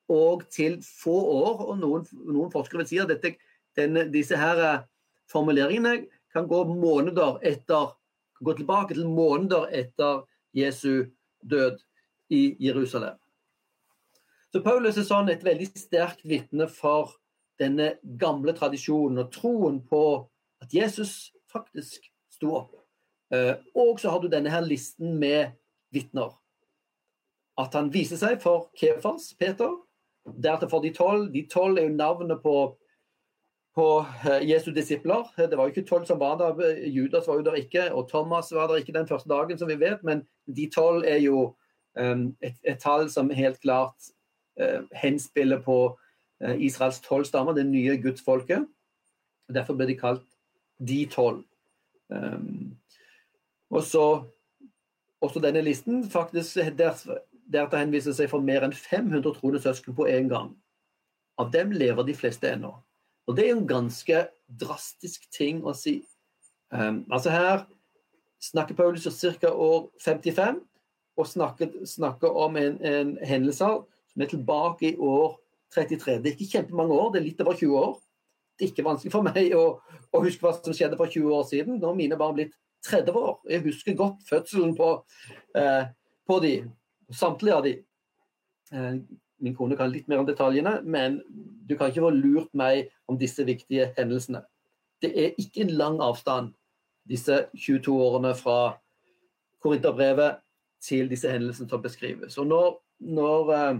og 0.09 0.47
til 0.53 0.79
få 0.81 1.15
år. 1.33 1.63
Og 1.69 1.79
noen, 1.81 2.07
noen 2.25 2.51
forskere 2.53 2.83
vil 2.83 2.89
si 2.89 2.99
at 3.01 3.11
dette, 3.11 3.35
denne, 3.77 4.07
disse 4.13 4.37
her 4.37 4.61
eh, 4.65 4.83
formuleringene 5.31 6.07
kan 6.33 6.49
gå 6.49 6.63
etter 7.41 7.93
gå 8.39 8.53
tilbake 8.53 8.93
til 8.93 9.07
måneder 9.09 9.69
etter 9.73 10.25
Jesu 10.53 11.09
død 11.41 11.79
i 12.29 12.55
Jerusalem. 12.59 13.17
Så 14.53 14.61
Paulus 14.63 14.97
er 14.97 15.07
sånn 15.07 15.29
et 15.31 15.43
veldig 15.45 15.67
sterkt 15.73 16.23
vitne 16.27 16.67
for 16.71 17.17
denne 17.59 17.95
gamle 18.19 18.53
tradisjonen 18.57 19.23
og 19.23 19.31
troen 19.33 19.81
på 19.85 20.01
at 20.63 20.73
Jesus 20.73 21.33
faktisk 21.51 22.09
sto 22.33 22.53
opp. 22.61 22.73
Eh, 23.33 23.55
og 23.75 23.99
så 23.99 24.11
har 24.13 24.21
du 24.21 24.29
denne 24.31 24.51
her 24.51 24.65
listen 24.65 25.17
med 25.19 25.55
vitner. 25.93 26.33
At 27.57 27.73
han 27.75 27.89
viser 27.93 28.19
seg 28.19 28.41
for 28.43 28.69
Kefas, 28.77 29.31
Peter, 29.39 29.73
deretter 30.27 30.69
for 30.71 30.83
de 30.83 30.91
tolv. 30.95 31.31
De 31.33 31.45
tolv 31.49 31.79
er 31.79 31.87
jo 31.87 31.95
navnet 31.95 32.41
på, 32.43 32.55
på 33.75 33.87
eh, 34.29 34.45
Jesu 34.49 34.69
disipler. 34.75 35.29
Det 35.37 35.57
var 35.57 35.67
jo 35.67 35.75
ikke 35.75 35.87
tolv 35.89 36.07
som 36.09 36.21
var 36.21 36.37
der, 36.41 36.83
Judas 36.85 37.27
var 37.27 37.41
jo 37.41 37.47
der 37.49 37.61
ikke, 37.61 37.89
og 37.93 38.09
Thomas 38.11 38.51
var 38.55 38.69
der 38.69 38.83
ikke 38.83 38.95
den 38.95 39.09
første 39.09 39.29
dagen, 39.29 39.57
som 39.57 39.71
vi 39.71 39.79
vet, 39.79 40.03
men 40.07 40.25
de 40.47 40.69
tolv 40.73 41.07
er 41.07 41.19
jo 41.23 41.49
um, 41.99 42.29
et, 42.41 42.55
et, 42.63 42.79
tall 42.79 43.09
som 43.11 43.29
helt 43.33 43.59
klart 43.61 44.11
uh, 44.61 44.85
henspiller 44.95 45.59
på 45.65 45.97
Israels 46.41 46.99
tolv 47.01 47.25
stammer, 47.25 47.53
det 47.53 47.65
nye 47.65 47.97
gudsfolket. 48.01 48.67
Derfor 49.53 49.77
ble 49.77 49.87
de 49.89 49.95
kalt 49.97 50.25
de 50.77 51.05
tolv. 51.09 51.43
Um, 52.09 52.77
og 53.73 53.83
så 53.83 54.03
også 55.21 55.41
denne 55.43 55.63
listen 55.65 56.03
faktisk 56.09 56.59
der, 56.77 56.99
deretter 57.51 57.81
henviser 57.81 58.15
seg 58.15 58.29
for 58.31 58.43
mer 58.43 58.63
enn 58.67 58.75
500 58.75 59.23
troende 59.39 59.61
søsken 59.63 59.95
på 59.97 60.07
én 60.11 60.29
gang. 60.31 60.53
Av 61.41 61.49
dem 61.53 61.73
lever 61.73 62.05
de 62.05 62.15
fleste 62.17 62.49
ennå. 62.51 62.75
Og 63.27 63.35
det 63.35 63.47
er 63.47 63.55
en 63.55 63.67
ganske 63.67 64.21
drastisk 64.47 65.27
ting 65.33 65.63
å 65.65 65.73
si. 65.75 65.99
Um, 66.69 67.03
altså 67.11 67.33
Her 67.33 67.65
snakker 68.43 68.77
Paulus 68.77 69.07
ca. 69.41 69.51
år 69.51 69.89
55, 70.03 70.61
og 71.17 71.27
snakker, 71.27 71.71
snakker 71.85 72.29
om 72.29 72.57
en, 72.57 72.77
en 72.85 73.17
hendelse 73.25 73.65
som 74.13 74.21
er 74.21 74.29
tilbake 74.29 74.91
i 74.91 74.97
år 75.01 75.39
33. 75.75 76.19
Det 76.23 76.31
er 76.31 76.35
ikke 76.35 76.51
kjempemange 76.57 76.97
år, 76.97 77.09
det 77.13 77.21
er 77.21 77.27
litt 77.27 77.41
over 77.43 77.57
20 77.57 77.79
år. 77.81 77.97
Det 78.57 78.65
er 78.65 78.71
ikke 78.71 78.87
vanskelig 78.87 79.13
for 79.13 79.27
meg 79.27 79.51
å, 79.53 79.65
å 80.15 80.23
huske 80.23 80.45
hva 80.45 80.55
som 80.55 80.73
skjedde 80.73 80.97
for 80.99 81.11
20 81.13 81.35
år 81.37 81.45
siden. 81.49 81.77
Nå 81.77 81.91
har 81.91 81.97
mine 81.97 82.17
barn 82.19 82.37
blitt 82.37 82.55
30 82.87 83.19
år. 83.19 83.35
Jeg 83.49 83.65
husker 83.67 83.97
godt 83.97 84.23
fødselen 84.29 84.73
på, 84.77 84.89
eh, 85.57 85.89
på 86.27 86.39
de, 86.43 86.53
samtlige 87.13 87.55
av 87.55 87.63
de. 87.67 87.73
Eh, 88.73 88.93
min 89.39 89.55
kone 89.55 89.77
kan 89.77 89.91
litt 89.91 90.07
mer 90.09 90.23
om 90.23 90.25
detaljene, 90.25 90.79
men 90.83 91.21
du 91.67 91.75
kan 91.77 91.91
ikke 91.91 92.07
få 92.07 92.13
lurt 92.15 92.53
meg 92.57 92.89
om 93.07 93.19
disse 93.19 93.45
viktige 93.45 93.91
hendelsene. 93.97 94.41
Det 95.01 95.11
er 95.13 95.37
ikke 95.37 95.67
en 95.67 95.75
lang 95.77 95.99
avstand, 96.01 96.55
disse 97.07 97.45
22 97.53 97.93
årene 97.93 98.33
fra 98.35 98.77
Korinterbrevet 99.61 100.41
til 100.83 101.09
disse 101.09 101.29
hendelsene 101.29 101.69
som 101.69 101.81
beskrives. 101.81 102.37
Og 102.41 102.49
når, 102.49 102.81
når, 102.99 103.53
eh, 103.53 103.79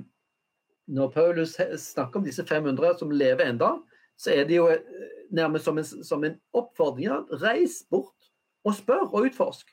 når 0.88 1.12
Paulus 1.12 1.56
snakker 1.82 2.20
om 2.20 2.26
disse 2.26 2.46
500 2.48 2.98
som 3.00 3.12
lever 3.12 3.50
enda, 3.50 3.76
så 4.18 4.32
er 4.34 4.48
det 4.48 4.58
jo 4.58 4.68
eh, 4.72 4.82
nærmest 5.32 5.68
som 5.68 5.78
en, 5.78 5.86
som 5.86 6.24
en 6.24 6.38
oppfordring. 6.56 7.10
Ja, 7.10 7.22
reis 7.44 7.84
bort 7.92 8.32
og 8.66 8.76
spør 8.76 9.08
og 9.08 9.28
utforsk. 9.30 9.70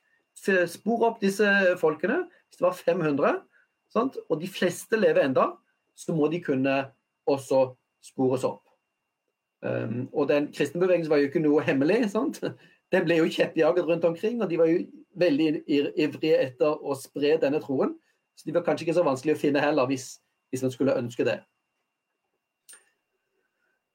Spor 0.69 1.07
opp 1.09 1.21
disse 1.23 1.47
folkene. 1.81 2.25
Hvis 2.49 2.59
det 2.59 2.67
var 2.67 2.79
500, 2.79 3.41
sant? 3.93 4.19
og 4.29 4.41
de 4.43 4.51
fleste 4.51 4.99
lever 4.99 5.29
enda, 5.29 5.53
så 5.95 6.15
må 6.15 6.29
de 6.31 6.43
kunne 6.43 6.75
også 7.31 7.69
spores 8.05 8.45
opp. 8.47 8.63
Um, 9.65 10.11
og 10.13 10.29
den 10.29 10.51
kristne 10.53 10.83
bevegelsen 10.83 11.11
var 11.11 11.23
jo 11.23 11.31
ikke 11.31 11.43
noe 11.43 11.63
hemmelig. 11.65 12.11
sant? 12.13 12.43
Den 12.93 13.07
ble 13.07 13.17
jo 13.23 13.31
kjeppjaget 13.31 13.87
rundt 13.89 14.05
omkring, 14.05 14.43
og 14.43 14.51
de 14.51 14.59
var 14.61 14.69
jo 14.69 14.83
veldig 15.19 15.49
ivrige 15.67 16.41
etter 16.43 16.83
å 16.85 16.97
spre 16.99 17.39
denne 17.41 17.63
troen. 17.63 17.95
Så 18.37 18.47
de 18.47 18.55
var 18.55 18.65
kanskje 18.67 18.89
ikke 18.89 18.99
så 18.99 19.07
vanskelig 19.07 19.37
å 19.37 19.41
finne 19.41 19.63
heller, 19.63 19.87
hvis, 19.89 20.19
hvis 20.55 20.63
man 20.63 20.73
skulle 20.73 20.95
ønske 20.97 21.27
det. 21.27 21.41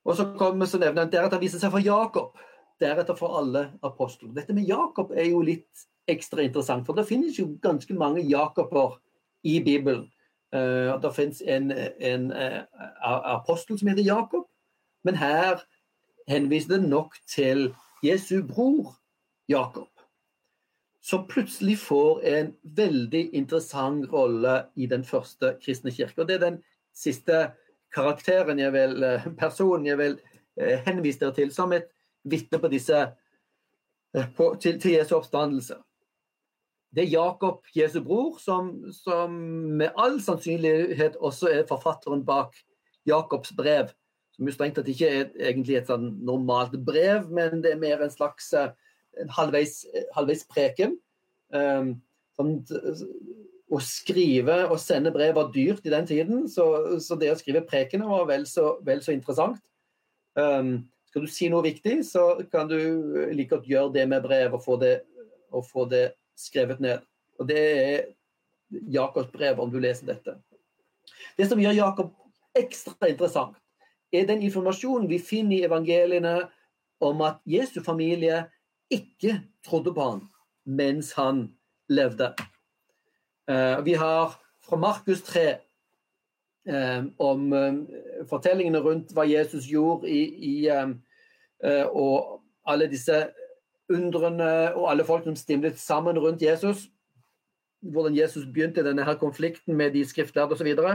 Og 0.03 0.15
så 0.19 0.27
kommer 0.37 0.67
så 0.67 0.79
nevner 0.81 1.05
han 1.05 1.11
deretter 1.11 1.41
viser 1.41 1.61
seg 1.61 1.71
for 1.71 1.83
Jakob 1.83 2.37
deretter 2.79 3.17
for 3.17 3.39
alle 3.39 3.65
apostlene. 3.83 4.35
Dette 4.35 4.53
med 4.55 4.67
Jakob 4.67 5.11
er 5.11 5.29
jo 5.29 5.41
litt 5.43 5.87
ekstra 6.09 6.43
interessant, 6.45 6.85
for 6.87 6.97
det 6.97 7.07
finnes 7.09 7.37
jo 7.37 7.51
ganske 7.61 7.93
mange 7.93 8.23
Jakober 8.25 8.97
i 9.43 9.59
Bibelen. 9.63 10.07
Uh, 10.55 10.95
det 11.01 11.11
finnes 11.13 11.41
en, 11.45 11.71
en 11.71 12.31
uh, 12.33 12.63
apostel 13.35 13.77
som 13.77 13.91
heter 13.91 14.07
Jakob, 14.07 14.47
men 15.05 15.19
her 15.19 15.61
henviser 16.29 16.77
det 16.77 16.89
nok 16.89 17.15
til 17.29 17.69
Jesu 18.03 18.41
bror 18.47 18.95
Jakob, 19.49 19.89
som 21.01 21.27
plutselig 21.27 21.77
får 21.79 22.25
en 22.27 22.51
veldig 22.75 23.29
interessant 23.37 24.09
rolle 24.11 24.65
i 24.75 24.87
den 24.91 25.05
første 25.07 25.55
kristne 25.63 25.93
kirke. 25.95 26.21
Og 26.21 26.27
Det 26.27 26.35
er 26.35 26.45
den 26.45 26.59
siste 26.93 27.51
karakteren 27.95 28.59
jeg 28.59 28.73
vil, 28.73 29.03
eh, 29.03 29.29
personen 29.37 29.85
jeg 29.85 29.97
vil 29.97 30.19
henvise 30.59 31.19
dere 31.19 31.35
til 31.35 31.51
som 31.55 31.73
et 31.73 31.87
vitne 32.27 32.59
på 32.59 32.71
disse 32.71 32.97
eh, 34.15 34.27
på, 34.35 34.53
til, 34.61 34.79
til, 34.79 34.97
Jesu 34.97 35.15
oppstandelse. 35.17 35.77
Det 36.95 37.05
er 37.05 37.13
Jakob, 37.13 37.61
Jesu 37.75 38.01
bror, 38.03 38.39
som, 38.41 38.71
som, 38.91 39.35
med 39.77 39.93
all 39.97 40.17
sannsynlighet 40.21 41.19
også 41.21 41.51
er 41.53 41.67
forfatteren 41.69 42.25
bak 42.25 42.57
Jakobs 43.07 43.53
brev. 43.55 43.91
Som 44.33 44.49
jo 44.49 44.55
strengt 44.55 44.79
tatt 44.79 44.89
ikke 44.89 45.09
er 45.09 45.27
egentlig 45.37 45.77
et 45.77 45.89
sånn 45.91 46.11
normalt 46.25 46.73
brev, 46.85 47.29
men 47.29 47.61
det 47.61 47.75
er 47.75 47.81
mer 47.81 48.01
en 48.01 48.13
slags 48.13 48.51
eh, 48.57 48.73
halvveis, 49.35 49.83
halvveis 50.15 50.45
preken. 50.49 50.97
Um, 51.49 51.97
å 53.69 53.79
skrive 53.85 54.61
og 54.69 54.79
sende 54.81 55.11
brev 55.13 55.35
var 55.37 55.51
dyrt 55.53 55.85
i 55.85 55.93
den 55.93 56.07
tiden, 56.09 56.45
så, 56.49 56.97
så 57.03 57.17
det 57.19 57.33
å 57.33 57.37
skrive 57.37 57.65
prekener 57.67 58.09
var 58.09 58.25
vel 58.29 58.47
så, 58.49 58.77
vel 58.85 59.03
så 59.05 59.13
interessant. 59.13 59.61
Um, 60.39 60.89
skal 61.09 61.25
du 61.25 61.31
si 61.31 61.49
noe 61.49 61.65
viktig, 61.65 61.99
så 62.05 62.39
kan 62.53 62.69
du 62.69 62.79
like 63.33 63.49
godt 63.51 63.69
gjøre 63.69 63.93
det 63.97 64.05
med 64.09 64.25
brev 64.25 64.55
og 64.57 64.63
få 64.65 64.77
det, 64.81 64.99
og 65.53 65.65
få 65.65 65.85
det 65.89 66.11
skrevet 66.37 66.81
ned. 66.81 67.05
Og 67.41 67.49
Det 67.49 67.59
er 67.59 68.07
Jakobs 68.69 69.31
brev, 69.33 69.59
om 69.59 69.71
du 69.71 69.79
leser 69.81 70.09
dette. 70.11 70.37
Det 71.37 71.47
som 71.49 71.59
gjør 71.61 71.77
Jakob 71.77 72.13
ekstra 72.57 73.09
interessant, 73.09 73.57
er 74.13 74.25
den 74.29 74.41
informasjonen 74.45 75.09
vi 75.09 75.19
finner 75.21 75.59
i 75.59 75.65
evangeliene 75.67 76.35
om 77.05 77.21
at 77.25 77.37
Jesu 77.47 77.79
familie 77.85 78.43
ikke 78.89 79.39
trodde 79.65 79.93
på 79.93 80.09
han 80.11 80.21
mens 80.65 81.13
han 81.17 81.47
levde. 81.89 82.33
Eh, 83.49 83.79
vi 83.85 83.93
har 83.97 84.37
fra 84.65 84.77
Markus 84.77 85.21
3 85.25 85.57
Eh, 86.69 87.03
om 87.17 87.53
eh, 87.53 87.77
fortellingene 88.29 88.81
rundt 88.83 89.13
hva 89.15 89.23
Jesus 89.25 89.65
gjorde 89.71 90.09
i, 90.11 90.19
i 90.37 90.55
og 91.89 92.43
alle 92.69 92.85
disse 92.91 93.15
undrene 93.91 94.49
og 94.77 94.85
alle 94.91 95.03
folk 95.07 95.25
som 95.25 95.35
stimlet 95.35 95.79
sammen 95.81 96.19
rundt 96.19 96.43
Jesus. 96.45 96.85
Hvordan 97.81 98.15
Jesus 98.15 98.45
begynte 98.45 98.83
denne 98.85 99.03
her 99.07 99.17
konflikten 99.19 99.75
med 99.75 99.91
de 99.95 100.05
skriftlærde 100.05 100.55
osv. 100.55 100.69
Så, 100.75 100.93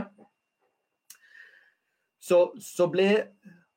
så, 2.21 2.39
så 2.61 2.87
ble 2.89 3.09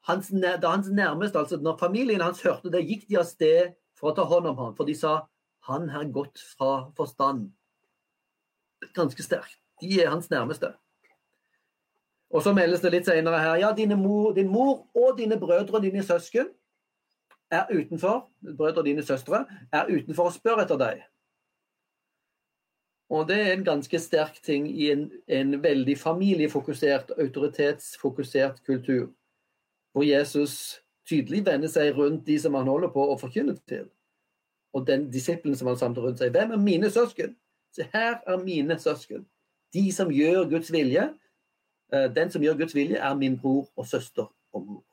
hans, 0.09 0.31
da 0.31 0.71
hans 0.71 0.89
nærmeste, 0.89 1.39
altså 1.39 1.59
når 1.61 1.77
familien 1.81 2.25
hans 2.25 2.45
hørte 2.47 2.73
det, 2.73 2.87
gikk 2.89 3.09
de 3.09 3.19
av 3.19 3.27
sted 3.29 3.75
for 3.99 4.11
å 4.11 4.17
ta 4.17 4.27
hånd 4.29 4.51
om 4.53 4.59
ham. 4.61 4.75
For 4.79 4.89
de 4.89 4.95
sa 4.97 5.21
han 5.69 5.89
har 5.93 6.09
gått 6.15 6.41
fra 6.57 6.89
forstand. 6.97 7.51
Ganske 8.97 9.25
sterkt. 9.27 9.59
De 9.83 9.91
er 10.01 10.11
hans 10.11 10.31
nærmeste. 10.31 10.73
Og 12.31 12.43
så 12.45 12.53
meldes 12.53 12.83
det 12.85 12.93
litt 12.93 13.09
senere 13.09 13.41
her 13.41 13.61
ja, 13.63 13.71
mor, 13.97 14.33
din 14.37 14.51
mor 14.53 14.87
og 14.95 15.17
dine 15.19 15.39
brødre 15.41 15.79
og 15.79 15.85
dine 15.85 16.03
søsken 16.05 16.51
er 17.51 17.71
utenfor, 17.73 18.29
brødre 18.57 18.83
og 18.83 18.85
dine 18.85 19.03
søstre, 19.03 19.47
er 19.73 19.89
utenfor 19.89 20.29
og 20.29 20.35
spør 20.35 20.61
etter 20.65 20.77
deg. 20.77 20.99
Og 23.09 23.29
det 23.29 23.39
er 23.41 23.55
en 23.55 23.65
ganske 23.65 23.99
sterk 23.99 24.37
ting 24.45 24.67
i 24.69 24.91
en, 24.93 25.07
en 25.29 25.63
veldig 25.63 25.97
familiefokusert, 25.99 27.15
autoritetsfokusert 27.17 28.61
kultur, 28.67 29.09
hvor 29.93 30.05
Jesus 30.05 30.83
tydelig 31.09 31.45
vende 31.47 31.71
seg 31.73 31.97
rundt 31.97 32.27
de 32.27 32.37
som 32.41 32.57
han 32.59 32.69
holder 32.69 32.93
på 32.95 33.05
å 33.09 33.17
forkynne 33.21 33.57
til. 33.69 33.87
Og 34.77 34.85
den 34.87 35.09
disippelen 35.13 35.57
som 35.57 35.71
han 35.71 35.79
samler 35.81 36.09
rundt 36.09 36.21
seg. 36.21 36.35
Hvem 36.35 36.53
er 36.55 36.61
mine 36.63 36.91
søsken? 36.93 37.35
Se, 37.75 37.87
her 37.93 38.21
er 38.27 38.43
mine 38.43 38.77
søsken. 38.81 39.25
De 39.75 39.87
som 39.93 40.13
gjør 40.13 40.47
Guds 40.51 40.73
vilje, 40.73 41.09
Eh, 41.93 42.11
den 42.13 42.31
som 42.31 42.43
gjør 42.45 42.59
Guds 42.63 42.77
vilje, 42.77 43.01
er 43.01 43.17
min 43.17 43.39
bror 43.41 43.69
og 43.77 43.87
søster 43.87 44.29
og 44.53 44.67
mor. 44.67 44.85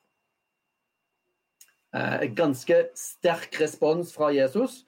Eh, 1.94 2.22
en 2.26 2.34
ganske 2.36 2.78
sterk 2.96 3.60
respons 3.60 4.14
fra 4.16 4.30
Jesus 4.34 4.84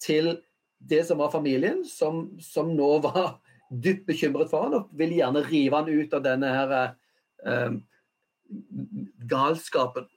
til 0.00 0.38
det 0.78 1.04
som 1.06 1.20
var 1.20 1.32
familien, 1.32 1.84
som, 1.84 2.30
som 2.40 2.72
nå 2.76 2.98
var 3.04 3.38
dypt 3.70 4.06
bekymret 4.06 4.50
for 4.50 4.66
han 4.66 4.78
og 4.78 4.90
ville 4.96 5.18
gjerne 5.18 5.44
rive 5.48 5.80
han 5.80 5.88
ut 5.88 6.16
av 6.16 6.24
denne 6.24 6.50
her 6.52 6.74
eh, 6.80 7.76
galskapen 9.28 10.08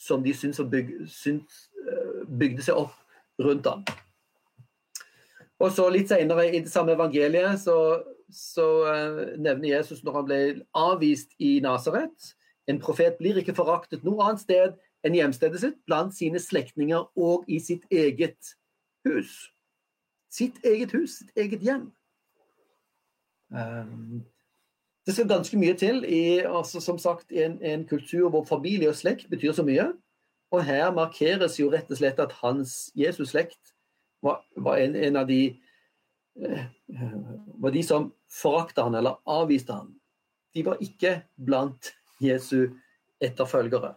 som 0.00 0.22
de 0.24 0.32
syntes, 0.34 0.62
byg, 0.72 0.94
eh, 1.28 2.22
bygde 2.40 2.64
seg 2.64 2.78
opp 2.80 2.96
rundt 3.40 3.68
ham. 3.68 3.84
Og 5.60 5.68
så 5.76 5.90
Litt 5.92 6.08
senere 6.08 6.46
i 6.48 6.62
det 6.64 6.72
samme 6.72 6.96
evangeliet 6.96 7.60
så 7.60 7.76
så 8.32 8.66
uh, 8.86 9.38
nevner 9.38 9.68
Jesus 9.68 10.04
når 10.04 10.18
han 10.18 10.28
ble 10.28 10.40
avvist 10.76 11.34
i 11.42 11.58
Nasaret. 11.64 12.32
En 12.70 12.80
profet 12.82 13.18
blir 13.18 13.40
ikke 13.40 13.56
foraktet 13.56 14.04
noe 14.06 14.22
annet 14.24 14.44
sted 14.44 14.76
enn 15.06 15.16
hjemstedet 15.16 15.62
sitt, 15.62 15.78
blant 15.88 16.14
sine 16.14 16.40
slektninger 16.42 17.08
og 17.18 17.48
i 17.50 17.58
sitt 17.62 17.86
eget 17.90 18.54
hus. 19.08 19.48
Sitt 20.30 20.60
eget 20.66 20.92
hus, 20.94 21.18
sitt 21.20 21.32
eget 21.40 21.64
hjem. 21.64 21.88
Um, 23.50 24.20
det 25.10 25.16
skal 25.16 25.28
ganske 25.30 25.58
mye 25.58 25.74
til 25.78 26.04
i, 26.06 26.40
altså, 26.46 26.80
som 26.80 26.98
sagt, 27.02 27.32
en, 27.34 27.58
en, 27.62 27.82
kultur 27.88 28.30
hvor 28.30 28.46
familie 28.48 28.92
og 28.92 28.98
slekt 28.98 29.28
betyr 29.30 29.56
så 29.56 29.66
mye. 29.66 29.90
Og 30.54 30.64
her 30.66 30.90
markeres 30.94 31.58
jo 31.60 31.68
rett 31.72 31.90
og 31.90 31.98
slett 31.98 32.22
at 32.22 32.32
hans 32.40 32.92
Jesus-slekt 32.98 33.74
var, 34.22 34.40
var 34.56 34.80
en, 34.82 34.96
en, 34.96 35.18
av 35.20 35.28
de 35.28 35.42
Eh, 36.36 36.64
var 37.46 37.70
de 37.70 37.82
som 37.82 38.12
forakta 38.30 38.82
han 38.82 38.94
eller 38.94 39.18
avviste 39.24 39.72
han. 39.72 39.94
De 40.54 40.62
var 40.64 40.80
ikke 40.80 41.20
blant 41.36 41.92
Jesu 42.20 42.70
etterfølgere. 43.20 43.94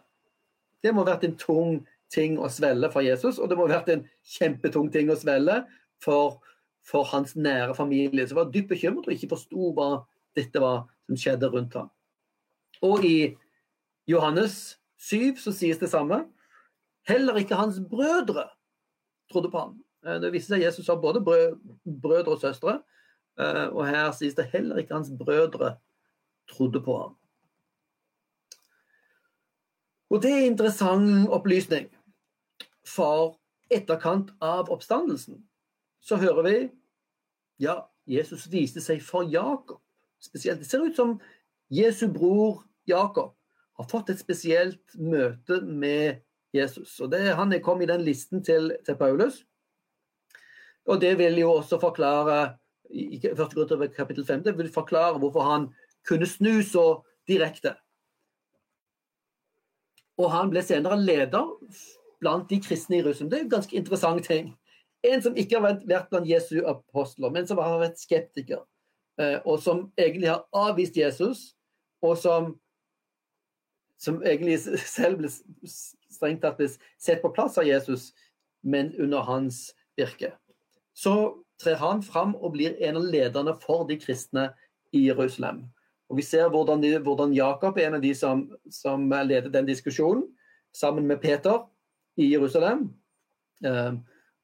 Det 0.82 0.92
må 0.92 1.04
ha 1.04 1.14
vært 1.14 1.28
en 1.28 1.36
tung 1.40 1.78
ting 2.12 2.36
å 2.38 2.50
svelle 2.52 2.90
for 2.92 3.06
Jesus, 3.06 3.38
og 3.38 3.48
det 3.48 3.56
må 3.56 3.66
ha 3.66 3.78
vært 3.78 3.94
en 3.94 4.04
kjempetung 4.36 4.90
ting 4.92 5.08
å 5.10 5.18
svelle 5.18 5.62
for, 6.02 6.40
for 6.84 7.08
hans 7.14 7.34
nære 7.34 7.74
familie, 7.78 8.26
som 8.28 8.42
var 8.42 8.52
dypt 8.52 8.74
bekymret 8.74 9.08
og 9.08 9.16
ikke 9.16 9.32
forsto 9.32 9.72
hva 9.74 9.88
dette 10.36 10.60
var 10.62 10.84
som 11.06 11.18
skjedde 11.18 11.50
rundt 11.52 11.74
ham. 11.74 11.90
Og 12.82 13.04
i 13.04 13.36
Johannes 14.10 14.78
7 15.00 15.36
så 15.40 15.52
sies 15.52 15.80
det 15.80 15.90
samme. 15.92 16.24
Heller 17.08 17.36
ikke 17.40 17.58
hans 17.58 17.80
brødre 17.90 18.48
trodde 19.32 19.50
på 19.50 19.58
ham. 19.58 19.76
Eh, 20.06 20.20
det 20.20 20.32
viste 20.32 20.54
seg 20.54 20.62
at 20.62 20.72
Jesus 20.72 20.88
har 20.88 21.00
både 21.00 21.22
brødre 21.24 22.36
og 22.36 22.40
søstre. 22.40 22.80
Eh, 23.40 23.66
og 23.72 23.86
her 23.88 24.12
sies 24.16 24.36
det 24.36 24.50
heller 24.52 24.80
ikke 24.80 24.94
hans 24.94 25.12
brødre 25.18 25.76
trodde 26.50 26.80
på 26.84 26.98
ham. 26.98 27.16
Og 30.10 30.22
det 30.22 30.32
er 30.32 30.46
interessant 30.46 31.28
opplysning. 31.32 31.88
For 32.86 33.38
etterkant 33.72 34.30
av 34.44 34.68
oppstandelsen, 34.70 35.40
så 36.00 36.16
hører 36.20 36.42
vi 36.44 36.56
ja, 37.64 37.80
Jesus 38.06 38.44
viste 38.52 38.82
seg 38.84 39.00
for 39.02 39.24
Jakob. 39.24 39.80
Spesielt. 40.24 40.62
Det 40.62 40.68
ser 40.68 40.84
ut 40.84 40.96
som 40.96 41.18
Jesu 41.72 42.06
bror 42.12 42.62
Jakob 42.88 43.34
har 43.74 43.88
fått 43.90 44.12
et 44.12 44.20
spesielt 44.20 44.94
møte 44.94 45.60
med 45.66 46.22
Jesus. 46.54 47.00
Og 47.00 47.10
det, 47.10 47.34
Han 47.34 47.52
kommet 47.62 47.88
i 47.88 47.92
den 47.92 48.04
listen 48.06 48.44
til, 48.44 48.72
til 48.86 48.96
Paulus. 48.96 49.42
Og 50.86 51.00
det 51.00 51.18
vil 51.18 51.38
jo 51.38 51.50
også 51.58 51.80
forklare 51.80 52.56
i 52.90 53.18
første 53.20 53.54
Korinterbrev 53.54 53.94
kapittel 53.96 54.26
5 54.26 54.42
det 54.44 54.58
vil 54.58 54.72
forklare 54.72 55.18
hvorfor 55.18 55.42
han 55.42 55.68
kunne 56.08 56.26
snu 56.26 56.62
så 56.62 57.02
direkte. 57.28 57.74
Og 60.20 60.30
han 60.30 60.50
ble 60.52 60.62
senere 60.62 61.00
leder 61.00 61.48
blant 62.20 62.50
de 62.50 62.60
kristne 62.62 63.00
i 63.00 63.02
Russland. 63.02 63.30
Det 63.30 63.38
er 63.38 63.44
en 63.44 63.56
ganske 63.56 63.76
interessant 63.76 64.24
ting. 64.24 64.52
En 65.02 65.22
som 65.22 65.36
ikke 65.36 65.58
har 65.58 65.64
vært 65.64 66.10
blant 66.10 66.28
Jesu 66.28 66.60
apostler, 66.68 67.32
men 67.32 67.48
som 67.48 67.58
har 67.58 67.80
vært 67.80 67.98
skeptiker. 68.00 68.62
Eh, 69.20 69.38
og 69.44 69.60
som 69.62 69.86
egentlig 69.98 70.30
har 70.30 70.44
avvist 70.52 70.96
Jesus, 70.96 71.54
og 72.02 72.18
som, 72.18 72.54
som 74.00 74.22
egentlig 74.22 74.58
selv 74.96 75.22
ble 75.22 75.30
strengt 76.14 76.42
tatt 76.44 76.58
ble 76.58 76.68
sett 77.00 77.22
på 77.22 77.32
plass 77.34 77.58
av 77.60 77.68
Jesus, 77.68 78.12
men 78.64 78.92
under 78.98 79.24
hans 79.26 79.68
virke. 79.98 80.32
Så 80.94 81.44
trer 81.60 81.78
han 81.78 82.02
fram 82.02 82.34
og 82.34 82.54
blir 82.56 82.76
en 82.82 82.98
av 82.98 83.06
lederne 83.06 83.54
for 83.62 83.86
de 83.88 83.98
kristne 84.00 84.48
i 84.94 85.06
Jerusalem. 85.08 85.64
Og 86.10 86.18
Vi 86.18 86.24
ser 86.26 86.50
hvordan, 86.52 86.82
de, 86.82 86.98
hvordan 87.02 87.34
Jakob 87.34 87.78
er 87.78 87.88
en 87.88 87.98
av 87.98 88.02
de 88.02 88.12
som, 88.14 88.44
som, 88.70 89.06
leder 89.10 89.50
den 89.50 89.66
diskusjonen, 89.66 90.26
sammen 90.74 91.06
med 91.06 91.20
Peter 91.22 91.64
i 92.18 92.32
Jerusalem. 92.32 92.88
Eh, 93.64 93.94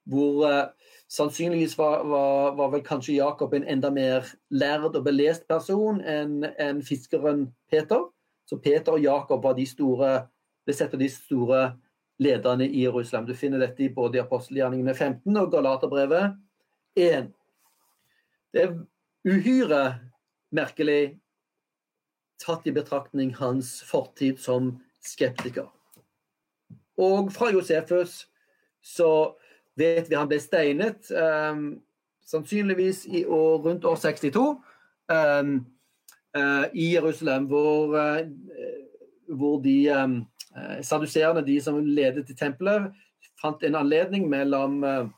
hvor 0.08 0.44
uh, 0.46 0.92
sannsynligvis 1.10 1.76
var, 1.78 2.04
var, 2.08 2.54
var, 2.56 2.70
vel 2.72 2.84
kanskje 2.86 3.18
Jakob 3.18 3.54
en 3.54 3.66
enda 3.68 3.90
mer 3.90 4.26
lærd 4.50 4.94
og 4.94 5.04
belest 5.04 5.46
person 5.48 6.00
enn 6.00 6.44
en 6.58 6.82
fiskeren 6.86 7.48
Peter. 7.70 8.06
Så 8.46 8.58
Peter 8.58 8.96
og 8.96 9.02
Jakob 9.02 9.44
var 9.44 9.56
de 9.58 9.66
store, 9.66 10.26
ble 10.66 10.90
de 10.98 11.08
store 11.10 11.64
lederne 12.20 12.68
i 12.68 12.84
Jerusalem. 12.84 13.26
Du 13.26 13.34
finner 13.34 13.62
dette 13.62 13.84
i 13.84 13.92
både 13.94 14.22
apostelgjerningene 14.22 14.94
15 14.94 15.36
og 15.36 15.52
Galaterbrevet 15.52 16.36
1. 16.98 17.30
Det 18.52 18.62
er 18.66 18.76
uhyre 19.24 19.82
merkelig 20.50 21.20
tatt 22.40 22.66
i 22.66 22.74
betraktning 22.74 23.34
hans 23.38 23.78
fortid 23.86 24.40
som 24.40 24.72
skeptiker. 25.04 25.68
Og 27.00 27.30
fra 27.32 27.50
Josefus 27.52 28.26
så 28.84 29.36
vet 29.78 30.10
vi 30.10 30.18
han 30.18 30.28
ble 30.30 30.40
steinet, 30.42 31.10
um, 31.14 31.80
sannsynligvis 32.26 33.04
i 33.06 33.24
år, 33.24 33.60
rundt 33.64 33.86
år 33.88 33.96
62, 33.96 34.42
um, 35.12 35.54
uh, 36.36 36.66
i 36.74 36.92
Jerusalem, 36.94 37.46
hvor, 37.50 37.94
uh, 37.96 39.36
hvor 39.36 39.60
de 39.64 39.76
um, 39.94 40.18
saduserende, 40.82 41.46
de 41.46 41.60
som 41.62 41.78
ledet 41.84 42.26
til 42.26 42.38
tempelet, 42.38 42.90
fant 43.40 43.62
en 43.64 43.78
anledning 43.80 44.28
mellom, 44.30 44.82
uh, 44.84 45.08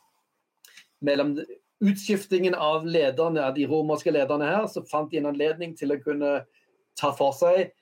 mellom 1.01 1.37
utskiftingen 1.83 2.55
av 2.55 2.87
lederne, 2.87 3.43
av 3.43 3.55
de 3.57 3.67
romerske 3.67 4.13
lederne 4.15 4.47
her, 4.47 4.67
så 4.71 4.85
fant 4.91 5.11
de 5.11 5.19
en 5.19 5.33
anledning 5.33 5.75
til 5.79 5.95
å 5.95 6.01
kunne 6.03 6.43
ta 6.99 7.11
for 7.17 7.35
seg 7.35 7.73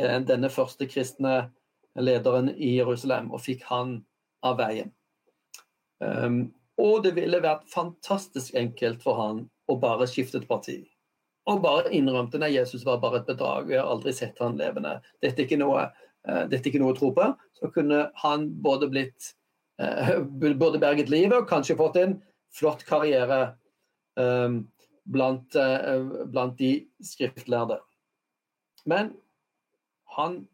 denne 0.00 0.48
første 0.48 0.86
kristne 0.88 1.50
lederen 1.98 2.48
i 2.54 2.76
Jerusalem, 2.78 3.28
og 3.34 3.42
fikk 3.44 3.66
han 3.68 3.98
av 4.46 4.56
veien. 4.62 4.94
Um, 6.00 6.48
og 6.80 7.02
det 7.04 7.12
ville 7.18 7.42
vært 7.44 7.68
fantastisk 7.68 8.56
enkelt 8.56 9.02
for 9.04 9.18
han 9.20 9.44
å 9.70 9.76
bare 9.80 10.08
skifte 10.08 10.40
et 10.40 10.48
parti. 10.48 10.78
Og 11.50 11.62
bare 11.64 11.92
innrømte 11.96 12.40
at 12.40 12.52
Jesus 12.52 12.84
var 12.86 13.00
bare 13.02 13.20
et 13.20 13.28
bedrag, 13.28 13.68
vi 13.68 13.78
har 13.78 13.88
aldri 13.88 14.12
sett 14.16 14.38
han 14.40 14.58
levende. 14.60 14.98
Dette 15.22 15.42
er 15.42 15.48
ikke 15.48 15.60
noe, 15.60 15.86
uh, 16.28 16.42
er 16.46 16.58
ikke 16.58 16.80
noe 16.82 16.94
å 16.94 16.98
tro 16.98 17.12
på. 17.16 17.28
Så 17.58 17.70
kunne 17.74 18.06
han 18.22 18.48
både 18.64 18.90
blitt 18.92 19.32
uh, 19.82 20.20
både 20.64 20.82
berget 20.82 21.12
livet 21.12 21.36
og 21.38 21.48
kanskje 21.50 21.78
fått 21.80 22.00
en 22.00 22.18
flott 22.56 22.84
karriere 22.88 23.54
um, 24.18 24.62
blant, 25.10 25.56
uh, 25.56 26.24
blant 26.30 26.56
de 26.58 26.74
skriftlærde. 27.04 27.80
Men 28.88 29.12
han 30.16 30.44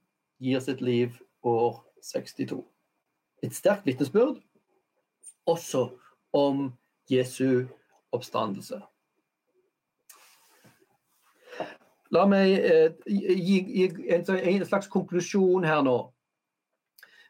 gir 0.42 0.60
sitt 0.60 0.82
liv 0.84 1.14
år 1.46 1.78
62. 2.04 2.60
Et 3.44 3.54
sterkt 3.54 3.86
vitnesbyrd 3.86 4.40
også 5.46 5.88
om 6.36 6.68
Jesu 7.10 7.66
oppstandelse. 8.12 8.80
La 12.14 12.22
meg 12.30 12.52
eh, 12.62 12.92
gi, 13.06 13.56
gi 13.66 13.86
en, 14.14 14.22
en, 14.36 14.66
slags 14.66 14.90
konklusjon 14.90 15.66
her 15.66 15.82
nå. 15.86 15.96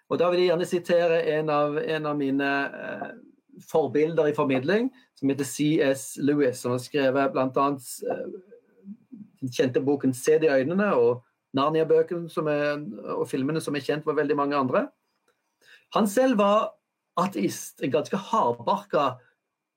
Og 0.06 0.18
Da 0.20 0.28
vil 0.30 0.44
jeg 0.44 0.50
gjerne 0.52 0.68
sitere 0.68 1.22
en 1.38 1.48
av, 1.50 1.78
en 1.80 2.10
av 2.12 2.18
mine 2.18 2.50
eh, 2.66 3.06
forbilder 3.70 4.28
i 4.30 4.34
formidling, 4.36 4.90
som 5.16 5.32
heter 5.32 5.48
C.S. 5.48 6.04
Lewis, 6.20 6.60
som 6.60 6.76
har 6.76 6.82
skrevet 6.84 7.32
bl.a. 7.32 7.70
Eh, 7.72 8.26
den 9.40 9.52
kjente 9.52 9.80
boken 9.84 10.14
'Se 10.14 10.38
det 10.38 10.48
i 10.48 10.62
øynene' 10.62 10.92
og 10.96 11.24
Narnia-bøkene 11.56 12.28
og 13.16 13.28
filmene 13.28 13.60
som 13.60 13.76
er 13.76 13.84
kjent 13.84 14.04
for 14.04 14.16
veldig 14.16 14.36
mange 14.36 14.56
andre. 14.56 14.88
Han 15.94 16.08
selv 16.08 16.38
var 16.38 16.74
ateist, 17.16 17.82
en 17.82 17.92
ganske 17.92 18.16
hardbarka 18.16 19.06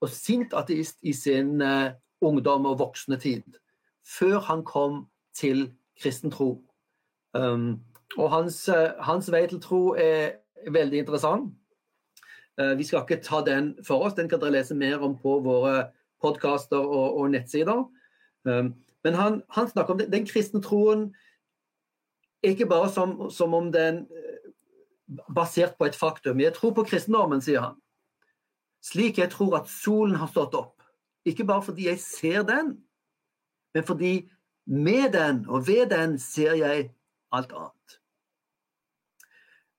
og 0.01 0.11
sint 0.11 0.53
ateist 0.55 0.99
i 1.03 1.13
sin 1.13 1.61
uh, 1.61 1.91
ungdom 2.21 2.65
og 2.65 2.79
voksne 2.79 3.19
tid, 3.19 3.43
før 4.05 4.39
han 4.39 4.63
kom 4.67 5.05
til 5.35 5.69
kristen 6.01 6.31
tro. 6.31 6.63
Um, 7.33 7.79
og 8.17 8.31
hans, 8.31 8.69
uh, 8.69 8.95
hans, 9.05 9.31
vei 9.31 9.45
til 9.47 9.61
tro 9.61 9.93
er 9.99 10.39
veldig 10.67 11.03
interessant. 11.03 11.53
Uh, 12.59 12.77
vi 12.77 12.83
skal 12.83 13.05
ikke 13.05 13.23
ta 13.23 13.43
den 13.45 13.75
for 13.87 14.03
oss, 14.05 14.17
den 14.17 14.29
kan 14.29 14.41
dere 14.41 14.59
lese 14.59 14.75
mer 14.75 15.03
om 15.05 15.17
på 15.19 15.39
våre 15.43 15.89
podkaster 16.21 16.79
og, 16.79 17.19
og, 17.19 17.31
nettsider. 17.31 17.85
Um, 18.43 18.73
men 19.03 19.15
han, 19.15 19.41
han, 19.49 19.67
snakker 19.67 19.93
om 19.93 19.99
den, 19.99 20.11
den 20.11 20.27
kristne 20.27 20.61
troen 20.63 21.09
ikke 22.43 22.65
bare 22.65 22.89
som, 22.91 23.29
som 23.31 23.53
om 23.53 23.71
den 23.71 24.05
basert 25.33 25.77
på 25.77 25.87
et 25.89 25.97
faktum. 25.97 26.41
Jeg 26.41 26.53
tror 26.57 26.73
på 26.77 26.85
kristendommen, 26.87 27.41
sier 27.41 27.63
han. 27.63 27.79
Slik 28.85 29.19
jeg 29.19 29.31
tror 29.33 29.59
at 29.59 29.71
solen 29.71 30.17
har 30.19 30.29
stått 30.31 30.55
opp. 30.57 30.75
Ikke 31.27 31.45
bare 31.47 31.65
fordi 31.65 31.89
jeg 31.89 31.99
ser 32.01 32.45
den, 32.47 32.77
men 33.75 33.85
fordi 33.85 34.13
med 34.69 35.11
den 35.13 35.43
og 35.49 35.67
ved 35.67 35.89
den 35.91 36.17
ser 36.21 36.55
jeg 36.57 36.89
alt 37.35 37.51
annet. 37.53 37.99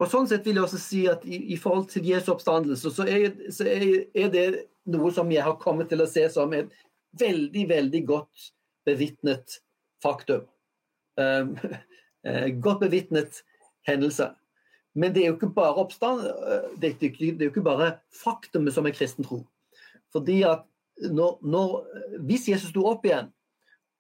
Og 0.01 0.09
Sånn 0.09 0.29
sett 0.31 0.47
vil 0.49 0.57
jeg 0.57 0.65
også 0.65 0.81
si 0.81 1.03
at 1.13 1.25
i, 1.29 1.39
i 1.53 1.59
forhold 1.61 1.91
til 1.93 2.07
Jesu 2.09 2.31
oppstandelse, 2.33 2.93
så, 2.95 3.05
er, 3.05 3.35
så 3.53 3.67
er, 3.69 3.85
er, 4.17 4.31
det 4.33 4.45
noe 4.89 5.11
som 5.13 5.29
jeg 5.33 5.45
har 5.45 5.59
kommet 5.61 5.91
til 5.93 6.01
å 6.01 6.09
se 6.09 6.25
som 6.33 6.55
et 6.57 6.73
veldig, 7.21 7.67
veldig 7.69 8.01
godt 8.09 8.47
bevitnet 8.89 9.59
faktum. 10.01 10.47
Um, 11.21 11.53
godt 12.65 12.87
bevitnet 12.87 13.43
hendelse. 13.89 14.31
Men 14.95 15.15
det 15.15 15.23
er 15.23 15.27
jo 15.27 15.35
ikke 15.39 15.55
bare 15.55 15.75
oppstand, 15.75 16.21
øh, 16.21 16.81
det 16.83 17.03
er 17.03 17.45
jo 17.45 17.51
ikke 17.51 17.63
bare 17.63 17.93
faktumet 18.25 18.75
som 18.75 18.87
er 18.87 18.95
kristen 18.97 19.25
tro. 19.25 19.47
Fordi 20.13 20.43
at 20.43 20.67
når, 21.01 21.39
når, 21.43 21.87
Hvis 22.21 22.49
Jesus 22.49 22.71
sto 22.71 22.85
opp 22.87 23.05
igjen, 23.05 23.31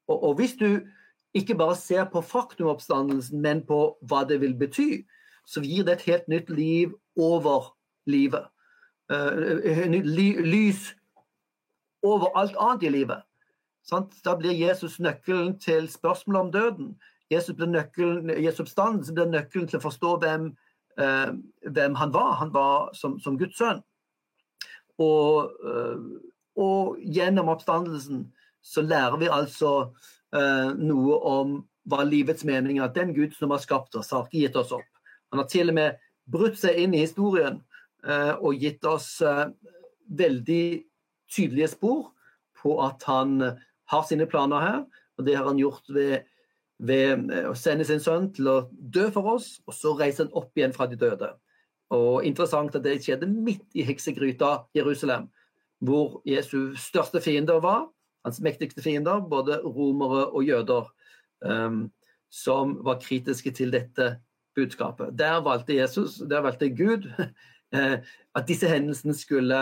og, 0.08 0.22
og, 0.22 0.34
hvis 0.34 0.52
du 0.52 0.80
ikke 1.34 1.54
bare 1.54 1.76
ser 1.76 2.04
på 2.04 2.20
faktumoppstandelsen, 2.20 3.40
men 3.40 3.62
på 3.66 3.96
hva 4.02 4.24
det 4.28 4.40
vil 4.40 4.54
bety, 4.58 5.06
så 5.46 5.62
gir 5.62 5.84
det 5.84 5.92
et 5.92 6.08
helt 6.10 6.28
nytt 6.28 6.50
liv 6.50 6.94
over 7.16 7.76
livet. 8.06 8.44
Uh, 9.12 9.86
lys 10.42 10.94
over 12.02 12.36
alt 12.38 12.56
annet 12.58 12.82
i 12.82 12.88
livet. 12.88 13.22
Sant? 13.86 14.14
Da 14.24 14.34
blir 14.36 14.52
Jesus 14.52 14.98
nøkkelen 15.00 15.58
til 15.58 15.88
spørsmålet 15.88 16.40
om 16.40 16.52
døden. 16.52 16.90
Jesus 17.30 17.56
blir 17.56 17.66
nøkkelen, 17.66 18.30
Jesus 18.42 18.60
oppstandelse 18.60 19.14
blir 19.14 19.30
nøkkelen 19.30 19.68
til 19.70 19.78
å 19.78 19.86
forstå 19.86 20.16
hvem 20.22 20.50
eh, 20.98 21.30
hvem 21.66 21.94
han 21.94 22.12
var. 22.12 22.34
Han 22.40 22.52
var 22.52 22.90
som, 22.94 23.18
som 23.20 23.38
Guds 23.38 23.58
sønn. 23.58 23.82
Og, 25.00 25.54
eh, 25.64 26.04
og, 26.60 27.00
gjennom 27.00 27.50
oppstandelsen 27.54 28.26
så 28.60 28.84
lærer 28.84 29.16
vi 29.20 29.30
altså 29.32 29.72
eh, 30.36 30.72
noe 30.76 31.18
om 31.30 31.56
hva 31.88 32.04
livets 32.04 32.44
mening 32.44 32.78
er. 32.78 32.90
At 32.90 32.98
den 32.98 33.14
Gud 33.16 33.34
som 33.36 33.54
har 33.54 33.62
skapt 33.62 33.96
oss, 33.96 34.12
har 34.12 34.28
ikke 34.28 34.44
gitt 34.44 34.60
oss 34.60 34.74
opp. 34.76 34.88
Han 35.32 35.42
har 35.42 35.50
til 35.50 35.72
og 35.72 35.78
med 35.78 36.00
brutt 36.30 36.58
seg 36.60 36.78
inn 36.82 36.94
i 36.94 37.04
historien 37.04 37.60
eh, 38.04 38.34
og 38.36 38.60
gitt 38.60 38.84
oss 38.86 39.16
eh, 39.24 39.46
veldig 40.10 40.64
tydelige 41.30 41.72
spor 41.76 42.10
på 42.60 42.76
at 42.84 43.04
han 43.08 43.38
har 43.90 44.02
sine 44.06 44.26
planer 44.28 44.66
her. 44.66 44.80
Og 45.18 45.26
det 45.26 45.36
har 45.38 45.46
han 45.48 45.60
gjort 45.60 45.88
ved 45.92 46.26
ved 46.80 47.30
eh, 47.30 47.46
å 47.50 47.54
sende 47.58 47.86
sin 47.88 48.02
sønn 48.02 48.30
til 48.36 48.48
å 48.50 48.56
dø 48.70 49.08
for 49.14 49.36
oss, 49.36 49.52
og 49.66 49.76
så 49.76 49.94
reise 49.98 50.24
han 50.24 50.34
opp 50.38 50.56
igjen 50.56 50.74
fra 50.76 50.88
de 50.90 50.98
døde. 51.00 51.32
Og 51.94 52.24
interessant 52.26 52.74
at 52.76 52.84
det 52.86 53.00
skjedde 53.04 53.28
midt 53.30 53.66
i 53.74 53.84
heksegryta 53.86 54.64
Jerusalem, 54.76 55.28
hvor 55.82 56.20
Jesu 56.28 56.76
største 56.78 57.22
fiender 57.24 57.60
var. 57.64 57.88
Hans 58.24 58.40
mektigste 58.44 58.84
fiender, 58.84 59.22
både 59.24 59.58
romere 59.64 60.26
og 60.28 60.44
jøder, 60.44 60.90
um, 61.40 61.86
som 62.30 62.76
var 62.86 63.00
kritiske 63.02 63.50
til 63.56 63.72
dette 63.74 64.12
budskapet. 64.54 65.18
Der 65.18 65.40
valgte 65.42 65.74
Jesus, 65.74 66.20
der 66.30 66.44
valgte 66.44 66.68
Gud 66.68 67.08
eh, 67.74 67.98
at 68.34 68.48
disse 68.48 68.68
hendelsene 68.68 69.14
skulle 69.14 69.60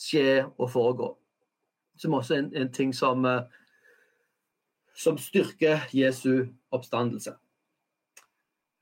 skje 0.00 0.44
og 0.58 0.70
foregå. 0.70 1.12
Som 1.96 2.18
også 2.18 2.34
er 2.34 2.44
en, 2.44 2.52
en 2.56 2.72
ting 2.72 2.92
som, 2.96 3.24
eh, 3.24 3.42
som 4.94 5.18
styrker 5.20 5.86
Jesu 5.96 6.48
oppstandelse. 6.72 7.34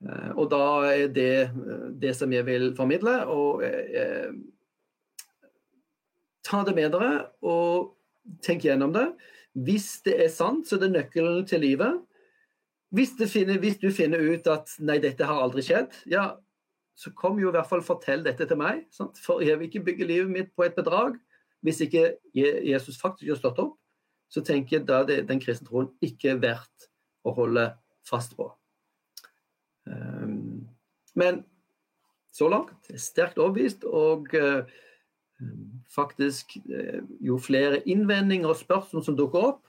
Eh, 0.05 0.31
og 0.35 0.49
da 0.51 0.63
er 0.89 1.07
det 1.13 1.33
det 2.01 2.15
som 2.17 2.31
jeg 2.33 2.45
vil 2.47 2.71
formidle. 2.77 3.21
og 3.27 3.63
eh, 3.65 4.31
Ta 6.41 6.63
det 6.65 6.73
med 6.75 6.89
dere 6.91 7.29
og 7.45 7.93
tenk 8.41 8.65
gjennom 8.65 8.93
det. 8.95 9.11
Hvis 9.53 10.01
det 10.05 10.15
er 10.23 10.31
sant, 10.33 10.65
så 10.67 10.77
er 10.77 10.85
det 10.85 10.95
nøkkelen 10.95 11.45
til 11.47 11.61
livet. 11.61 11.99
Hvis, 12.91 13.13
finner, 13.31 13.59
hvis, 13.59 13.77
du 13.79 13.91
finner 13.93 14.19
ut 14.19 14.47
at 14.51 14.73
nei, 14.83 14.97
dette 14.99 15.27
har 15.27 15.39
aldri 15.39 15.63
skjedd, 15.63 15.93
ja, 16.11 16.33
så 16.97 17.11
kom 17.15 17.39
jo 17.39 17.51
i 17.51 17.55
hvert 17.55 17.69
fall 17.69 17.83
fortell 17.85 18.23
dette 18.25 18.47
til 18.47 18.59
meg. 18.59 18.83
Sant? 18.91 19.19
For 19.21 19.43
jeg 19.45 19.59
vil 19.59 19.69
ikke 19.69 19.85
bygge 19.91 20.09
livet 20.09 20.33
mitt 20.33 20.49
på 20.55 20.65
et 20.65 20.75
bedrag. 20.75 21.15
Hvis 21.61 21.83
ikke 21.85 22.15
Jesus 22.33 22.97
faktisk 22.99 23.29
har 23.29 23.39
stått 23.39 23.61
opp, 23.61 23.77
så 24.31 24.43
tenker 24.45 24.77
jeg 24.77 24.87
da 24.87 25.01
det 25.07 25.25
den 25.29 25.41
kristne 25.43 25.67
troen 25.67 25.89
ikke 26.03 26.33
er 26.33 26.41
verdt 26.43 26.87
å 27.27 27.33
holde 27.35 27.67
fast 28.07 28.35
på. 28.37 28.47
Um, 29.85 30.67
men 31.17 31.41
så 32.31 32.47
langt 32.51 32.87
er 32.91 33.01
sterkt 33.01 33.41
overbevist, 33.41 33.83
og 33.83 34.31
uh, 34.39 34.63
faktisk 35.91 36.55
uh, 36.71 37.01
jo 37.19 37.37
flere 37.41 37.81
innvendinger 37.89 38.53
og 38.53 38.61
spørsmål 38.61 39.05
som 39.05 39.19
dukker 39.19 39.51
opp, 39.51 39.65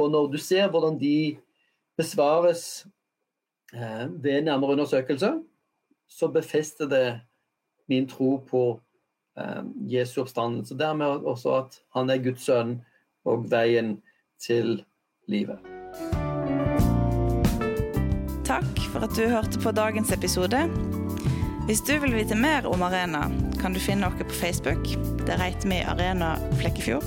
og 0.00 0.10
når 0.10 0.32
du 0.32 0.38
ser 0.40 0.70
hvordan 0.72 0.98
de 0.98 1.38
besvares 2.00 2.84
uh, 3.76 4.08
ved 4.10 4.48
nærmere 4.48 4.74
undersøkelse, 4.74 5.36
så 6.10 6.28
befester 6.28 6.90
det 6.90 7.06
min 7.88 8.08
tro 8.08 8.36
på 8.48 8.80
eh, 9.38 9.62
Jesu 9.88 10.20
oppstandelse. 10.22 10.76
Dermed 10.78 11.26
også 11.28 11.54
at 11.56 11.78
han 11.96 12.10
er 12.10 12.22
Guds 12.22 12.44
sønn 12.48 12.78
og 13.24 13.50
veien 13.50 13.96
til 14.42 14.82
livet. 15.30 15.58
Takk 18.46 18.80
for 18.92 19.00
at 19.06 19.14
du 19.16 19.28
hørte 19.30 19.58
på 19.62 19.72
dagens 19.72 20.12
episode. 20.12 20.68
Hvis 21.66 21.80
du 21.86 21.98
vil 22.02 22.14
vite 22.16 22.34
mer 22.34 22.66
om 22.66 22.82
Arena, 22.82 23.30
kan 23.60 23.72
du 23.72 23.80
finne 23.80 24.06
oss 24.06 24.14
på 24.18 24.24
Facebook. 24.40 24.88
Der 25.26 25.38
heter 25.38 25.68
vi 25.68 25.74
Arena 25.86 26.36
Flekkefjord. 26.58 27.04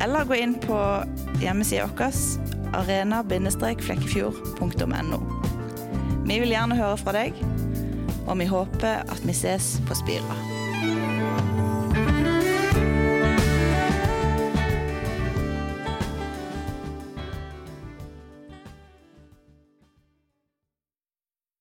Eller 0.00 0.24
gå 0.28 0.34
inn 0.36 0.54
på 0.60 1.04
hjemmesida 1.40 1.88
vår 1.96 2.12
arena-flekkefjord.no. 2.76 5.18
Vi 6.28 6.38
vil 6.38 6.54
gjerne 6.54 6.76
høre 6.78 6.96
fra 7.00 7.12
deg, 7.16 7.32
og 8.28 8.38
vi 8.38 8.46
håper 8.46 9.02
at 9.02 9.26
vi 9.26 9.32
ses 9.34 9.80
på 9.88 9.94
Spira. 9.98 10.49